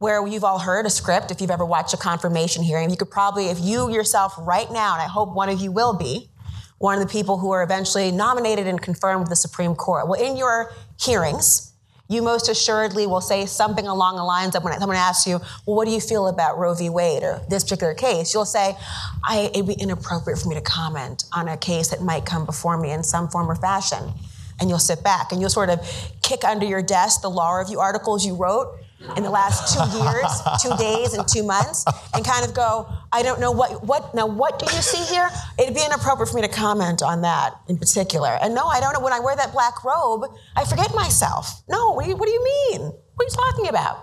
where 0.07 0.25
you've 0.25 0.45
all 0.45 0.61
heard 0.61 0.87
a 0.87 0.91
script, 0.91 1.33
if 1.33 1.41
you've 1.41 1.51
ever 1.51 1.65
watched 1.65 1.93
a 1.93 1.97
confirmation 1.97 2.63
hearing, 2.63 2.91
you 2.91 2.97
could 2.97 3.11
probably, 3.11 3.47
if 3.47 3.59
you 3.59 3.91
yourself 3.91 4.35
right 4.39 4.71
now, 4.71 4.93
and 4.93 5.03
I 5.03 5.09
hope 5.09 5.35
one 5.35 5.49
of 5.49 5.61
you 5.61 5.73
will 5.73 5.95
be, 5.95 6.31
one 6.79 6.97
of 6.97 7.01
the 7.05 7.13
people 7.13 7.39
who 7.39 7.51
are 7.51 7.65
eventually 7.65 8.13
nominated 8.13 8.69
and 8.69 8.81
confirmed 8.81 9.23
with 9.23 9.31
the 9.31 9.35
Supreme 9.35 9.75
Court. 9.75 10.07
Well, 10.07 10.23
in 10.23 10.37
your 10.37 10.71
hearings, 11.01 11.73
you 12.09 12.23
most 12.23 12.49
assuredly 12.49 13.09
will 13.09 13.21
say 13.21 13.47
something 13.47 13.89
along 13.89 14.15
the 14.15 14.23
lines 14.23 14.55
of 14.55 14.63
when 14.63 14.79
someone 14.79 14.97
asks 14.97 15.27
you, 15.27 15.41
well, 15.67 15.75
what 15.75 15.87
do 15.87 15.91
you 15.91 15.99
feel 15.99 16.29
about 16.29 16.57
Roe 16.57 16.75
v. 16.75 16.89
Wade 16.89 17.25
or 17.25 17.43
this 17.51 17.65
particular 17.65 17.93
case? 17.93 18.33
You'll 18.33 18.45
say, 18.45 18.77
I 19.25 19.51
it'd 19.53 19.67
be 19.67 19.73
inappropriate 19.73 20.39
for 20.39 20.49
me 20.49 20.55
to 20.55 20.61
comment 20.61 21.25
on 21.33 21.49
a 21.49 21.57
case 21.57 21.89
that 21.89 22.01
might 22.01 22.25
come 22.25 22.47
before 22.47 22.79
me 22.79 22.93
in 22.93 23.03
some 23.03 23.27
form 23.27 23.51
or 23.51 23.57
fashion. 23.57 24.13
And 24.61 24.71
you'll 24.71 24.79
sit 24.79 25.03
back 25.03 25.33
and 25.33 25.41
you'll 25.41 25.51
sort 25.51 25.69
of 25.69 25.81
kick 26.23 26.45
under 26.45 26.65
your 26.65 26.81
desk 26.81 27.23
the 27.23 27.29
law 27.29 27.57
review 27.57 27.81
articles 27.81 28.25
you 28.25 28.37
wrote 28.37 28.79
in 29.17 29.23
the 29.23 29.31
last 29.31 29.75
two 29.75 29.99
years, 30.03 30.27
two 30.63 30.77
days, 30.77 31.15
and 31.15 31.27
two 31.29 31.43
months, 31.43 31.85
and 32.15 32.25
kind 32.25 32.45
of 32.45 32.55
go, 32.55 32.89
I 33.13 33.23
don't 33.23 33.41
know 33.41 33.53
what 33.53 33.85
what 33.85 34.15
now 34.15 34.27
what 34.27 34.59
do 34.59 34.67
you 34.67 34.83
see 34.83 35.03
here? 35.13 35.29
It'd 35.59 35.75
be 35.75 35.85
inappropriate 35.85 36.29
for 36.29 36.37
me 36.37 36.43
to 36.43 36.49
comment 36.49 37.03
on 37.03 37.23
that 37.23 37.55
in 37.69 37.79
particular. 37.79 38.39
And 38.41 38.55
no, 38.55 38.67
I 38.67 38.81
don't 38.81 38.93
know. 38.93 39.01
When 39.01 39.13
I 39.13 39.21
wear 39.21 39.37
that 39.37 39.53
black 39.53 39.85
robe, 39.85 40.25
I 40.57 40.65
forget 40.65 40.95
myself. 40.95 41.63
No, 41.69 41.93
what 41.93 42.05
do 42.05 42.11
you, 42.11 42.17
what 42.17 42.27
do 42.27 42.33
you 42.33 42.45
mean? 42.45 42.81
What 42.81 43.25
are 43.25 43.25
you 43.25 43.53
talking 43.53 43.69
about? 43.69 44.03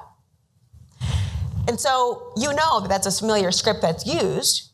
And 1.67 1.79
so 1.79 2.33
you 2.35 2.53
know 2.53 2.81
that 2.81 2.89
that's 2.89 3.07
a 3.07 3.11
familiar 3.11 3.51
script 3.51 3.81
that's 3.81 4.05
used, 4.05 4.71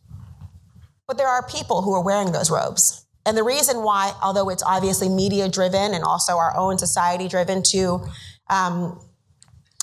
but 1.07 1.17
there 1.17 1.28
are 1.28 1.45
people 1.47 1.82
who 1.82 1.93
are 1.93 2.03
wearing 2.03 2.32
those 2.32 2.49
robes. 2.49 3.05
And 3.26 3.38
the 3.38 3.43
reason 3.43 3.84
why, 3.84 4.13
although 4.24 4.49
it's 4.49 4.63
obviously 4.63 5.07
media 5.07 5.49
driven 5.49 5.93
and 5.93 6.03
also 6.03 6.38
our 6.38 6.55
own 6.57 6.78
society 6.80 7.28
driven 7.28 7.61
to 7.72 8.05
um, 8.49 8.99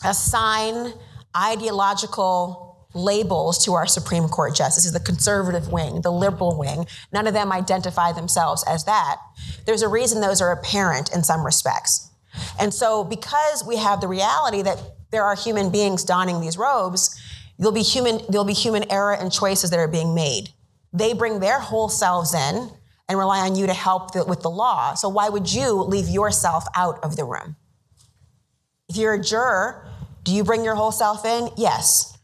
assign 0.04 0.92
ideological 1.36 2.66
labels 2.94 3.62
to 3.64 3.74
our 3.74 3.86
Supreme 3.86 4.28
Court 4.28 4.54
justices, 4.54 4.92
the 4.92 5.00
conservative 5.00 5.70
wing, 5.70 6.00
the 6.00 6.10
liberal 6.10 6.58
wing. 6.58 6.86
None 7.12 7.26
of 7.26 7.34
them 7.34 7.52
identify 7.52 8.12
themselves 8.12 8.64
as 8.66 8.84
that. 8.84 9.20
There's 9.66 9.82
a 9.82 9.88
reason 9.88 10.20
those 10.20 10.40
are 10.40 10.50
apparent 10.50 11.12
in 11.14 11.22
some 11.22 11.44
respects. 11.44 12.10
And 12.58 12.72
so, 12.72 13.04
because 13.04 13.64
we 13.66 13.76
have 13.76 14.00
the 14.00 14.08
reality 14.08 14.62
that 14.62 14.82
there 15.10 15.24
are 15.24 15.34
human 15.34 15.70
beings 15.70 16.04
donning 16.04 16.40
these 16.40 16.58
robes, 16.58 17.18
there'll 17.58 17.72
be 17.72 17.82
human, 17.82 18.20
there'll 18.28 18.44
be 18.44 18.52
human 18.52 18.90
error 18.90 19.14
and 19.14 19.32
choices 19.32 19.70
that 19.70 19.78
are 19.78 19.88
being 19.88 20.14
made. 20.14 20.50
They 20.92 21.12
bring 21.12 21.40
their 21.40 21.60
whole 21.60 21.88
selves 21.88 22.34
in 22.34 22.70
and 23.08 23.18
rely 23.18 23.40
on 23.40 23.56
you 23.56 23.66
to 23.66 23.74
help 23.74 24.12
the, 24.12 24.24
with 24.24 24.42
the 24.42 24.50
law. 24.50 24.94
So, 24.94 25.08
why 25.08 25.28
would 25.28 25.52
you 25.52 25.82
leave 25.82 26.08
yourself 26.08 26.64
out 26.74 26.98
of 27.02 27.16
the 27.16 27.24
room? 27.24 27.56
If 28.88 28.96
you're 28.96 29.14
a 29.14 29.22
juror, 29.22 29.86
do 30.22 30.32
you 30.32 30.44
bring 30.44 30.64
your 30.64 30.74
whole 30.74 30.92
self 30.92 31.24
in? 31.24 31.48
Yes. 31.56 32.16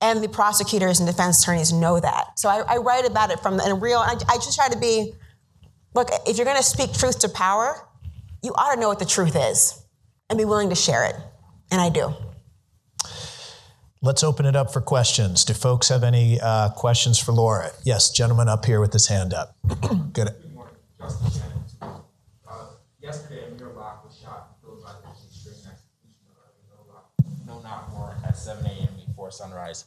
And 0.00 0.22
the 0.22 0.28
prosecutors 0.28 1.00
and 1.00 1.08
defense 1.08 1.42
attorneys 1.42 1.72
know 1.72 2.00
that. 2.00 2.38
So 2.38 2.48
I, 2.48 2.62
I 2.66 2.76
write 2.76 3.06
about 3.06 3.30
it 3.30 3.40
from 3.40 3.58
the, 3.58 3.64
a 3.64 3.74
real, 3.74 3.98
I, 3.98 4.14
I 4.28 4.36
just 4.36 4.56
try 4.56 4.68
to 4.68 4.78
be 4.78 5.12
look, 5.94 6.08
if 6.26 6.36
you're 6.36 6.44
going 6.44 6.56
to 6.56 6.62
speak 6.62 6.92
truth 6.92 7.20
to 7.20 7.28
power, 7.28 7.86
you 8.42 8.52
ought 8.54 8.74
to 8.74 8.80
know 8.80 8.88
what 8.88 8.98
the 8.98 9.04
truth 9.04 9.36
is 9.36 9.82
and 10.28 10.38
be 10.38 10.44
willing 10.44 10.70
to 10.70 10.74
share 10.74 11.04
it. 11.04 11.16
And 11.70 11.80
I 11.80 11.88
do. 11.90 12.14
Let's 14.02 14.24
open 14.24 14.46
it 14.46 14.56
up 14.56 14.72
for 14.72 14.80
questions. 14.80 15.44
Do 15.44 15.52
folks 15.52 15.88
have 15.90 16.02
any 16.04 16.40
uh, 16.40 16.70
questions 16.70 17.18
for 17.18 17.32
Laura? 17.32 17.70
Yes, 17.84 18.10
gentleman 18.10 18.48
up 18.48 18.64
here 18.64 18.80
with 18.80 18.94
his 18.94 19.08
hand 19.08 19.34
up. 19.34 19.56
Good. 20.12 20.28
Good 20.40 20.54
morning, 20.54 20.74
Justin. 20.98 21.42
Uh, 22.48 22.66
yesterday, 23.02 23.49
before 29.30 29.46
sunrise. 29.46 29.84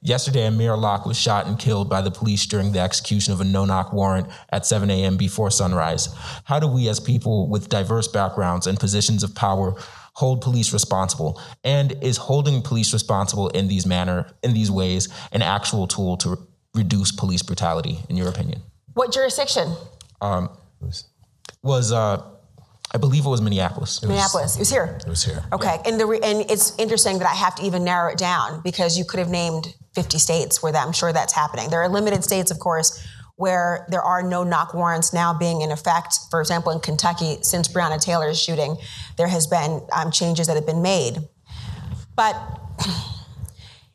Yesterday, 0.00 0.46
Amir 0.46 0.76
Locke 0.76 1.04
was 1.04 1.18
shot 1.18 1.46
and 1.46 1.58
killed 1.58 1.90
by 1.90 2.00
the 2.00 2.10
police 2.10 2.46
during 2.46 2.72
the 2.72 2.78
execution 2.78 3.32
of 3.32 3.40
a 3.40 3.44
no 3.44 3.64
knock 3.64 3.92
warrant 3.92 4.28
at 4.50 4.64
7 4.64 4.88
a.m. 4.88 5.16
before 5.16 5.50
sunrise. 5.50 6.08
How 6.44 6.60
do 6.60 6.68
we, 6.68 6.88
as 6.88 7.00
people 7.00 7.48
with 7.48 7.68
diverse 7.68 8.06
backgrounds 8.06 8.66
and 8.66 8.78
positions 8.78 9.24
of 9.24 9.34
power, 9.34 9.74
hold 10.14 10.42
police 10.42 10.72
responsible? 10.72 11.40
And 11.64 11.92
is 12.02 12.18
holding 12.18 12.62
police 12.62 12.92
responsible 12.92 13.48
in 13.48 13.68
these 13.68 13.84
manner, 13.84 14.26
in 14.42 14.54
these 14.54 14.70
ways, 14.70 15.08
an 15.32 15.42
actual 15.42 15.88
tool 15.88 16.16
to 16.18 16.30
re- 16.30 16.36
reduce 16.74 17.10
police 17.10 17.42
brutality, 17.42 17.98
in 18.08 18.16
your 18.16 18.28
opinion? 18.28 18.62
What 18.94 19.12
jurisdiction? 19.12 19.74
Um, 20.20 20.50
was 21.62 21.90
uh, 21.90 22.22
I 22.92 22.98
believe 22.98 23.26
it 23.26 23.28
was 23.28 23.42
Minneapolis. 23.42 24.02
It 24.02 24.06
Minneapolis. 24.06 24.32
Was, 24.32 24.56
it 24.56 24.60
was 24.60 24.70
here. 24.70 24.98
It 25.04 25.08
was 25.08 25.24
here. 25.24 25.42
Okay, 25.52 25.76
yeah. 25.84 25.90
and 25.90 26.00
the 26.00 26.06
and 26.22 26.50
it's 26.50 26.76
interesting 26.78 27.18
that 27.18 27.28
I 27.28 27.34
have 27.34 27.54
to 27.56 27.64
even 27.64 27.84
narrow 27.84 28.10
it 28.12 28.18
down 28.18 28.60
because 28.62 28.96
you 28.96 29.04
could 29.04 29.18
have 29.18 29.28
named 29.28 29.74
50 29.94 30.18
states 30.18 30.62
where 30.62 30.72
that 30.72 30.86
I'm 30.86 30.92
sure 30.92 31.12
that's 31.12 31.32
happening. 31.32 31.70
There 31.70 31.82
are 31.82 31.88
limited 31.88 32.22
states, 32.22 32.50
of 32.50 32.58
course, 32.58 33.04
where 33.36 33.86
there 33.90 34.02
are 34.02 34.22
no 34.22 34.44
knock 34.44 34.74
warrants 34.74 35.12
now 35.12 35.34
being 35.36 35.62
in 35.62 35.70
effect. 35.70 36.16
For 36.30 36.40
example, 36.40 36.72
in 36.72 36.80
Kentucky, 36.80 37.38
since 37.42 37.68
Breonna 37.68 38.00
Taylor's 38.00 38.40
shooting, 38.40 38.76
there 39.16 39.28
has 39.28 39.46
been 39.46 39.80
um, 39.92 40.10
changes 40.10 40.46
that 40.46 40.54
have 40.54 40.66
been 40.66 40.82
made. 40.82 41.18
But 42.14 42.34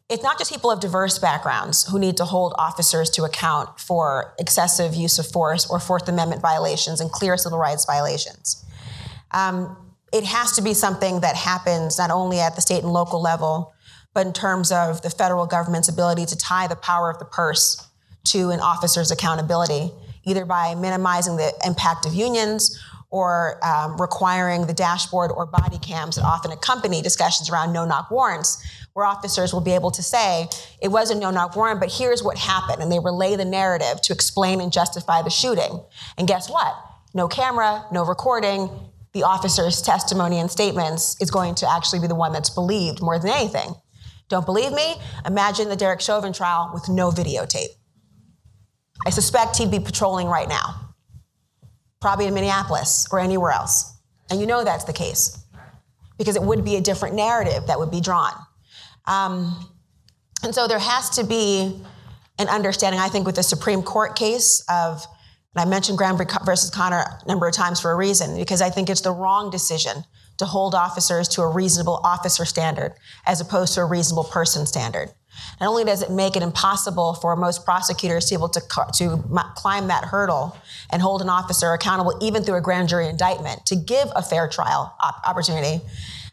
it's 0.10 0.24
not 0.24 0.38
just 0.38 0.52
people 0.52 0.70
of 0.70 0.80
diverse 0.80 1.18
backgrounds 1.18 1.88
who 1.88 1.98
need 1.98 2.18
to 2.18 2.26
hold 2.26 2.54
officers 2.58 3.10
to 3.12 3.24
account 3.24 3.80
for 3.80 4.36
excessive 4.38 4.94
use 4.94 5.18
of 5.18 5.26
force 5.26 5.70
or 5.70 5.80
Fourth 5.80 6.08
Amendment 6.08 6.42
violations 6.42 7.02
and 7.02 7.12
clear 7.12 7.38
civil 7.38 7.58
rights 7.58 7.86
violations. 7.86 8.64
Um, 9.34 9.78
it 10.14 10.24
has 10.26 10.54
to 10.54 10.62
be 10.62 10.74
something 10.74 11.22
that 11.22 11.36
happens 11.36 11.98
not 11.98 12.12
only 12.12 12.40
at 12.40 12.56
the 12.56 12.62
state 12.62 12.84
and 12.84 12.92
local 12.92 13.22
level, 13.22 13.74
but 14.14 14.28
in 14.28 14.34
terms 14.34 14.72
of 14.72 15.02
the 15.02 15.10
federal 15.10 15.46
government's 15.46 15.88
ability 15.88 16.26
to 16.26 16.38
tie 16.38 16.68
the 16.68 16.76
power 16.76 17.10
of 17.10 17.20
the 17.20 17.26
purse 17.26 17.88
to 18.26 18.50
an 18.50 18.60
officer's 18.60 19.10
accountability, 19.10 19.92
either 20.26 20.46
by 20.46 20.76
minimizing 20.76 21.38
the 21.38 21.54
impact 21.66 22.06
of 22.06 22.14
unions 22.14 22.78
or 23.10 23.60
um, 23.66 24.00
requiring 24.00 24.68
the 24.68 24.74
dashboard 24.74 25.32
or 25.32 25.46
body 25.46 25.78
cams 25.80 26.16
that 26.16 26.24
often 26.24 26.52
accompany 26.52 27.02
discussions 27.02 27.50
around 27.50 27.74
no 27.74 27.86
knock 27.86 28.10
warrants 28.10 28.64
where 28.94 29.06
officers 29.06 29.54
will 29.54 29.62
be 29.62 29.72
able 29.72 29.92
to 29.92 30.04
say, 30.04 30.48
it 30.82 30.90
was 30.90 31.12
a 31.12 31.16
no 31.16 31.32
knock 31.32 31.56
warrant, 31.56 31.80
but 31.80 31.92
here's 31.92 32.22
what 32.24 32.38
happened. 32.38 32.82
And 32.82 32.92
they 32.92 33.00
relay 33.00 33.36
the 33.36 33.46
narrative 33.46 34.02
to 34.02 34.14
explain 34.14 34.60
and 34.60 34.72
justify 34.72 35.22
the 35.22 35.30
shooting. 35.30 35.82
And 36.18 36.28
guess 36.28 36.50
what? 36.50 36.76
No 37.14 37.28
camera, 37.28 37.86
no 37.92 38.04
recording. 38.06 38.70
The 39.14 39.24
officer's 39.24 39.82
testimony 39.82 40.40
and 40.40 40.50
statements 40.50 41.18
is 41.22 41.30
going 41.30 41.56
to 41.56 41.70
actually 41.70 42.00
be 42.00 42.08
the 42.08 42.16
one 42.16 42.32
that's 42.32 42.50
believed 42.50 43.02
more 43.02 43.20
than 43.20 43.30
anything. 43.30 43.74
Don't 44.30 44.46
believe 44.46 44.72
me? 44.72 44.96
Imagine 45.26 45.68
the 45.68 45.76
Derek 45.76 46.00
Chauvin 46.00 46.32
trial 46.32 46.72
with 46.74 46.88
no 46.88 47.12
videotape. 47.12 47.76
I 49.06 49.10
suspect 49.10 49.58
he'd 49.58 49.72
be 49.72 49.80
patrolling 49.80 50.28
right 50.28 50.48
now, 50.48 50.94
probably 52.00 52.28
in 52.28 52.34
Minneapolis 52.34 53.08
or 53.12 53.20
anywhere 53.20 53.52
else. 53.52 53.94
And 54.30 54.40
you 54.40 54.46
know 54.46 54.64
that's 54.64 54.86
the 54.86 54.94
case 54.94 55.38
because 56.18 56.36
it 56.36 56.42
would 56.42 56.64
be 56.64 56.78
a 56.78 56.82
different 56.82 57.16
narrative 57.16 57.68
that 57.68 57.80
would 57.80 57.92
be 57.92 58.00
drawn. 58.00 58.32
Um, 59.06 59.70
and 60.44 60.56
so 60.56 60.68
there 60.68 60.80
has 60.80 61.10
to 61.12 61.24
be 61.26 61.84
an 62.40 62.48
understanding, 62.48 63.02
I 63.02 63.10
think, 63.10 63.26
with 63.26 63.36
the 63.36 63.44
Supreme 63.44 63.82
Court 63.82 64.16
case 64.16 64.64
of, 64.70 65.06
and 65.54 65.62
I 65.62 65.70
mentioned 65.70 65.98
Graham 65.98 66.18
versus 66.46 66.70
Connor 66.70 67.00
a 67.00 67.28
number 67.28 67.48
of 67.48 67.54
times 67.54 67.80
for 67.80 67.92
a 67.92 67.96
reason, 67.96 68.38
because 68.38 68.62
I 68.62 68.70
think 68.70 68.90
it's 68.90 69.02
the 69.02 69.12
wrong 69.12 69.50
decision 69.50 70.04
to 70.38 70.46
hold 70.46 70.74
officers 70.74 71.28
to 71.30 71.42
a 71.42 71.52
reasonable 71.52 72.00
officer 72.04 72.46
standard 72.46 72.94
as 73.26 73.42
opposed 73.42 73.74
to 73.76 73.82
a 73.82 73.86
reasonable 73.86 74.24
person 74.24 74.66
standard. 74.66 75.12
Not 75.60 75.70
only 75.70 75.84
does 75.84 76.02
it 76.02 76.10
make 76.10 76.36
it 76.36 76.44
impossible 76.44 77.16
for 77.16 77.36
most 77.36 77.66
prosecutors 77.66 78.26
to 78.26 78.36
be 78.36 78.38
able 78.38 78.50
to, 78.50 78.62
to 78.96 79.24
climb 79.56 79.88
that 79.88 80.06
hurdle 80.06 80.58
and 80.90 81.02
hold 81.02 81.22
an 81.22 81.30
officer 81.30 81.74
accountable, 81.74 82.18
even 82.22 82.44
through 82.44 82.56
a 82.56 82.62
grand 82.62 82.90
jury 82.90 83.08
indictment, 83.08 83.66
to 83.68 83.76
give 83.76 84.08
a 84.16 84.22
fair 84.22 84.48
trial 84.48 84.96
op- 85.04 85.22
opportunity, 85.28 85.82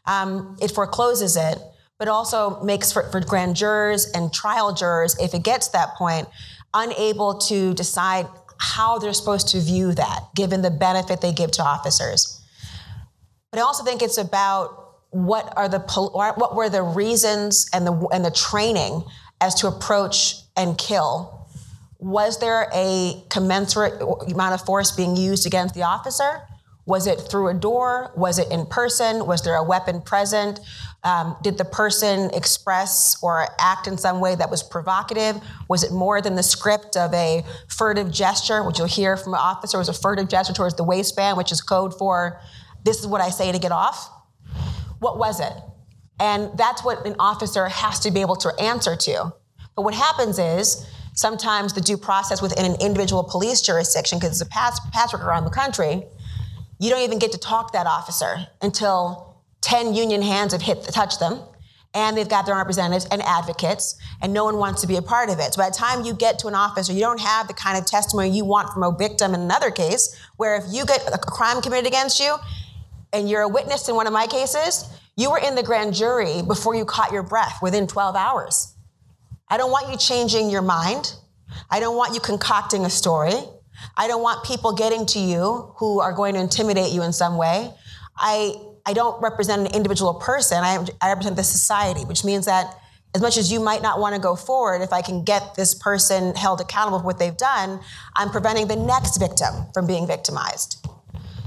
um, 0.07 0.57
it 0.61 0.71
forecloses 0.71 1.37
it 1.37 1.59
but 1.99 2.07
also 2.07 2.63
makes 2.63 2.93
for, 2.93 3.11
for 3.11 3.21
grand 3.21 3.57
jurors 3.57 4.09
and 4.15 4.33
trial 4.33 4.73
jurors, 4.73 5.19
if 5.19 5.35
it 5.35 5.43
gets 5.43 5.67
to 5.67 5.73
that 5.73 5.97
point, 5.97 6.29
unable 6.73 7.39
to 7.39 7.75
decide 7.75 8.27
how 8.59 8.99
they're 8.99 9.13
supposed 9.13 9.49
to 9.49 9.61
view 9.61 9.93
that, 9.95 10.21
given 10.35 10.63
the 10.63 10.71
benefit 10.71 11.21
they 11.21 11.33
give 11.33 11.51
to 11.53 11.63
officers. 11.63 12.41
But 13.51 13.61
I 13.61 13.63
also 13.63 13.85
think 13.85 14.03
it's 14.03 14.19
about 14.19 14.85
what 15.11 15.53
are 15.57 15.69
the 15.69 15.79
what 15.79 16.55
were 16.55 16.69
the 16.69 16.83
reasons 16.83 17.69
and 17.73 17.87
the 17.87 17.93
and 18.13 18.25
the 18.25 18.31
training 18.31 19.05
as 19.41 19.55
to 19.57 19.69
approach 19.69 20.35
and 20.57 20.77
kill. 20.77 21.47
Was 21.99 22.39
there 22.39 22.69
a 22.73 23.25
commensurate 23.31 24.01
amount 24.31 24.55
of 24.55 24.65
force 24.65 24.93
being 24.93 25.17
used 25.17 25.47
against 25.47 25.75
the 25.75 25.83
officer? 25.83 26.43
Was 26.89 27.07
it 27.07 27.21
through 27.21 27.49
a 27.49 27.55
door? 27.55 28.11
Was 28.17 28.39
it 28.39 28.51
in 28.51 28.65
person? 28.65 29.27
Was 29.27 29.43
there 29.43 29.57
a 29.57 29.63
weapon 29.63 30.01
present? 30.01 30.59
Um, 31.05 31.37
did 31.43 31.59
the 31.59 31.67
person 31.67 32.31
express 32.33 33.23
or 33.23 33.47
act 33.61 33.87
in 33.87 33.99
some 33.99 34.21
way 34.21 34.35
that 34.35 34.51
was 34.51 34.63
provocative? 34.63 35.37
Was 35.69 35.85
it 35.85 35.93
more 35.93 36.23
than 36.23 36.35
the 36.35 36.43
script 36.43 36.97
of 36.97 37.13
a 37.13 37.45
furtive 37.69 38.11
gesture, 38.11 38.65
which 38.65 38.79
you'll 38.79 38.89
hear 38.89 39.19
from 39.19 39.35
an 39.35 39.41
officer 39.41 39.77
was 39.77 39.91
a 39.91 39.93
furtive 39.93 40.31
gesture 40.31 40.55
towards 40.55 40.77
the 40.77 40.83
waistband, 40.83 41.37
which 41.37 41.53
is 41.53 41.61
code 41.61 41.93
for 41.99 42.41
this 42.85 43.01
is 43.01 43.07
what 43.07 43.21
I 43.21 43.29
say 43.29 43.53
to 43.53 43.59
get 43.59 43.71
off? 43.71 44.11
What 44.99 45.19
was 45.19 45.41
it? 45.41 45.53
And 46.19 46.57
that's 46.57 46.83
what 46.83 47.07
an 47.07 47.17
officer 47.19 47.69
has 47.69 48.01
to 48.01 48.11
be 48.11 48.23
able 48.23 48.37
to 48.37 48.49
answer 48.59 48.97
to. 48.97 49.35
But 49.77 49.83
what 49.83 49.93
happens 49.93 50.39
is 50.39 50.87
sometimes 51.13 51.75
the 51.75 51.83
due 51.83 51.99
process 51.99 52.41
within 52.41 52.65
an 52.65 52.81
individual 52.81 53.25
police 53.25 53.61
jurisdiction, 53.61 54.19
because 54.19 54.41
it's 54.41 54.49
a 54.49 54.91
patchwork 54.91 55.23
around 55.23 55.45
the 55.45 55.51
country, 55.51 56.05
you 56.79 56.91
don't 56.91 57.03
even 57.03 57.19
get 57.19 57.33
to 57.33 57.39
talk 57.39 57.73
to 57.73 57.79
that 57.79 57.87
officer 57.87 58.47
until 58.63 59.43
10 59.63 59.95
union 59.95 60.23
hands 60.23 60.53
have 60.53 60.63
hit 60.63 60.83
touched 60.85 61.21
them 61.21 61.41
and 61.95 62.17
they've 62.17 62.29
got 62.29 62.47
their 62.47 62.55
representatives 62.55 63.07
and 63.11 63.23
advocates, 63.23 63.97
and 64.21 64.33
no 64.33 64.45
one 64.45 64.59
wants 64.59 64.83
to 64.83 64.87
be 64.87 64.97
a 64.97 65.03
part 65.03 65.31
of 65.31 65.39
it. 65.39 65.55
So 65.55 65.63
by 65.63 65.71
the 65.71 65.75
time 65.75 66.05
you 66.05 66.13
get 66.13 66.39
to 66.41 66.47
an 66.47 66.55
officer, 66.55 66.93
you 66.93 67.01
don't 67.01 67.21
have 67.21 67.49
the 67.49 67.55
kind 67.55 67.79
of 67.79 67.87
testimony 67.87 68.31
you 68.31 68.45
want 68.45 68.71
from 68.73 68.83
a 68.83 68.97
victim 68.97 69.35
in 69.35 69.41
another 69.41 69.71
case, 69.71 70.15
where 70.37 70.57
if 70.57 70.65
you 70.71 70.85
get 70.85 71.09
a 71.13 71.19
crime 71.19 71.63
committed 71.63 71.87
against 71.87 72.21
you 72.21 72.37
and 73.13 73.29
you're 73.29 73.43
a 73.43 73.49
witness 73.49 73.89
in 73.89 73.97
one 73.97 74.07
of 74.07 74.13
my 74.13 74.27
cases, 74.27 74.85
you 75.17 75.31
were 75.31 75.39
in 75.39 75.55
the 75.55 75.63
grand 75.63 75.95
jury 75.95 76.43
before 76.43 76.75
you 76.75 76.85
caught 76.85 77.11
your 77.11 77.23
breath 77.23 77.59
within 77.63 77.87
12 77.87 78.15
hours. 78.15 78.75
I 79.49 79.57
don't 79.57 79.71
want 79.71 79.91
you 79.91 79.97
changing 79.97 80.51
your 80.51 80.63
mind. 80.63 81.15
I 81.71 81.81
don't 81.81 81.97
want 81.97 82.15
you 82.15 82.21
concocting 82.21 82.85
a 82.85 82.91
story. 82.91 83.33
I 83.97 84.09
don't 84.09 84.23
want 84.23 84.45
people 84.45 84.73
getting 84.73 85.07
to 85.07 85.19
you 85.19 85.73
who 85.77 86.01
are 86.01 86.13
going 86.13 86.35
to 86.35 86.41
intimidate 86.41 86.93
you 86.93 87.03
in 87.03 87.13
some 87.13 87.37
way. 87.37 87.73
I 88.17 88.55
I 88.87 88.95
don't 88.95 89.21
represent 89.23 89.69
an 89.69 89.75
individual 89.75 90.15
person. 90.15 90.65
I, 90.65 90.85
I 91.03 91.11
represent 91.11 91.37
the 91.37 91.45
society, 91.45 92.07
which 92.07 92.25
means 92.25 92.47
that 92.47 92.75
as 93.15 93.21
much 93.21 93.37
as 93.37 93.53
you 93.53 93.61
might 93.61 93.83
not 93.83 94.01
want 94.01 94.15
to 94.15 94.21
go 94.21 94.35
forward, 94.35 94.81
if 94.81 94.93
I 94.93 95.03
can 95.03 95.25
get 95.25 95.55
this 95.57 95.75
person 95.75 96.35
held 96.35 96.61
accountable 96.61 97.01
for 97.01 97.05
what 97.05 97.19
they've 97.19 97.37
done, 97.37 97.81
I'm 98.17 98.31
preventing 98.31 98.67
the 98.67 98.77
next 98.77 99.19
victim 99.19 99.67
from 99.75 99.87
being 99.87 100.07
victimized. 100.07 100.87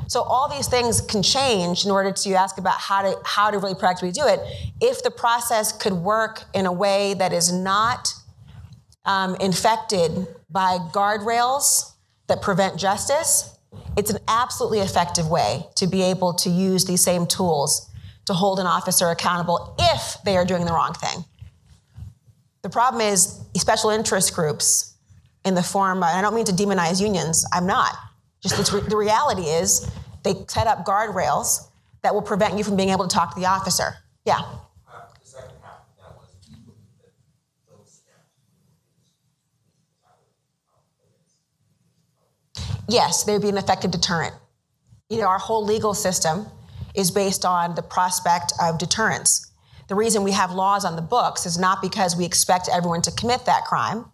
So 0.08 0.22
all 0.22 0.50
these 0.50 0.68
things 0.68 1.02
can 1.02 1.24
change 1.24 1.86
in 1.86 1.92
order 1.92 2.12
to 2.12 2.34
ask 2.34 2.58
about 2.58 2.80
how 2.80 3.02
to 3.02 3.18
how 3.26 3.50
to 3.50 3.58
really 3.58 3.76
practically 3.76 4.12
do 4.12 4.28
it. 4.28 4.40
If 4.82 5.04
the 5.04 5.12
process 5.12 5.72
could 5.72 5.94
work 5.94 6.44
in 6.54 6.66
a 6.66 6.72
way 6.72 7.14
that 7.14 7.32
is 7.32 7.52
not 7.52 8.14
um, 9.06 9.36
infected 9.36 10.28
by 10.50 10.78
guardrails 10.92 11.91
that 12.32 12.42
prevent 12.42 12.80
justice, 12.80 13.58
it's 13.98 14.10
an 14.10 14.18
absolutely 14.30 14.80
effective 14.80 15.28
way 15.30 15.66
to 15.76 15.86
be 15.86 16.02
able 16.02 16.34
to 16.34 16.50
use 16.50 16.86
these 16.86 17.02
same 17.02 17.28
tools 17.28 17.90
to 18.26 18.34
hold 18.34 18.58
an 18.58 18.66
officer 18.66 19.10
accountable 19.10 19.76
if 19.78 20.16
they 20.24 20.38
are 20.38 20.46
doing 20.46 20.64
the 20.64 20.72
wrong 20.72 20.94
thing. 20.94 21.26
The 22.62 22.70
problem 22.70 23.02
is 23.02 23.42
special 23.56 23.90
interest 23.90 24.34
groups 24.34 24.94
in 25.44 25.56
the 25.56 25.64
form, 25.64 26.04
I 26.04 26.22
don't 26.22 26.34
mean 26.34 26.46
to 26.46 26.54
demonize 26.54 27.02
unions, 27.02 27.46
I'm 27.52 27.68
not. 27.68 27.98
Just 28.42 28.56
the 28.90 28.96
reality 28.96 29.44
is 29.44 29.92
they 30.24 30.34
set 30.48 30.68
up 30.68 30.86
guardrails 30.86 31.68
that 32.02 32.14
will 32.14 32.22
prevent 32.22 32.58
you 32.58 32.64
from 32.64 32.78
being 32.78 32.90
able 32.90 33.08
to 33.08 33.14
talk 33.14 33.36
to 33.36 33.42
the 33.42 33.48
officer. 33.48 33.96
Yeah. 34.24 34.42
Yes, 42.88 43.24
there'd 43.24 43.42
be 43.42 43.50
an 43.50 43.58
effective 43.58 43.92
deterrent. 43.92 44.34
You 45.10 45.18
know, 45.18 45.28
our 45.28 45.40
whole 45.40 45.64
legal 45.66 45.94
system 45.94 46.48
is 46.96 47.12
based 47.12 47.46
on 47.46 47.76
the 47.76 47.82
prospect 47.82 48.54
of 48.62 48.78
deterrence. 48.78 49.52
The 49.88 49.96
reason 49.96 50.24
we 50.24 50.32
have 50.32 50.52
laws 50.52 50.86
on 50.86 50.96
the 50.96 51.02
books 51.02 51.46
is 51.46 51.58
not 51.58 51.82
because 51.82 52.16
we 52.16 52.26
expect 52.26 52.70
everyone 52.72 53.02
to 53.04 53.12
commit 53.12 53.46
that 53.46 53.66
crime. 53.66 54.06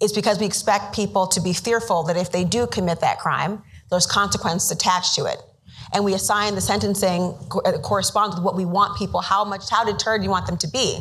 It's 0.00 0.12
because 0.12 0.38
we 0.38 0.46
expect 0.46 0.94
people 0.94 1.26
to 1.28 1.40
be 1.40 1.52
fearful 1.52 2.02
that 2.04 2.16
if 2.16 2.32
they 2.32 2.44
do 2.44 2.66
commit 2.66 3.00
that 3.00 3.18
crime, 3.18 3.62
there's 3.90 4.06
consequences 4.06 4.70
attached 4.70 5.14
to 5.14 5.26
it. 5.26 5.38
And 5.92 6.04
we 6.04 6.14
assign 6.14 6.54
the 6.54 6.60
sentencing 6.60 7.36
uh, 7.64 7.78
corresponds 7.78 8.34
with 8.34 8.44
what 8.44 8.56
we 8.56 8.64
want 8.64 8.98
people, 8.98 9.20
how 9.20 9.44
much, 9.44 9.70
how 9.70 9.84
deterred 9.84 10.24
you 10.24 10.30
want 10.30 10.46
them 10.46 10.56
to 10.58 10.68
be. 10.68 10.98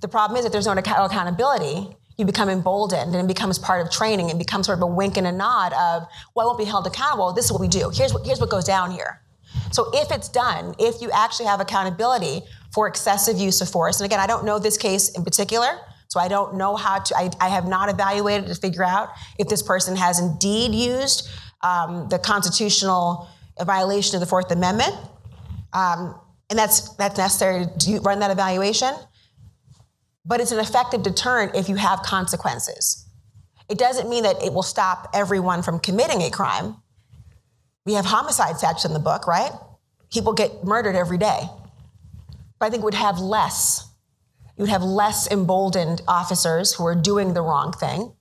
The 0.00 0.08
problem 0.08 0.38
is 0.38 0.44
that 0.44 0.52
there's 0.52 0.66
no 0.66 0.72
accountability 0.72 1.95
you 2.16 2.24
become 2.24 2.48
emboldened 2.48 3.14
and 3.14 3.24
it 3.24 3.28
becomes 3.28 3.58
part 3.58 3.84
of 3.84 3.92
training 3.92 4.30
and 4.30 4.38
becomes 4.38 4.66
sort 4.66 4.78
of 4.78 4.82
a 4.82 4.86
wink 4.86 5.16
and 5.16 5.26
a 5.26 5.32
nod 5.32 5.72
of, 5.74 6.06
well, 6.34 6.46
I 6.46 6.48
won't 6.48 6.58
be 6.58 6.64
held 6.64 6.86
accountable. 6.86 7.32
This 7.32 7.46
is 7.46 7.52
what 7.52 7.60
we 7.60 7.68
do. 7.68 7.90
Here's 7.92 8.12
what, 8.14 8.24
here's 8.24 8.40
what 8.40 8.50
goes 8.50 8.64
down 8.64 8.90
here. 8.90 9.20
So 9.72 9.90
if 9.92 10.10
it's 10.10 10.28
done, 10.28 10.74
if 10.78 11.02
you 11.02 11.10
actually 11.10 11.46
have 11.46 11.60
accountability 11.60 12.42
for 12.72 12.86
excessive 12.86 13.38
use 13.38 13.60
of 13.60 13.68
force, 13.68 14.00
and 14.00 14.06
again, 14.06 14.20
I 14.20 14.26
don't 14.26 14.44
know 14.44 14.58
this 14.58 14.78
case 14.78 15.10
in 15.10 15.24
particular, 15.24 15.78
so 16.08 16.20
I 16.20 16.28
don't 16.28 16.56
know 16.56 16.76
how 16.76 17.00
to, 17.00 17.16
I, 17.16 17.30
I 17.40 17.48
have 17.48 17.66
not 17.66 17.88
evaluated 17.88 18.48
to 18.48 18.54
figure 18.54 18.84
out 18.84 19.10
if 19.38 19.48
this 19.48 19.62
person 19.62 19.96
has 19.96 20.18
indeed 20.18 20.74
used 20.74 21.28
um, 21.62 22.08
the 22.08 22.18
constitutional 22.18 23.28
violation 23.64 24.16
of 24.16 24.20
the 24.20 24.26
Fourth 24.26 24.50
Amendment. 24.50 24.94
Um, 25.72 26.18
and 26.48 26.58
that's, 26.58 26.94
that's 26.94 27.18
necessary 27.18 27.66
to 27.80 27.98
run 28.00 28.20
that 28.20 28.30
evaluation 28.30 28.94
but 30.26 30.40
it's 30.40 30.52
an 30.52 30.58
effective 30.58 31.02
deterrent 31.02 31.54
if 31.54 31.68
you 31.68 31.76
have 31.76 32.02
consequences. 32.02 33.06
It 33.68 33.78
doesn't 33.78 34.08
mean 34.08 34.22
that 34.24 34.42
it 34.42 34.52
will 34.52 34.62
stop 34.62 35.08
everyone 35.14 35.62
from 35.62 35.78
committing 35.80 36.22
a 36.22 36.30
crime. 36.30 36.76
We 37.84 37.94
have 37.94 38.04
homicide 38.04 38.56
statutes 38.58 38.84
in 38.84 38.92
the 38.92 38.98
book, 38.98 39.26
right? 39.26 39.52
People 40.12 40.32
get 40.32 40.64
murdered 40.64 40.96
every 40.96 41.18
day. 41.18 41.42
But 42.58 42.66
I 42.66 42.70
think 42.70 42.84
we'd 42.84 42.94
have 42.94 43.18
less 43.18 43.86
You'd 44.56 44.70
have 44.70 44.82
less 44.82 45.30
emboldened 45.30 46.02
officers 46.08 46.74
who 46.74 46.86
are 46.86 46.94
doing 46.94 47.34
the 47.34 47.42
wrong 47.42 47.72
thing. 47.72 48.12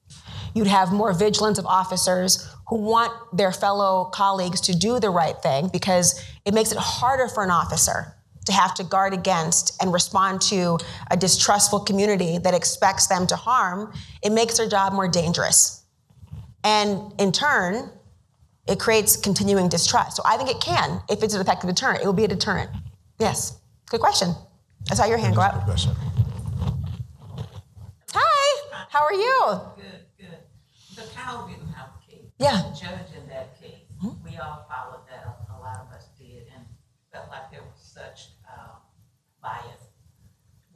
You'd 0.53 0.68
have 0.68 0.91
more 0.91 1.14
vigilance 1.14 1.58
of 1.58 1.66
officers 1.66 2.49
who 2.68 2.78
want 2.78 3.14
their 3.36 3.51
fellow 3.51 4.06
colleagues 4.06 4.62
to 4.62 4.78
do 4.78 4.99
the 4.99 5.10
right 5.10 5.38
thing 5.41 5.70
because 5.72 6.22
it 6.45 6.53
makes 6.53 6.72
it 6.72 6.78
harder 6.78 7.28
for 7.28 7.43
an 7.43 7.51
officer 7.51 8.14
to 8.46 8.54
have 8.54 8.74
to 8.76 8.84
guard 8.84 9.14
against 9.14 9.82
and 9.82 9.91
respond 9.91 10.41
to 10.41 10.78
a 11.12 11.18
distrustful 11.18 11.80
community 11.80 12.38
that 12.38 12.54
expects 12.54 13.08
them 13.08 13.28
to 13.28 13.36
harm. 13.36 13.93
It 14.24 14.32
makes 14.32 14.58
their 14.58 14.70
job 14.70 14.93
more 14.93 15.08
dangerous. 15.08 15.84
And 16.64 17.14
in 17.20 17.32
turn, 17.32 17.91
it 18.68 18.80
creates 18.80 19.16
continuing 19.16 19.70
distrust. 19.70 20.18
So 20.18 20.24
I 20.26 20.38
think 20.38 20.50
it 20.50 20.60
can, 20.60 21.02
if 21.10 21.22
it's 21.22 21.36
an 21.36 21.41
effective 21.41 21.70
deterrent, 21.70 22.02
it 22.02 22.06
will 22.06 22.14
be 22.14 22.24
a 22.24 22.28
deterrent. 22.28 22.72
Yes, 23.20 23.60
good 23.89 24.00
question. 24.00 24.34
I 24.89 24.96
saw 24.96 25.06
your 25.06 25.18
hand 25.18 25.36
go 25.36 25.41
Good 25.41 25.52
up. 25.52 25.66
question. 25.66 25.96
Hi, 28.14 28.86
how 28.89 29.04
are 29.04 29.14
you? 29.14 29.62
Good, 29.76 30.06
good. 30.20 30.38
The 30.96 31.04
cow 31.14 31.48
didn't 31.48 31.72
have 31.74 31.89
a 31.89 32.12
case. 32.12 32.32
Yeah. 32.39 32.64
The 32.70 32.80
judge 32.80 33.14
in 33.16 33.28
that 33.30 33.60
case, 33.62 33.86
mm-hmm. 34.04 34.24
we 34.24 34.38
all 34.38 34.66
followed 34.70 35.06
that, 35.10 35.26
a 35.56 35.60
lot 35.60 35.86
of 35.86 35.93
us 35.96 36.08
did, 36.18 36.48
and 36.56 36.66
felt 37.12 37.30
like 37.30 37.52
there 37.52 37.62
was 37.62 37.80
such, 37.80 38.30
um, 38.50 38.78
bias. 39.41 39.89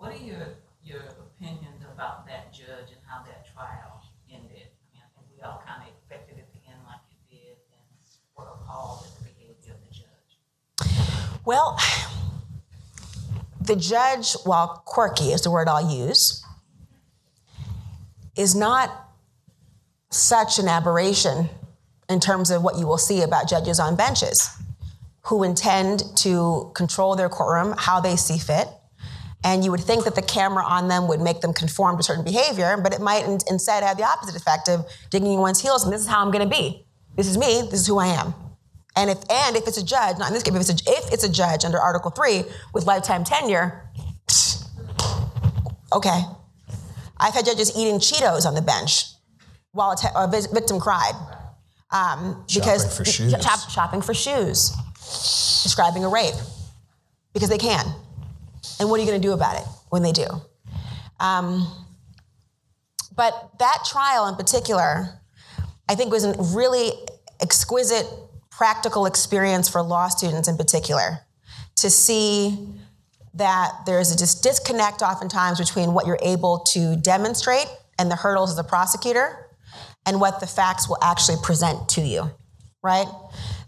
What 0.09 0.19
are 0.19 0.25
your, 0.25 0.47
your 0.83 1.01
opinions 1.01 1.83
about 1.93 2.25
that 2.25 2.51
judge 2.51 2.89
and 2.89 2.97
how 3.07 3.21
that 3.27 3.45
trial 3.53 4.01
ended? 4.27 4.65
I 4.65 4.89
mean, 4.91 5.03
I 5.03 5.09
think 5.13 5.27
we 5.37 5.43
all 5.43 5.61
kind 5.63 5.83
of 5.83 5.87
expected 5.87 6.39
it 6.39 6.51
to 6.51 6.57
end 6.67 6.79
like 6.87 6.97
it 7.11 7.29
did, 7.29 7.57
and 7.69 7.85
were 8.35 8.45
appalled 8.45 9.05
at 9.05 9.15
the 9.19 9.25
behavior 9.25 9.75
of 9.75 9.77
the 9.87 9.93
judge. 9.93 11.37
Well, 11.45 11.77
the 13.61 13.75
judge, 13.75 14.33
while 14.45 14.81
quirky 14.83 15.25
is 15.25 15.43
the 15.43 15.51
word 15.51 15.67
I'll 15.67 15.95
use, 15.95 16.43
is 18.35 18.55
not 18.55 19.11
such 20.09 20.57
an 20.57 20.67
aberration 20.67 21.49
in 22.09 22.19
terms 22.19 22.49
of 22.49 22.63
what 22.63 22.79
you 22.79 22.87
will 22.87 22.97
see 22.97 23.21
about 23.21 23.47
judges 23.47 23.79
on 23.79 23.95
benches 23.95 24.49
who 25.25 25.43
intend 25.43 26.01
to 26.15 26.71
control 26.73 27.15
their 27.15 27.29
courtroom 27.29 27.75
how 27.77 27.99
they 27.99 28.15
see 28.15 28.39
fit. 28.39 28.69
And 29.43 29.63
you 29.63 29.71
would 29.71 29.79
think 29.79 30.03
that 30.03 30.15
the 30.15 30.21
camera 30.21 30.65
on 30.65 30.89
them 30.89 31.07
would 31.07 31.21
make 31.21 31.39
them 31.41 31.53
conform 31.53 31.95
to 31.97 32.03
certain 32.03 32.25
behavior, 32.25 32.77
but 32.81 32.93
it 32.93 32.99
might 32.99 33.25
in- 33.25 33.39
instead 33.47 33.83
have 33.83 33.97
the 33.97 34.03
opposite 34.03 34.35
effect 34.35 34.67
of 34.67 34.85
digging 35.09 35.33
in 35.33 35.39
one's 35.39 35.61
heels 35.61 35.83
and 35.83 35.93
this 35.93 36.01
is 36.01 36.07
how 36.07 36.21
I'm 36.21 36.31
gonna 36.31 36.45
be. 36.45 36.85
This 37.15 37.27
is 37.27 37.37
me, 37.37 37.61
this 37.71 37.81
is 37.81 37.87
who 37.87 37.99
I 37.99 38.07
am. 38.07 38.33
And 38.95 39.09
if 39.09 39.17
and 39.29 39.55
if 39.55 39.65
it's 39.67 39.77
a 39.77 39.85
judge, 39.85 40.17
not 40.17 40.27
in 40.27 40.33
this 40.33 40.43
case, 40.43 40.53
if 40.53 40.61
it's 40.69 40.69
a, 40.69 40.91
if 40.91 41.13
it's 41.13 41.23
a 41.23 41.31
judge 41.31 41.63
under 41.63 41.79
Article 41.79 42.11
Three 42.11 42.43
with 42.73 42.85
lifetime 42.85 43.23
tenure, 43.23 43.89
psh, 44.27 44.65
okay. 45.93 46.21
I've 47.17 47.33
had 47.33 47.45
judges 47.45 47.71
eating 47.77 47.99
Cheetos 47.99 48.45
on 48.45 48.55
the 48.55 48.61
bench 48.61 49.05
while 49.71 49.91
a, 49.91 49.95
te- 49.95 50.07
a 50.15 50.27
victim 50.53 50.79
cried 50.79 51.13
um, 51.91 52.43
because 52.53 52.83
Shopping 52.83 52.97
for 52.97 53.05
shoes. 53.05 53.31
shop- 53.43 53.69
shopping 53.69 54.01
for 54.01 54.13
shoes, 54.13 54.71
describing 55.63 56.03
a 56.03 56.09
rape 56.09 56.35
because 57.33 57.49
they 57.49 57.57
can. 57.57 57.85
And 58.79 58.89
what 58.89 58.99
are 58.99 59.03
you 59.03 59.09
going 59.09 59.21
to 59.21 59.27
do 59.27 59.33
about 59.33 59.57
it 59.57 59.67
when 59.89 60.03
they 60.03 60.11
do? 60.11 60.25
Um, 61.19 61.67
but 63.15 63.51
that 63.59 63.85
trial 63.85 64.27
in 64.27 64.35
particular, 64.35 65.19
I 65.89 65.95
think 65.95 66.11
was 66.11 66.23
a 66.23 66.35
really 66.55 66.91
exquisite 67.41 68.05
practical 68.49 69.05
experience 69.05 69.67
for 69.69 69.81
law 69.81 70.07
students 70.07 70.47
in 70.47 70.57
particular 70.57 71.19
to 71.77 71.89
see 71.89 72.57
that 73.33 73.71
there's 73.85 74.11
a 74.11 74.17
dis- 74.17 74.35
disconnect 74.35 75.01
oftentimes 75.01 75.59
between 75.59 75.93
what 75.93 76.05
you're 76.05 76.19
able 76.21 76.59
to 76.59 76.95
demonstrate 76.97 77.67
and 77.97 78.09
the 78.09 78.15
hurdles 78.15 78.51
as 78.51 78.57
a 78.57 78.63
prosecutor 78.63 79.47
and 80.05 80.19
what 80.19 80.39
the 80.39 80.47
facts 80.47 80.89
will 80.89 80.97
actually 81.01 81.37
present 81.43 81.87
to 81.89 82.01
you, 82.01 82.29
right? 82.81 83.07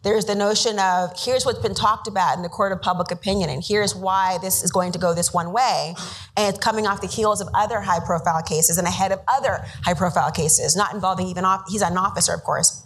There's 0.03 0.25
the 0.25 0.33
notion 0.33 0.79
of 0.79 1.11
here's 1.15 1.45
what's 1.45 1.59
been 1.59 1.75
talked 1.75 2.07
about 2.07 2.35
in 2.35 2.41
the 2.41 2.49
court 2.49 2.71
of 2.71 2.81
public 2.81 3.11
opinion, 3.11 3.49
and 3.49 3.63
here's 3.63 3.93
why 3.93 4.39
this 4.41 4.63
is 4.63 4.71
going 4.71 4.91
to 4.93 4.99
go 4.99 5.13
this 5.13 5.31
one 5.31 5.51
way. 5.53 5.93
And 6.35 6.49
it's 6.49 6.63
coming 6.63 6.87
off 6.87 7.01
the 7.01 7.07
heels 7.07 7.39
of 7.39 7.47
other 7.53 7.81
high 7.81 7.99
profile 7.99 8.41
cases 8.41 8.79
and 8.79 8.87
ahead 8.87 9.11
of 9.11 9.19
other 9.27 9.63
high 9.83 9.93
profile 9.93 10.31
cases, 10.31 10.75
not 10.75 10.93
involving 10.93 11.27
even, 11.27 11.45
off- 11.45 11.65
he's 11.69 11.83
an 11.83 11.97
officer, 11.97 12.33
of 12.33 12.43
course. 12.43 12.83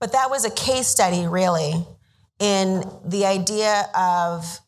But 0.00 0.12
that 0.12 0.28
was 0.28 0.44
a 0.44 0.50
case 0.50 0.86
study, 0.86 1.26
really, 1.26 1.86
in 2.38 2.84
the 3.06 3.24
idea 3.24 3.86
of 3.96 4.60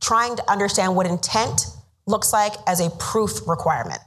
trying 0.00 0.36
to 0.36 0.50
understand 0.50 0.96
what 0.96 1.06
intent 1.06 1.66
looks 2.06 2.32
like 2.32 2.54
as 2.66 2.80
a 2.80 2.88
proof 2.90 3.46
requirement. 3.46 4.00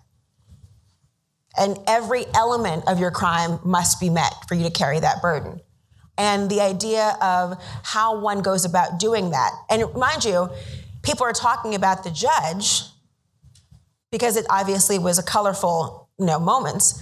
And 1.55 1.77
every 1.85 2.25
element 2.33 2.87
of 2.87 2.99
your 2.99 3.11
crime 3.11 3.59
must 3.63 3.99
be 3.99 4.09
met 4.09 4.33
for 4.47 4.55
you 4.55 4.63
to 4.63 4.71
carry 4.71 4.99
that 4.99 5.21
burden. 5.21 5.61
And 6.17 6.49
the 6.49 6.61
idea 6.61 7.17
of 7.21 7.61
how 7.83 8.19
one 8.19 8.41
goes 8.41 8.65
about 8.65 8.99
doing 8.99 9.31
that. 9.31 9.51
And 9.69 9.91
mind 9.95 10.23
you, 10.23 10.49
people 11.01 11.25
are 11.25 11.33
talking 11.33 11.75
about 11.75 12.03
the 12.03 12.11
judge 12.11 12.83
because 14.11 14.37
it 14.37 14.45
obviously 14.49 14.99
was 14.99 15.17
a 15.17 15.23
colorful, 15.23 16.07
you 16.19 16.25
know, 16.25 16.39
moments. 16.39 17.01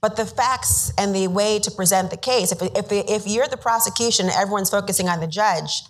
But 0.00 0.16
the 0.16 0.26
facts 0.26 0.92
and 0.98 1.14
the 1.14 1.28
way 1.28 1.58
to 1.60 1.70
present 1.70 2.10
the 2.10 2.16
case, 2.16 2.52
if, 2.52 2.62
if, 2.62 2.86
if 2.90 3.26
you're 3.26 3.48
the 3.48 3.56
prosecution 3.56 4.26
and 4.26 4.34
everyone's 4.34 4.70
focusing 4.70 5.08
on 5.08 5.20
the 5.20 5.26
judge, 5.26 5.82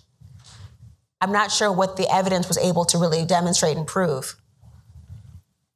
I'm 1.21 1.31
not 1.31 1.51
sure 1.51 1.71
what 1.71 1.97
the 1.97 2.11
evidence 2.11 2.47
was 2.47 2.57
able 2.57 2.85
to 2.85 2.97
really 2.97 3.25
demonstrate 3.25 3.77
and 3.77 3.85
prove. 3.85 4.35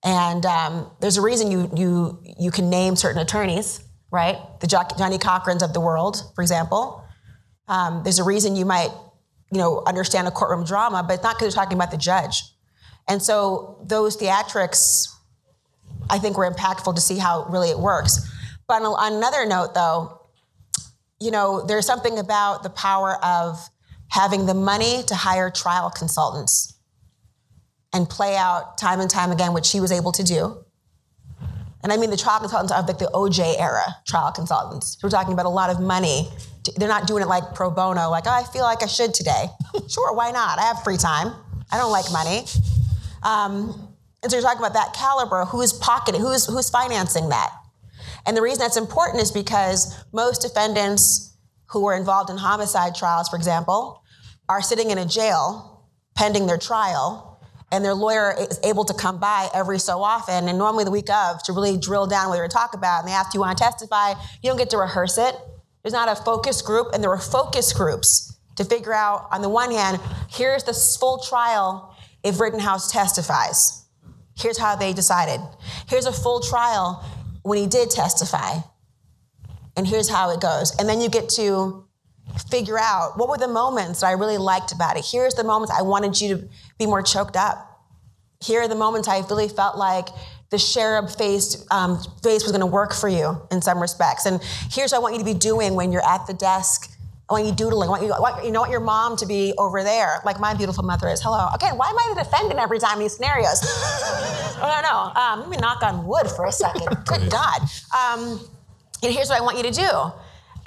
And 0.03 0.45
um, 0.45 0.91
there's 0.99 1.17
a 1.17 1.21
reason 1.21 1.51
you, 1.51 1.69
you, 1.75 2.19
you 2.39 2.51
can 2.51 2.69
name 2.69 2.95
certain 2.95 3.21
attorneys, 3.21 3.82
right? 4.13 4.37
The 4.61 4.67
Jo- 4.67 4.83
Johnny 4.95 5.17
Cochrans 5.17 5.63
of 5.63 5.73
the 5.73 5.81
world, 5.81 6.31
for 6.35 6.43
example. 6.43 7.03
Um, 7.67 8.03
there's 8.03 8.19
a 8.19 8.23
reason 8.23 8.55
you 8.55 8.63
might, 8.63 8.91
you 9.51 9.57
know, 9.57 9.81
understand 9.87 10.27
a 10.27 10.31
courtroom 10.31 10.63
drama, 10.63 11.03
but 11.05 11.15
it's 11.15 11.23
not 11.23 11.35
because 11.35 11.53
you're 11.53 11.63
talking 11.63 11.77
about 11.77 11.89
the 11.89 11.97
judge. 11.97 12.43
And 13.09 13.21
so 13.21 13.83
those 13.83 14.15
theatrics, 14.15 15.07
I 16.11 16.19
think, 16.19 16.37
were 16.37 16.49
impactful 16.49 16.93
to 16.93 17.01
see 17.01 17.17
how 17.17 17.47
really 17.49 17.71
it 17.71 17.79
works. 17.79 18.29
But 18.67 18.83
on 18.83 19.13
another 19.13 19.47
note, 19.47 19.73
though, 19.73 20.21
you 21.19 21.31
know, 21.31 21.65
there's 21.65 21.87
something 21.87 22.19
about 22.19 22.61
the 22.61 22.69
power 22.69 23.17
of 23.25 23.67
having 24.09 24.45
the 24.45 24.53
money 24.53 25.01
to 25.07 25.15
hire 25.15 25.49
trial 25.49 25.89
consultants 25.89 26.75
and 27.91 28.07
play 28.07 28.35
out 28.35 28.77
time 28.77 28.99
and 28.99 29.09
time 29.09 29.31
again 29.31 29.53
what 29.53 29.65
she 29.65 29.79
was 29.79 29.91
able 29.91 30.11
to 30.11 30.23
do. 30.23 30.63
And 31.83 31.91
I 31.91 31.97
mean 31.97 32.09
the 32.09 32.17
trial 32.17 32.39
consultants 32.39 32.71
of 32.71 32.87
like 32.87 32.97
the 32.97 33.11
OJ 33.13 33.59
era 33.59 33.95
trial 34.07 34.31
consultants. 34.31 34.97
We're 35.03 35.09
talking 35.09 35.33
about 35.33 35.45
a 35.45 35.49
lot 35.49 35.69
of 35.69 35.81
money. 35.81 36.29
They're 36.77 36.87
not 36.87 37.07
doing 37.07 37.21
it 37.21 37.27
like 37.27 37.53
pro 37.53 37.69
bono, 37.69 38.09
like, 38.09 38.23
oh, 38.25 38.31
I 38.31 38.43
feel 38.43 38.63
like 38.63 38.81
I 38.83 38.87
should 38.87 39.13
today. 39.13 39.47
sure, 39.89 40.13
why 40.13 40.31
not? 40.31 40.59
I 40.59 40.63
have 40.63 40.81
free 40.83 40.97
time. 40.97 41.33
I 41.71 41.77
don't 41.77 41.91
like 41.91 42.05
money. 42.11 42.45
Um, 43.21 43.93
and 44.21 44.31
so 44.31 44.37
you're 44.37 44.43
talking 44.43 44.59
about 44.59 44.73
that 44.73 44.93
caliber. 44.93 45.43
Who's 45.45 45.73
pocketing? 45.73 46.21
Who's 46.21 46.45
who's 46.45 46.69
financing 46.69 47.29
that? 47.29 47.51
And 48.25 48.37
the 48.37 48.41
reason 48.41 48.59
that's 48.59 48.77
important 48.77 49.21
is 49.21 49.31
because 49.31 49.93
most 50.13 50.41
defendants 50.41 51.35
who 51.67 51.85
are 51.87 51.97
involved 51.97 52.29
in 52.29 52.37
homicide 52.37 52.95
trials, 52.95 53.27
for 53.27 53.35
example, 53.35 54.01
are 54.47 54.61
sitting 54.61 54.91
in 54.91 54.97
a 54.97 55.05
jail 55.05 55.89
pending 56.15 56.47
their 56.47 56.57
trial, 56.57 57.32
and 57.73 57.83
their 57.83 57.95
lawyer 57.95 58.35
is 58.37 58.59
able 58.63 58.85
to 58.85 58.93
come 58.93 59.17
by 59.17 59.49
every 59.51 59.79
so 59.79 60.03
often, 60.03 60.47
and 60.47 60.59
normally 60.59 60.83
the 60.83 60.91
week 60.91 61.09
of, 61.09 61.41
to 61.41 61.53
really 61.53 61.75
drill 61.75 62.05
down 62.05 62.29
what 62.29 62.35
they're 62.35 62.47
talk 62.47 62.75
about. 62.75 62.99
And 62.99 63.09
they 63.09 63.13
ask, 63.13 63.31
Do 63.31 63.37
you 63.37 63.41
want 63.41 63.57
to 63.57 63.63
testify? 63.63 64.11
You 64.43 64.51
don't 64.51 64.57
get 64.57 64.69
to 64.69 64.77
rehearse 64.77 65.17
it. 65.17 65.35
There's 65.81 65.93
not 65.93 66.07
a 66.07 66.15
focus 66.15 66.61
group, 66.61 66.89
and 66.93 67.01
there 67.01 67.09
were 67.09 67.17
focus 67.17 67.73
groups 67.73 68.37
to 68.57 68.63
figure 68.63 68.93
out, 68.93 69.27
on 69.31 69.41
the 69.41 69.49
one 69.49 69.71
hand, 69.71 69.99
here's 70.29 70.63
the 70.63 70.73
full 70.99 71.17
trial 71.17 71.97
if 72.23 72.39
Rittenhouse 72.39 72.91
testifies. 72.91 73.85
Here's 74.37 74.59
how 74.59 74.75
they 74.75 74.93
decided. 74.93 75.41
Here's 75.87 76.05
a 76.05 76.13
full 76.13 76.41
trial 76.41 77.03
when 77.41 77.57
he 77.57 77.65
did 77.65 77.89
testify. 77.89 78.59
And 79.75 79.87
here's 79.87 80.09
how 80.09 80.29
it 80.29 80.39
goes. 80.39 80.75
And 80.77 80.87
then 80.87 81.01
you 81.01 81.09
get 81.09 81.27
to 81.29 81.87
figure 82.49 82.79
out 82.79 83.17
what 83.17 83.29
were 83.29 83.37
the 83.37 83.47
moments 83.47 84.01
that 84.01 84.07
I 84.07 84.11
really 84.13 84.37
liked 84.37 84.71
about 84.71 84.97
it. 84.97 85.05
Here's 85.09 85.33
the 85.33 85.43
moments 85.43 85.73
I 85.77 85.81
wanted 85.81 86.19
you 86.19 86.37
to 86.37 86.49
be 86.77 86.85
more 86.85 87.01
choked 87.01 87.35
up. 87.35 87.69
Here 88.41 88.61
are 88.61 88.67
the 88.67 88.75
moments 88.75 89.07
I 89.07 89.19
really 89.29 89.47
felt 89.47 89.77
like 89.77 90.07
the 90.49 90.59
cherub 90.59 91.09
face, 91.09 91.65
um, 91.71 91.97
face 92.21 92.43
was 92.43 92.51
going 92.51 92.61
to 92.61 92.67
work 92.67 92.93
for 92.93 93.09
you 93.09 93.41
in 93.51 93.61
some 93.61 93.81
respects. 93.81 94.25
And 94.25 94.41
here's 94.69 94.91
what 94.91 94.97
I 94.97 95.01
want 95.01 95.15
you 95.15 95.19
to 95.19 95.25
be 95.25 95.33
doing 95.33 95.75
when 95.75 95.91
you're 95.91 96.07
at 96.07 96.27
the 96.27 96.33
desk. 96.33 96.91
I 97.29 97.33
want 97.33 97.45
you 97.45 97.53
doodling. 97.53 97.87
I 97.87 97.91
want 97.91 98.03
you, 98.03 98.11
I 98.11 98.19
want, 98.19 98.45
you 98.45 98.51
know, 98.51 98.59
want 98.59 98.71
your 98.71 98.81
mom 98.81 99.15
to 99.17 99.25
be 99.25 99.53
over 99.57 99.81
there, 99.81 100.21
like 100.25 100.39
my 100.39 100.53
beautiful 100.53 100.83
mother 100.83 101.07
is. 101.07 101.21
Hello. 101.23 101.47
Again, 101.55 101.77
why 101.77 101.89
am 101.89 101.97
I 101.97 102.13
the 102.15 102.23
defendant 102.23 102.59
every 102.59 102.79
time 102.79 102.97
in 102.97 102.99
these 102.99 103.15
scenarios? 103.15 103.61
I 104.61 104.81
don't 104.81 104.83
know. 104.83 105.21
Um, 105.21 105.39
let 105.39 105.49
me 105.49 105.57
knock 105.57 105.81
on 105.81 106.05
wood 106.05 106.27
for 106.27 106.45
a 106.45 106.51
second. 106.51 106.85
Good 107.05 107.31
God. 107.31 107.61
Um, 107.95 108.39
and 109.01 109.11
here's 109.11 109.29
what 109.29 109.39
I 109.39 109.41
want 109.41 109.57
you 109.57 109.63
to 109.63 109.71
do. 109.71 110.11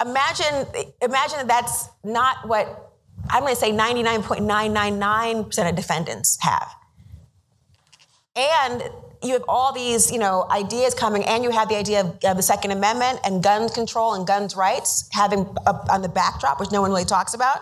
Imagine, 0.01 0.65
imagine 1.01 1.37
that 1.37 1.47
that's 1.47 1.89
not 2.03 2.47
what 2.47 2.91
I'm 3.29 3.41
going 3.41 3.53
to 3.53 3.59
say 3.59 3.71
99.999% 3.71 5.69
of 5.69 5.75
defendants 5.75 6.37
have. 6.41 6.69
And 8.35 8.83
you 9.23 9.33
have 9.33 9.43
all 9.47 9.73
these, 9.73 10.11
you 10.11 10.19
know, 10.19 10.45
ideas 10.51 10.93
coming, 10.93 11.23
and 11.25 11.43
you 11.43 11.49
have 11.49 11.69
the 11.69 11.75
idea 11.75 12.01
of, 12.01 12.19
of 12.23 12.37
the 12.37 12.43
Second 12.43 12.71
Amendment 12.71 13.19
and 13.23 13.41
gun 13.41 13.67
control 13.69 14.13
and 14.13 14.27
guns 14.27 14.55
rights 14.55 15.09
having 15.11 15.47
up 15.65 15.87
on 15.89 16.03
the 16.03 16.09
backdrop, 16.09 16.59
which 16.59 16.71
no 16.71 16.81
one 16.81 16.91
really 16.91 17.05
talks 17.05 17.33
about. 17.33 17.61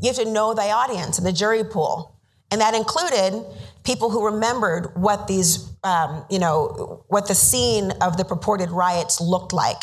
You 0.00 0.08
have 0.08 0.16
to 0.16 0.24
know 0.24 0.54
the 0.54 0.62
audience 0.62 1.18
and 1.18 1.26
the 1.26 1.32
jury 1.32 1.62
pool, 1.62 2.16
and 2.50 2.60
that 2.60 2.74
included 2.74 3.44
people 3.84 4.10
who 4.10 4.26
remembered 4.26 4.90
what 4.96 5.28
these, 5.28 5.70
um, 5.84 6.24
you 6.28 6.40
know, 6.40 7.04
what 7.08 7.28
the 7.28 7.34
scene 7.34 7.92
of 8.00 8.16
the 8.16 8.24
purported 8.24 8.70
riots 8.70 9.20
looked 9.20 9.52
like, 9.52 9.82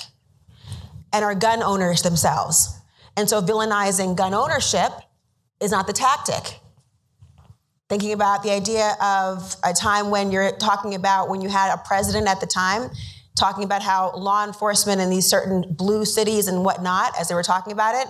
and 1.13 1.25
are 1.25 1.35
gun 1.35 1.63
owners 1.63 2.01
themselves. 2.01 2.77
And 3.17 3.29
so, 3.29 3.41
villainizing 3.41 4.15
gun 4.15 4.33
ownership 4.33 4.91
is 5.61 5.71
not 5.71 5.87
the 5.87 5.93
tactic. 5.93 6.59
Thinking 7.89 8.13
about 8.13 8.43
the 8.43 8.51
idea 8.51 8.95
of 9.01 9.55
a 9.63 9.73
time 9.73 10.11
when 10.11 10.31
you're 10.31 10.51
talking 10.51 10.93
about 10.93 11.29
when 11.29 11.41
you 11.41 11.49
had 11.49 11.73
a 11.73 11.77
president 11.77 12.27
at 12.27 12.39
the 12.39 12.45
time 12.45 12.91
talking 13.35 13.63
about 13.63 13.81
how 13.81 14.11
law 14.15 14.45
enforcement 14.45 14.99
in 14.99 15.09
these 15.09 15.25
certain 15.25 15.63
blue 15.73 16.05
cities 16.05 16.47
and 16.47 16.63
whatnot 16.63 17.13
as 17.19 17.29
they 17.29 17.35
were 17.35 17.43
talking 17.43 17.71
about 17.71 17.95
it 17.95 18.07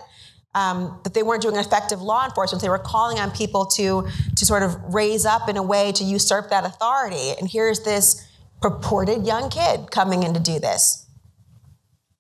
um, 0.56 1.00
that 1.04 1.14
they 1.14 1.24
weren't 1.24 1.42
doing 1.42 1.56
effective 1.56 2.02
law 2.02 2.26
enforcement. 2.26 2.62
They 2.62 2.70
were 2.70 2.80
calling 2.80 3.20
on 3.20 3.32
people 3.32 3.66
to 3.78 4.08
to 4.36 4.46
sort 4.46 4.64
of 4.64 4.76
raise 4.94 5.26
up 5.26 5.48
in 5.48 5.58
a 5.58 5.64
way 5.64 5.92
to 5.94 6.04
usurp 6.04 6.50
that 6.50 6.66
authority. 6.66 7.34
And 7.40 7.50
here's 7.50 7.82
this 7.82 8.26
purported 8.62 9.26
young 9.26 9.50
kid 9.50 9.92
coming 9.92 10.24
in 10.24 10.34
to 10.34 10.40
do 10.40 10.60
this 10.60 11.06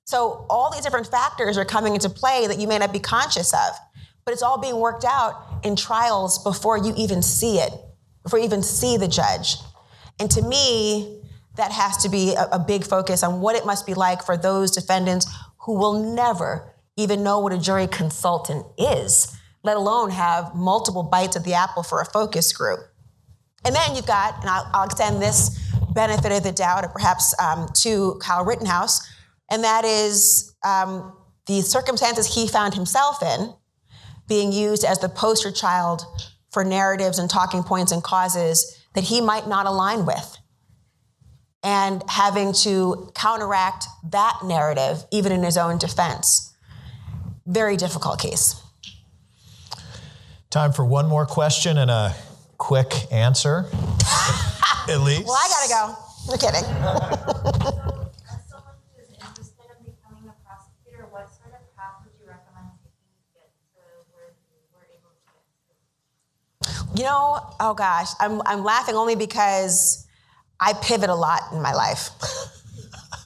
so 0.09 0.45
all 0.49 0.71
these 0.71 0.81
different 0.81 1.07
factors 1.07 1.57
are 1.57 1.65
coming 1.65 1.93
into 1.93 2.09
play 2.09 2.47
that 2.47 2.59
you 2.59 2.67
may 2.67 2.77
not 2.77 2.91
be 2.91 2.99
conscious 2.99 3.53
of 3.53 3.71
but 4.29 4.33
it's 4.33 4.43
all 4.43 4.59
being 4.59 4.77
worked 4.77 5.05
out 5.05 5.59
in 5.63 5.75
trials 5.75 6.37
before 6.43 6.77
you 6.77 6.93
even 6.95 7.19
see 7.19 7.57
it, 7.57 7.73
before 8.21 8.37
you 8.37 8.45
even 8.45 8.61
see 8.61 8.95
the 8.95 9.07
judge. 9.07 9.55
And 10.19 10.29
to 10.29 10.43
me, 10.43 11.23
that 11.55 11.71
has 11.71 11.97
to 12.03 12.09
be 12.09 12.35
a, 12.35 12.43
a 12.51 12.59
big 12.59 12.83
focus 12.83 13.23
on 13.23 13.41
what 13.41 13.55
it 13.55 13.65
must 13.65 13.87
be 13.87 13.95
like 13.95 14.23
for 14.23 14.37
those 14.37 14.69
defendants 14.69 15.25
who 15.61 15.79
will 15.79 16.13
never 16.13 16.75
even 16.95 17.23
know 17.23 17.39
what 17.39 17.53
a 17.53 17.57
jury 17.57 17.87
consultant 17.87 18.67
is, 18.77 19.35
let 19.63 19.77
alone 19.77 20.11
have 20.11 20.53
multiple 20.53 21.01
bites 21.01 21.35
of 21.35 21.43
the 21.43 21.55
apple 21.55 21.81
for 21.81 21.99
a 21.99 22.05
focus 22.05 22.53
group. 22.53 22.81
And 23.65 23.73
then 23.73 23.95
you've 23.95 24.05
got, 24.05 24.41
and 24.41 24.49
I'll, 24.51 24.69
I'll 24.75 24.85
extend 24.85 25.23
this 25.23 25.59
benefit 25.91 26.31
of 26.31 26.43
the 26.43 26.51
doubt, 26.51 26.85
or 26.85 26.89
perhaps 26.89 27.33
um, 27.41 27.67
to 27.77 28.19
Kyle 28.21 28.45
Rittenhouse, 28.45 29.01
and 29.49 29.63
that 29.63 29.85
is 29.85 30.53
um, 30.63 31.15
the 31.47 31.61
circumstances 31.61 32.35
he 32.35 32.47
found 32.47 32.73
himself 32.73 33.21
in 33.23 33.53
being 34.27 34.51
used 34.51 34.83
as 34.83 34.99
the 34.99 35.09
poster 35.09 35.51
child 35.51 36.03
for 36.51 36.63
narratives 36.63 37.19
and 37.19 37.29
talking 37.29 37.63
points 37.63 37.91
and 37.91 38.03
causes 38.03 38.79
that 38.93 39.03
he 39.03 39.21
might 39.21 39.47
not 39.47 39.65
align 39.65 40.05
with. 40.05 40.37
And 41.61 42.03
having 42.07 42.53
to 42.63 43.11
counteract 43.15 43.85
that 44.11 44.39
narrative, 44.45 45.03
even 45.11 45.31
in 45.33 45.43
his 45.43 45.57
own 45.57 45.77
defense. 45.77 46.55
Very 47.45 47.75
difficult 47.75 48.19
case. 48.19 48.55
Time 50.49 50.71
for 50.71 50.85
one 50.85 51.07
more 51.07 51.25
question 51.25 51.77
and 51.77 51.91
a 51.91 52.15
quick 52.57 52.93
answer, 53.11 53.65
at 54.87 55.01
least. 55.01 55.25
Well, 55.25 55.37
I 55.37 55.47
gotta 55.49 55.69
go. 55.69 55.95
I'm 56.31 56.37
kidding. 56.37 56.65
As 58.29 58.41
someone 58.49 58.75
who 58.85 59.01
is 59.01 59.09
interested 59.13 59.65
in 59.77 59.93
becoming 59.93 60.29
a 60.29 60.35
prosecutor, 60.45 61.05
what 61.09 61.29
sort 61.33 61.53
of 61.53 61.61
path 61.77 62.01
would 62.03 62.13
you 62.19 62.25
recommend 62.25 62.77
taking 62.81 63.09
to 63.13 63.25
get 63.33 63.49
to 63.73 63.81
where 64.13 64.33
you 64.45 64.57
were 64.73 64.85
able 64.89 65.13
to 65.13 65.21
get 65.25 66.77
to? 66.77 66.78
You 66.95 67.03
know, 67.03 67.39
oh 67.59 67.73
gosh, 67.75 68.09
I'm, 68.19 68.41
I'm 68.45 68.63
laughing 68.63 68.95
only 68.95 69.15
because 69.15 70.07
I 70.59 70.73
pivot 70.73 71.09
a 71.09 71.15
lot 71.15 71.41
in 71.53 71.61
my 71.61 71.73
life. 71.73 72.09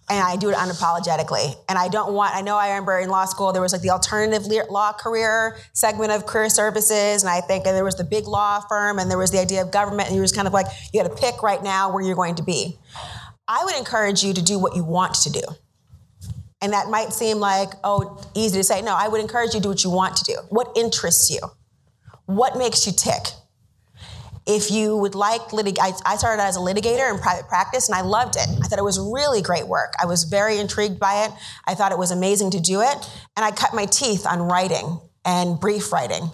and 0.09 0.23
I 0.23 0.35
do 0.35 0.49
it 0.49 0.55
unapologetically. 0.55 1.55
And 1.69 1.77
I 1.77 1.87
don't 1.87 2.13
want, 2.13 2.35
I 2.35 2.41
know 2.41 2.55
I 2.55 2.69
remember 2.69 2.99
in 2.99 3.09
law 3.09 3.25
school, 3.25 3.53
there 3.53 3.61
was 3.61 3.71
like 3.71 3.81
the 3.81 3.89
alternative 3.89 4.45
law 4.69 4.91
career 4.91 5.57
segment 5.71 6.11
of 6.11 6.25
career 6.25 6.49
services. 6.49 7.23
And 7.23 7.29
I 7.29 7.41
think 7.41 7.65
and 7.65 7.75
there 7.75 7.85
was 7.85 7.95
the 7.95 8.03
big 8.03 8.27
law 8.27 8.59
firm 8.67 8.99
and 8.99 9.09
there 9.09 9.17
was 9.17 9.31
the 9.31 9.39
idea 9.39 9.61
of 9.61 9.71
government. 9.71 10.07
And 10.07 10.15
you 10.15 10.21
were 10.21 10.25
just 10.25 10.35
kind 10.35 10.47
of 10.47 10.53
like, 10.53 10.67
you 10.93 11.01
got 11.01 11.09
to 11.09 11.21
pick 11.21 11.41
right 11.41 11.63
now 11.63 11.91
where 11.91 12.03
you're 12.03 12.15
going 12.15 12.35
to 12.35 12.43
be. 12.43 12.77
I 13.47 13.63
would 13.65 13.75
encourage 13.75 14.23
you 14.23 14.33
to 14.33 14.43
do 14.43 14.59
what 14.59 14.75
you 14.75 14.83
want 14.83 15.15
to 15.15 15.31
do. 15.31 15.41
And 16.61 16.73
that 16.73 16.89
might 16.89 17.11
seem 17.11 17.39
like, 17.39 17.69
oh, 17.83 18.21
easy 18.35 18.57
to 18.57 18.63
say. 18.63 18.81
No, 18.81 18.95
I 18.95 19.07
would 19.07 19.19
encourage 19.19 19.53
you 19.53 19.59
to 19.59 19.63
do 19.63 19.69
what 19.69 19.83
you 19.83 19.89
want 19.89 20.15
to 20.17 20.23
do. 20.25 20.37
What 20.49 20.71
interests 20.75 21.29
you? 21.29 21.39
What 22.25 22.57
makes 22.57 22.85
you 22.87 22.93
tick? 22.93 23.33
If 24.45 24.71
you 24.71 24.97
would 24.97 25.15
like 25.15 25.41
litig, 25.51 25.77
I, 25.79 25.93
I 26.05 26.17
started 26.17 26.41
as 26.43 26.57
a 26.57 26.59
litigator 26.59 27.09
in 27.13 27.19
private 27.19 27.47
practice 27.47 27.87
and 27.87 27.95
I 27.95 28.01
loved 28.01 28.35
it. 28.35 28.47
I 28.47 28.67
thought 28.67 28.79
it 28.79 28.83
was 28.83 28.99
really 28.99 29.41
great 29.41 29.67
work. 29.67 29.93
I 30.01 30.05
was 30.05 30.25
very 30.25 30.57
intrigued 30.57 30.99
by 30.99 31.25
it. 31.25 31.31
I 31.65 31.75
thought 31.75 31.91
it 31.91 31.97
was 31.97 32.11
amazing 32.11 32.51
to 32.51 32.59
do 32.59 32.81
it. 32.81 33.09
And 33.37 33.45
I 33.45 33.51
cut 33.51 33.73
my 33.73 33.85
teeth 33.85 34.25
on 34.27 34.41
writing 34.41 34.99
and 35.23 35.59
brief 35.59 35.91
writing. 35.93 36.29